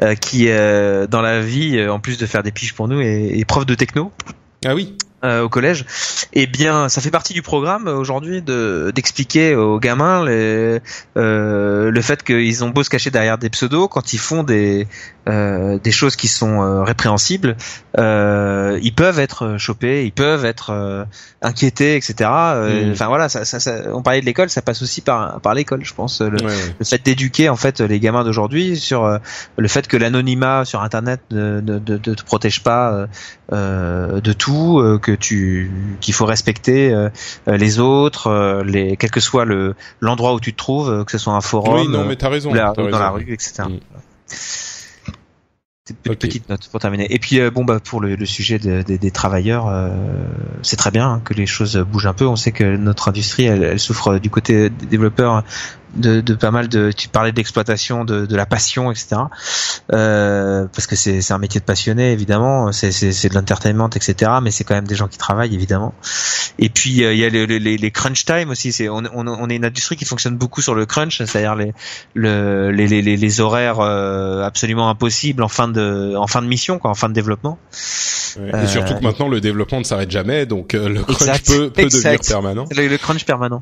[0.02, 3.46] euh, qui dans la vie, en plus de faire des piges pour nous, est, est
[3.46, 4.12] prof de techno.
[4.66, 4.96] Ah oui.
[5.24, 5.86] Au collège.
[6.34, 10.80] Eh bien, ça fait partie du programme aujourd'hui de d'expliquer aux gamins les,
[11.16, 14.88] le fait qu'ils ont beau se cacher derrière des pseudos quand ils font des
[15.26, 17.56] des choses qui sont répréhensibles,
[17.98, 21.06] ils peuvent être chopés, ils peuvent être
[21.42, 22.30] inquiétés, etc.
[22.30, 22.92] Mm.
[22.92, 25.86] Enfin voilà, ça, ça, ça, on parlait de l'école, ça passe aussi par par l'école,
[25.86, 26.22] je pense.
[26.22, 29.20] Le, le fait d'éduquer en fait les gamins d'aujourd'hui sur
[29.58, 33.08] le fait que l'anonymat sur Internet ne, ne, ne, te protège pas euh,
[33.52, 36.94] euh, de tout, euh, que tu qu'il faut respecter
[37.48, 41.34] les autres, les quel que soit le l'endroit où tu te trouves, que ce soit
[41.34, 43.64] un forum, oui, non, mais as raison, dans la rue, etc.
[43.70, 43.80] Mm.
[46.02, 47.14] Petite note pour terminer.
[47.14, 49.90] Et puis bon bah pour le, le sujet de, de, des travailleurs, euh,
[50.62, 52.26] c'est très bien hein, que les choses bougent un peu.
[52.26, 55.44] On sait que notre industrie, elle, elle souffre du côté des développeurs
[55.96, 59.24] de, de pas mal de tu parlais d'exploitation de, de la passion etc
[59.92, 62.72] euh, parce que c'est c'est un métier de passionné évidemment.
[62.72, 65.94] C'est c'est c'est de l'entertainment etc mais c'est quand même des gens qui travaillent évidemment.
[66.60, 68.72] Et puis euh, il y a les, les, les, crunch time aussi.
[68.72, 71.74] C'est on, on, on est une industrie qui fonctionne beaucoup sur le crunch c'est-à-dire les
[72.14, 76.80] le, les, les, les horaires euh, absolument impossibles en fin de en fin de mission
[76.80, 77.58] quoi en fin de développement.
[78.36, 82.20] Et surtout que maintenant le développement ne s'arrête jamais donc le crunch peut, peut devenir
[82.20, 82.66] permanent.
[82.72, 83.62] Le, crunch permanent.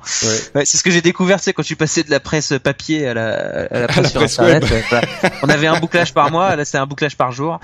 [0.56, 0.66] Ouais.
[0.66, 3.14] c'est ce que j'ai découvert c'est quand je suis passé de la presse papier à
[3.14, 5.06] la, à la presse sur internet.
[5.44, 7.60] On avait un bouclage par mois, là c'est un bouclage par jour.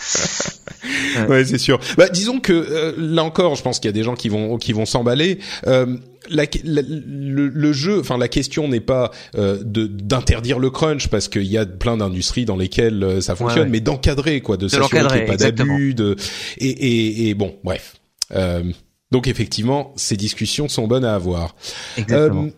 [1.29, 1.79] ouais, c'est sûr.
[1.97, 4.57] Bah, disons que euh, là encore, je pense qu'il y a des gens qui vont
[4.57, 5.39] qui vont s'emballer.
[5.67, 5.97] Euh,
[6.29, 11.27] la, le, le, jeu, enfin la question n'est pas euh, de d'interdire le crunch parce
[11.27, 15.07] qu'il y a plein d'industries dans lesquelles euh, ça fonctionne, mais d'encadrer quoi, de, s'assurer
[15.07, 16.15] qu'il n'y ait pas d'abus, de
[16.57, 17.95] et, et, et bon, bref.
[18.35, 18.63] Euh,
[19.11, 21.55] donc effectivement, ces discussions sont bonnes à avoir.
[21.97, 22.49] Exactement.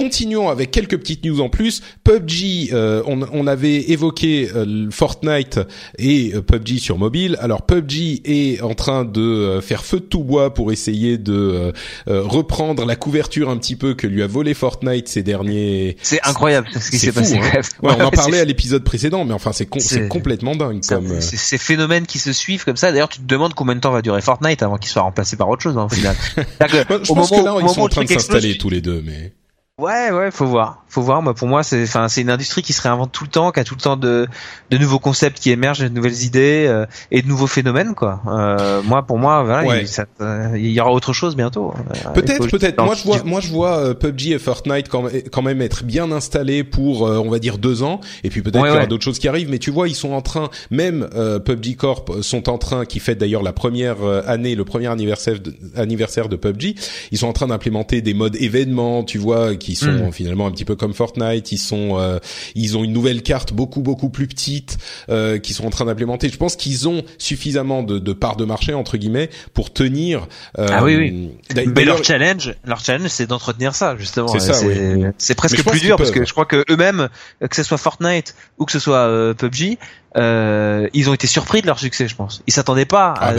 [0.00, 1.82] Continuons avec quelques petites news en plus.
[2.04, 5.60] PUBG, euh, on, on, avait évoqué euh, Fortnite
[5.98, 7.36] et euh, PUBG sur mobile.
[7.38, 11.74] Alors PUBG est en train de faire feu de tout bois pour essayer de
[12.06, 15.98] reprendre la couverture un petit peu que lui a volé Fortnite ces derniers.
[16.02, 17.36] C'est incroyable ce qui s'est passé.
[17.36, 17.60] Hein.
[17.82, 19.66] Ouais, on en parlait à l'épisode précédent, mais enfin c'est
[20.08, 20.80] complètement dingue.
[20.88, 22.90] Comme ces phénomènes qui se suivent comme ça.
[22.90, 25.50] D'ailleurs, tu te demandes combien de temps va durer Fortnite avant qu'il soit remplacé par
[25.50, 26.16] autre chose hein, au final.
[26.36, 29.34] je pense que là ils sont en train de s'installer tous les deux, mais.
[29.80, 31.22] Ouais, ouais, faut voir, faut voir.
[31.22, 33.60] Moi, pour moi, c'est, enfin, c'est une industrie qui se réinvente tout le temps, qui
[33.60, 34.28] a tout le temps de,
[34.68, 38.20] de nouveaux concepts qui émergent, de nouvelles idées euh, et de nouveaux phénomènes, quoi.
[38.26, 39.80] Euh, moi, pour moi, voilà,
[40.54, 41.72] il, y aura autre chose bientôt.
[41.74, 42.84] Euh, peut-être, peut-être.
[42.84, 47.02] Moi, je vois, moi, je vois PUBG et Fortnite quand, même être bien installés pour,
[47.02, 48.02] on va dire, deux ans.
[48.22, 49.48] Et puis peut-être qu'il y aura d'autres choses qui arrivent.
[49.48, 51.08] Mais tu vois, ils sont en train, même
[51.46, 53.96] PUBG Corp sont en train, qui fête d'ailleurs la première
[54.26, 56.74] année, le premier anniversaire de, anniversaire de PUBG,
[57.12, 60.12] ils sont en train d'implémenter des modes événements, tu vois, qui sont hmm.
[60.12, 61.52] finalement un petit peu comme Fortnite.
[61.52, 62.18] Ils sont, euh,
[62.54, 64.78] ils ont une nouvelle carte beaucoup beaucoup plus petite
[65.08, 66.28] euh, qui sont en train d'implémenter.
[66.28, 70.26] Je pense qu'ils ont suffisamment de, de parts de marché entre guillemets pour tenir.
[70.58, 71.30] Euh, ah oui oui.
[71.74, 74.28] Mais leur challenge, leur challenge, c'est d'entretenir ça justement.
[74.28, 74.54] C'est ça.
[75.18, 77.08] C'est presque plus dur parce que je crois que eux-mêmes,
[77.48, 79.78] que ce soit Fortnite ou que ce soit euh, PUBG,
[80.16, 82.42] euh, ils ont été surpris de leur succès, je pense.
[82.46, 83.32] Ils s'attendaient pas ah,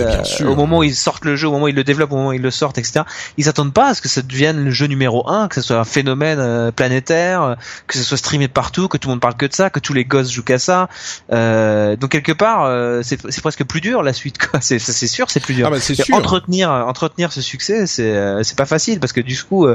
[0.45, 2.29] au moment où ils sortent le jeu, au moment où ils le développent, au moment
[2.29, 3.01] où ils le sortent, etc.
[3.37, 5.77] Ils s'attendent pas à ce que ça devienne le jeu numéro un, que ce soit
[5.77, 7.57] un phénomène euh, planétaire,
[7.87, 9.93] que ce soit streamé partout, que tout le monde parle que de ça, que tous
[9.93, 10.89] les gosses jouent qu'à ça.
[11.31, 14.37] Euh, donc quelque part, euh, c'est presque plus dur la suite.
[14.61, 15.67] C'est sûr, c'est plus dur.
[15.67, 15.95] Ah, bah, sûr.
[16.13, 19.67] Entretenir, entretenir ce succès, c'est c'est pas facile parce que du coup,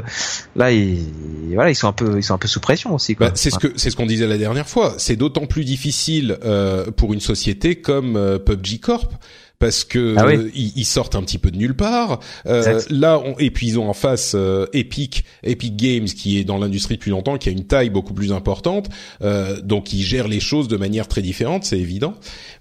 [0.55, 1.05] là, ils,
[1.53, 3.15] voilà, ils sont un peu, ils sont un peu sous pression aussi.
[3.15, 4.95] Bah, c'est ce que c'est ce qu'on disait la dernière fois.
[4.97, 6.37] C'est d'autant plus difficile.
[6.43, 9.13] Euh, pour une société comme euh, PUBG Corp
[9.59, 12.19] parce que ah ils, sortent un petit peu de nulle part.
[12.45, 16.43] Euh, là, on, et puis ils ont en face euh, Epic, Epic Games qui est
[16.43, 18.89] dans l'industrie depuis longtemps, qui a une taille beaucoup plus importante,
[19.23, 22.13] euh, donc ils gèrent les choses de manière très différente, c'est évident.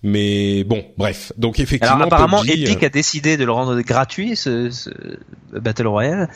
[0.02, 1.32] Mais bon, bref.
[1.36, 4.90] Donc effectivement, Alors, apparemment, Epic a décidé de le rendre gratuit, ce, ce
[5.52, 6.31] Battle Royale,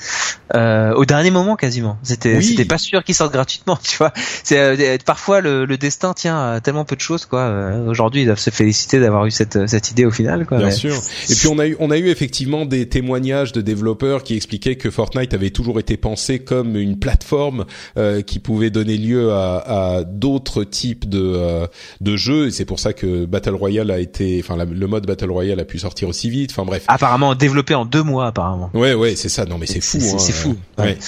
[0.54, 1.98] au dernier moment quasiment.
[2.02, 4.12] C'était, c'était pas sûr qu'il sorte gratuitement, tu vois.
[4.44, 7.72] C'est parfois le, le, destin tient tellement peu de choses, quoi.
[7.86, 10.46] Aujourd'hui, ils doivent se féliciter d'avoir eu cette cette idée au final.
[10.50, 10.94] Bien sûr.
[11.28, 14.76] Et puis on a eu on a eu effectivement des témoignages de développeurs qui expliquaient
[14.76, 17.64] que Fortnite avait toujours été pensé comme une plateforme
[17.96, 21.66] euh, qui pouvait donner lieu à, à d'autres types de euh,
[22.00, 22.48] de jeux.
[22.48, 25.64] Et c'est pour ça que Battle Royale a été, enfin le mode Battle Royale a
[25.64, 26.50] pu sortir aussi vite.
[26.52, 26.84] Enfin bref.
[26.88, 28.70] Apparemment développé en deux mois apparemment.
[28.74, 29.44] Ouais ouais c'est ça.
[29.44, 29.98] Non mais c'est fou.
[30.00, 30.34] C'est hein.
[30.34, 30.56] fou.
[30.78, 30.98] Ouais.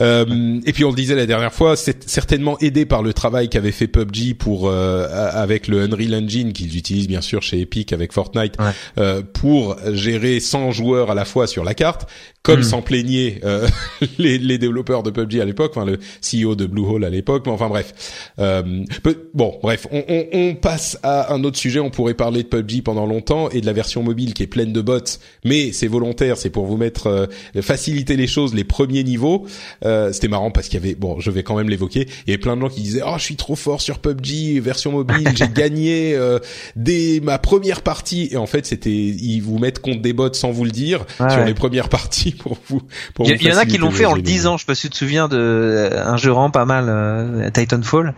[0.00, 3.48] Euh, et puis on le disait la dernière fois, c'est certainement aidé par le travail
[3.48, 7.92] qu'avait fait PUBG pour euh, avec le Unreal Engine qu'ils utilisent bien sûr chez Epic
[7.92, 8.54] avec Fortnite.
[8.98, 12.08] Euh, pour gérer 100 joueurs à la fois sur la carte
[12.44, 13.66] comme s'en plaignaient euh,
[14.18, 17.52] les, les, développeurs de PUBG à l'époque, enfin le CEO de Bluehole à l'époque, mais
[17.52, 18.30] enfin bref.
[18.38, 18.84] Euh,
[19.32, 21.80] bon, bref, on, on, on, passe à un autre sujet.
[21.80, 24.74] On pourrait parler de PUBG pendant longtemps et de la version mobile qui est pleine
[24.74, 24.98] de bots,
[25.46, 29.46] mais c'est volontaire, c'est pour vous mettre euh, faciliter les choses, les premiers niveaux.
[29.86, 32.32] Euh, C'était marrant parce qu'il y avait, bon, je vais quand même l'évoquer, il y
[32.34, 35.30] avait plein de gens qui disaient, oh, je suis trop fort sur PUBG version mobile,
[35.34, 36.38] j'ai gagné euh,
[36.76, 40.50] dès ma première partie, et en fait c'était, ils vous mettent contre des bots sans
[40.50, 42.82] vous le dire sur les premières parties pour vous.
[43.20, 44.56] il y, en a qui l'ont fait en le disant.
[44.56, 47.50] Je sais pas si tu te souviens de euh, un jeu rend pas mal, euh,
[47.50, 48.14] Titanfall.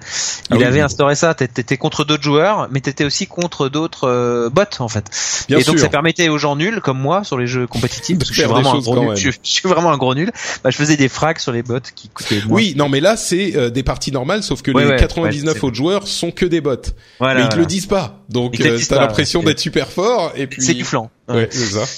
[0.50, 1.34] Il ah avait instauré ça.
[1.34, 5.10] T'étais contre d'autres joueurs, mais t'étais aussi contre d'autres euh, bots en fait.
[5.48, 8.36] et donc ça permettait aux gens nuls comme moi sur les jeux compétitifs, parce que
[8.36, 9.16] je suis vraiment un gros nul.
[9.16, 10.30] Je, suis vraiment un gros nul.
[10.62, 12.42] Bah, je faisais des frags sur les bots qui coûtaient.
[12.48, 16.30] Oui, non, mais là c'est des parties normales, sauf que les 99 autres joueurs sont
[16.30, 16.76] que des bots.
[17.18, 18.20] Voilà, mais ils te le disent pas.
[18.28, 20.62] Donc t'as l'impression d'être super fort et puis.
[20.62, 21.10] C'est du flanc.
[21.28, 21.84] Ouais, c'est ça.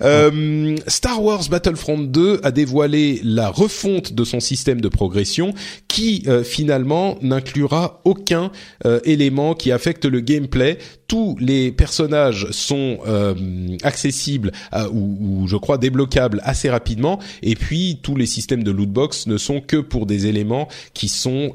[0.00, 5.54] Euh, Star Wars Battlefront 2 a dévoilé la refonte de son système de progression
[5.86, 8.50] qui euh, finalement n'inclura aucun
[8.86, 10.78] euh, élément qui affecte le gameplay.
[11.06, 13.34] Tous les personnages sont euh,
[13.82, 14.50] accessibles
[14.92, 19.36] ou, ou, je crois débloquables assez rapidement et puis tous les systèmes de lootbox ne
[19.36, 21.52] sont que pour des éléments qui sont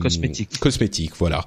[0.00, 0.58] cosmétiques.
[0.58, 1.44] Cosmétiques, voilà.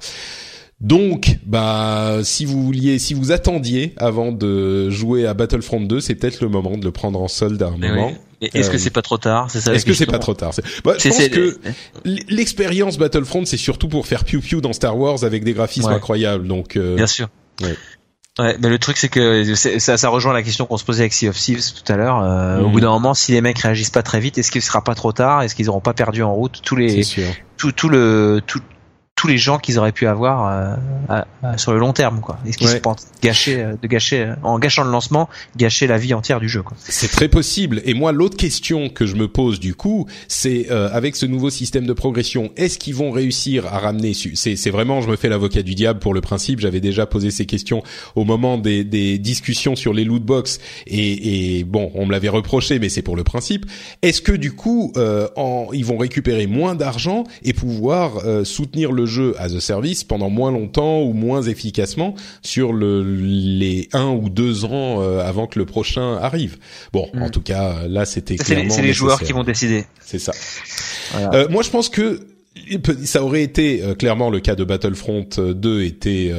[0.81, 6.15] Donc, bah, si vous vouliez, si vous attendiez avant de jouer à Battlefront 2, c'est
[6.15, 8.13] peut-être le moment de le prendre en solde à un moment.
[8.41, 9.51] Est-ce que c'est pas trop tard?
[9.51, 9.73] C'est ça.
[9.73, 10.53] Est-ce que c'est pas trop tard?
[10.85, 11.59] Bah, Je pense que
[12.05, 16.47] l'expérience Battlefront, c'est surtout pour faire piou piou dans Star Wars avec des graphismes incroyables.
[16.47, 17.27] Donc, euh, bien sûr.
[17.61, 17.75] Ouais.
[18.37, 21.11] Ouais, mais le truc c'est que ça, ça rejoint la question qu'on se posait avec
[21.11, 22.23] Sea of Thieves tout à l'heure.
[22.23, 22.71] Euh, Au mhm.
[22.71, 25.11] bout d'un moment, si les mecs réagissent pas très vite, est-ce qu'il sera pas trop
[25.11, 25.41] tard?
[25.41, 27.01] Est-ce qu'ils auront pas perdu en route tous les
[27.57, 28.61] tout tout le tout
[29.19, 30.77] tous les gens qu'ils auraient pu avoir
[31.09, 32.39] euh, sur le long terme quoi.
[32.47, 35.27] Est-ce qu'ils pensent gâcher euh, de gâcher euh, en gâchant le lancement,
[35.57, 36.77] gâcher la vie entière du jeu quoi.
[36.79, 41.17] C'est très possible et moi l'autre question que je me pose du coup, c'est avec
[41.17, 45.09] ce nouveau système de progression, est-ce qu'ils vont réussir à ramener c'est c'est vraiment je
[45.09, 47.83] me fais l'avocat du diable pour le principe, j'avais déjà posé ces questions
[48.15, 52.29] au moment des, des discussions sur les loot box et, et bon, on me l'avait
[52.29, 53.65] reproché mais c'est pour le principe.
[54.01, 54.93] Est-ce que du coup
[55.35, 60.29] en, ils vont récupérer moins d'argent et pouvoir soutenir le jeu as a service pendant
[60.29, 65.59] moins longtemps ou moins efficacement sur le, les un ou deux ans euh, avant que
[65.59, 66.57] le prochain arrive.
[66.93, 67.31] Bon, en mm.
[67.31, 68.69] tout cas, là, c'était clairement.
[68.69, 69.85] C'est les joueurs qui vont décider.
[69.99, 70.31] C'est ça.
[71.33, 72.19] Euh, moi, je pense que
[73.03, 76.33] ça aurait été euh, clairement le cas de Battlefront 2 était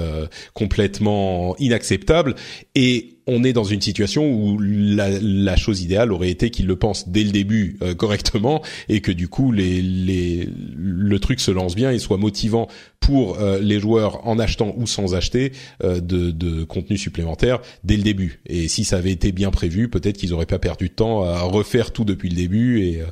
[0.54, 2.34] complètement inacceptable
[2.74, 7.08] et on est dans une situation où la, chose idéale aurait été qu'ils le pensent
[7.08, 11.98] dès le début euh, correctement et que du coup le truc se lance bien et
[11.98, 15.52] soit motivant pour euh, les joueurs en achetant ou sans acheter
[15.82, 18.40] euh, de, de, contenu supplémentaire dès le début.
[18.46, 21.42] Et si ça avait été bien prévu, peut-être qu'ils auraient pas perdu de temps à
[21.42, 23.02] refaire tout depuis le début et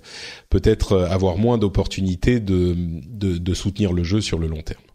[0.51, 4.88] peut-être avoir moins d'opportunités de soutenir le jeu sur le long terme.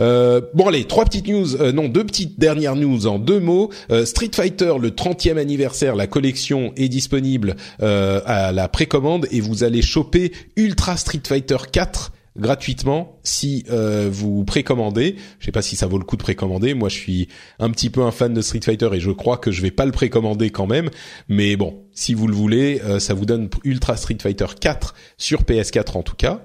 [0.00, 3.70] Euh, bon allez, trois petites news, euh, non deux petites dernières news en deux mots.
[3.90, 9.64] Euh, Street Fighter, le 30e anniversaire, la collection est disponible à la précommande et vous
[9.64, 15.16] allez choper Ultra Street Fighter 4 gratuitement si euh, vous précommandez.
[15.38, 16.74] Je sais pas si ça vaut le coup de précommander.
[16.74, 19.50] Moi, je suis un petit peu un fan de Street Fighter et je crois que
[19.50, 20.90] je vais pas le précommander quand même.
[21.28, 25.42] Mais bon, si vous le voulez, euh, ça vous donne Ultra Street Fighter 4 sur
[25.42, 26.44] PS4 en tout cas.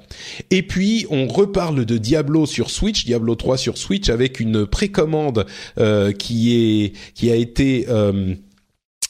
[0.50, 5.46] Et puis, on reparle de Diablo sur Switch, Diablo 3 sur Switch avec une précommande
[5.78, 7.88] euh, qui est qui a été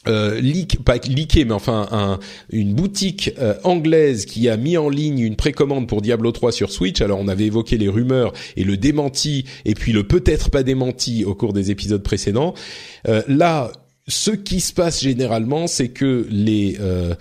[0.08, 2.20] euh, leak, pas leaké, mais enfin un,
[2.50, 6.72] une boutique euh, anglaise qui a mis en ligne une précommande pour Diablo 3 sur
[6.72, 7.02] Switch.
[7.02, 11.24] Alors on avait évoqué les rumeurs et le démenti, et puis le peut-être pas démenti
[11.24, 12.54] au cours des épisodes précédents.
[13.08, 13.72] Euh, là,
[14.08, 17.14] ce qui se passe généralement, c'est que les euh,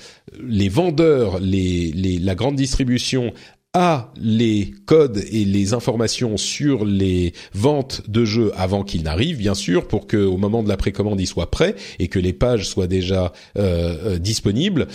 [0.42, 3.32] les vendeurs, les, les, la grande distribution
[3.72, 9.54] a les codes et les informations sur les ventes de jeux avant qu'ils n'arrivent, bien
[9.54, 12.68] sûr, pour que au moment de la précommande, ils soient prêts et que les pages
[12.68, 14.88] soient déjà euh, euh, disponibles.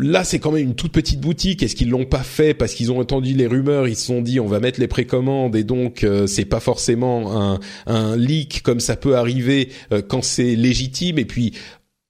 [0.00, 1.62] Là, c'est quand même une toute petite boutique.
[1.62, 3.86] Est-ce qu'ils l'ont pas fait parce qu'ils ont entendu les rumeurs?
[3.86, 7.40] Ils se sont dit on va mettre les précommandes et donc euh, c'est pas forcément
[7.40, 9.68] un, un, leak comme ça peut arriver
[10.08, 11.20] quand c'est légitime.
[11.20, 11.52] Et puis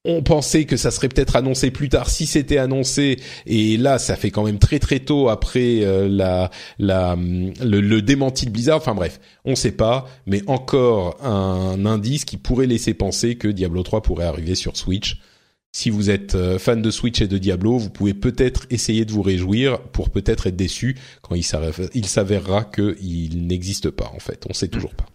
[0.05, 2.11] on pensait que ça serait peut-être annoncé plus tard.
[2.11, 6.51] Si c'était annoncé et là ça fait quand même très très tôt après euh, la,
[6.79, 8.79] la le, démenti de Blizzard.
[8.79, 13.83] Enfin bref on sait pas mais encore un indice qui pourrait laisser penser que Diablo
[13.83, 15.21] 3 pourrait arriver sur Switch.
[15.75, 19.13] Si vous êtes euh, fan de Switch et de Diablo vous pouvez peut-être essayer de
[19.13, 21.45] vous réjouir pour peut-être être déçu quand il
[22.07, 24.45] s'avérera qu'il n'existe pas en fait.
[24.51, 25.07] On sait toujours pas.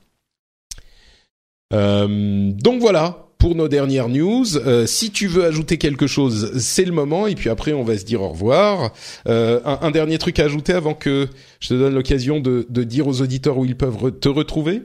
[1.74, 4.46] Euh, donc voilà pour nos dernières news.
[4.86, 7.28] si tu veux ajouter quelque chose, c'est le moment.
[7.28, 8.92] Et puis après, on va se dire au revoir.
[9.26, 11.28] Un, un, dernier truc à ajouter avant que
[11.60, 14.82] je te donne l'occasion de dire aux auditeurs où ils peuvent te retrouver?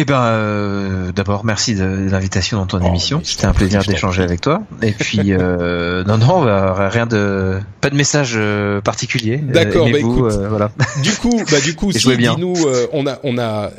[0.00, 3.20] Eh ben, euh, d'abord, merci de, l'invitation dans ton oh, émission.
[3.24, 4.62] C'était un plaisir d'échanger avec toi.
[4.80, 9.42] Et puis, euh, non, non, bah, rien de, pas de message euh, particulier.
[9.42, 9.90] Euh, D'accord.
[9.90, 10.70] Bah, écoute, voilà.
[11.02, 12.08] Du coup, bah du coup, si
[12.38, 12.54] nous,
[12.92, 13.70] on a, on a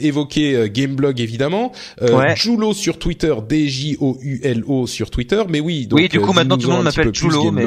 [0.00, 2.36] évoqué Gameblog évidemment, ouais.
[2.36, 5.42] Julo sur Twitter, D J O U L O sur Twitter.
[5.48, 5.88] Mais oui.
[5.88, 7.64] Donc, oui, du coup, maintenant tout le monde m'appelle Julo, mais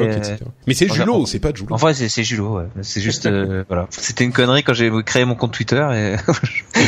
[0.66, 1.68] mais c'est Julo, c'est pas Julo.
[1.74, 2.56] Enfin, c'est c'est Julo.
[2.56, 2.64] Ouais.
[2.80, 3.28] C'est juste,
[3.68, 3.86] voilà.
[3.90, 6.16] C'était une connerie quand j'ai créé mon compte Twitter et,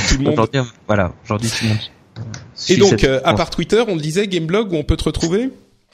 [0.08, 0.48] tout le monde
[0.86, 1.78] voilà, aujourd'hui tout le monde.
[2.68, 5.50] Et donc, euh, à part Twitter, on le disait, Gameblog, où on peut te retrouver?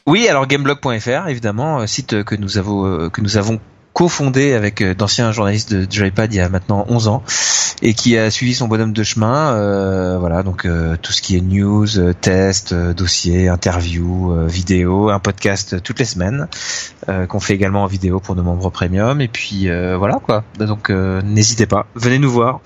[0.06, 3.60] Oui, alors gameblog.fr, évidemment, euh, site que nous avons euh, que nous avons
[3.94, 7.22] cofondé avec d'anciens journalistes de Joypad il y a maintenant 11 ans
[7.80, 10.18] et qui a suivi son bonhomme de chemin.
[10.18, 10.68] voilà, donc
[11.00, 11.86] tout ce qui est news,
[12.20, 16.48] tests, dossiers, interviews, vidéos, un podcast toutes les semaines
[17.28, 19.20] qu'on fait également en vidéo pour nos membres premium.
[19.20, 20.44] Et puis voilà quoi.
[20.58, 22.60] Donc n'hésitez pas, venez nous voir.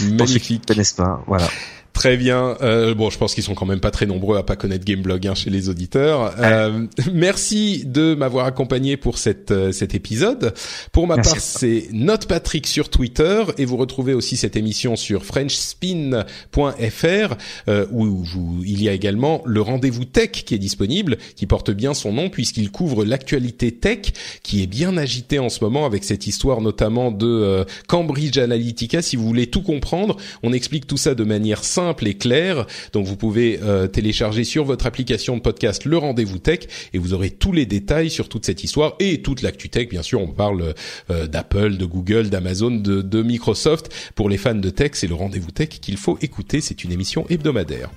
[0.00, 0.66] Magnifique.
[0.66, 1.48] Connaissent pas, voilà.
[1.96, 2.58] Très bien.
[2.60, 5.26] Euh, bon, je pense qu'ils sont quand même pas très nombreux à pas connaître Gameblog
[5.26, 6.34] hein, chez les auditeurs.
[6.38, 10.52] Euh, merci de m'avoir accompagné pour cette euh, cet épisode.
[10.92, 15.24] Pour ma part, c'est Note Patrick sur Twitter et vous retrouvez aussi cette émission sur
[15.24, 17.34] FrenchSpin.fr
[17.68, 21.70] euh, où, où, il y a également le rendez-vous tech qui est disponible, qui porte
[21.70, 24.12] bien son nom puisqu'il couvre l'actualité tech
[24.42, 29.00] qui est bien agitée en ce moment avec cette histoire notamment de euh, Cambridge Analytica.
[29.00, 32.66] Si vous voulez tout comprendre, on explique tout ça de manière simple simple et clair.
[32.92, 36.60] Donc vous pouvez euh, télécharger sur votre application de podcast le rendez-vous tech
[36.92, 39.88] et vous aurez tous les détails sur toute cette histoire et toute l'actu tech.
[39.88, 40.74] Bien sûr, on parle
[41.10, 43.92] euh, d'Apple, de Google, d'Amazon, de, de, Microsoft.
[44.16, 46.60] Pour les fans de tech, c'est le rendez-vous tech qu'il faut écouter.
[46.60, 47.90] C'est une émission hebdomadaire.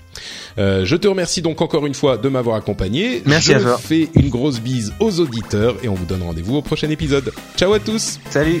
[0.58, 3.22] Euh, je te remercie donc encore une fois de m'avoir accompagné.
[3.26, 6.62] Merci je à fais une grosse bise aux auditeurs et on vous donne rendez-vous au
[6.62, 7.32] prochain épisode.
[7.56, 8.20] Ciao à tous.
[8.30, 8.60] Salut.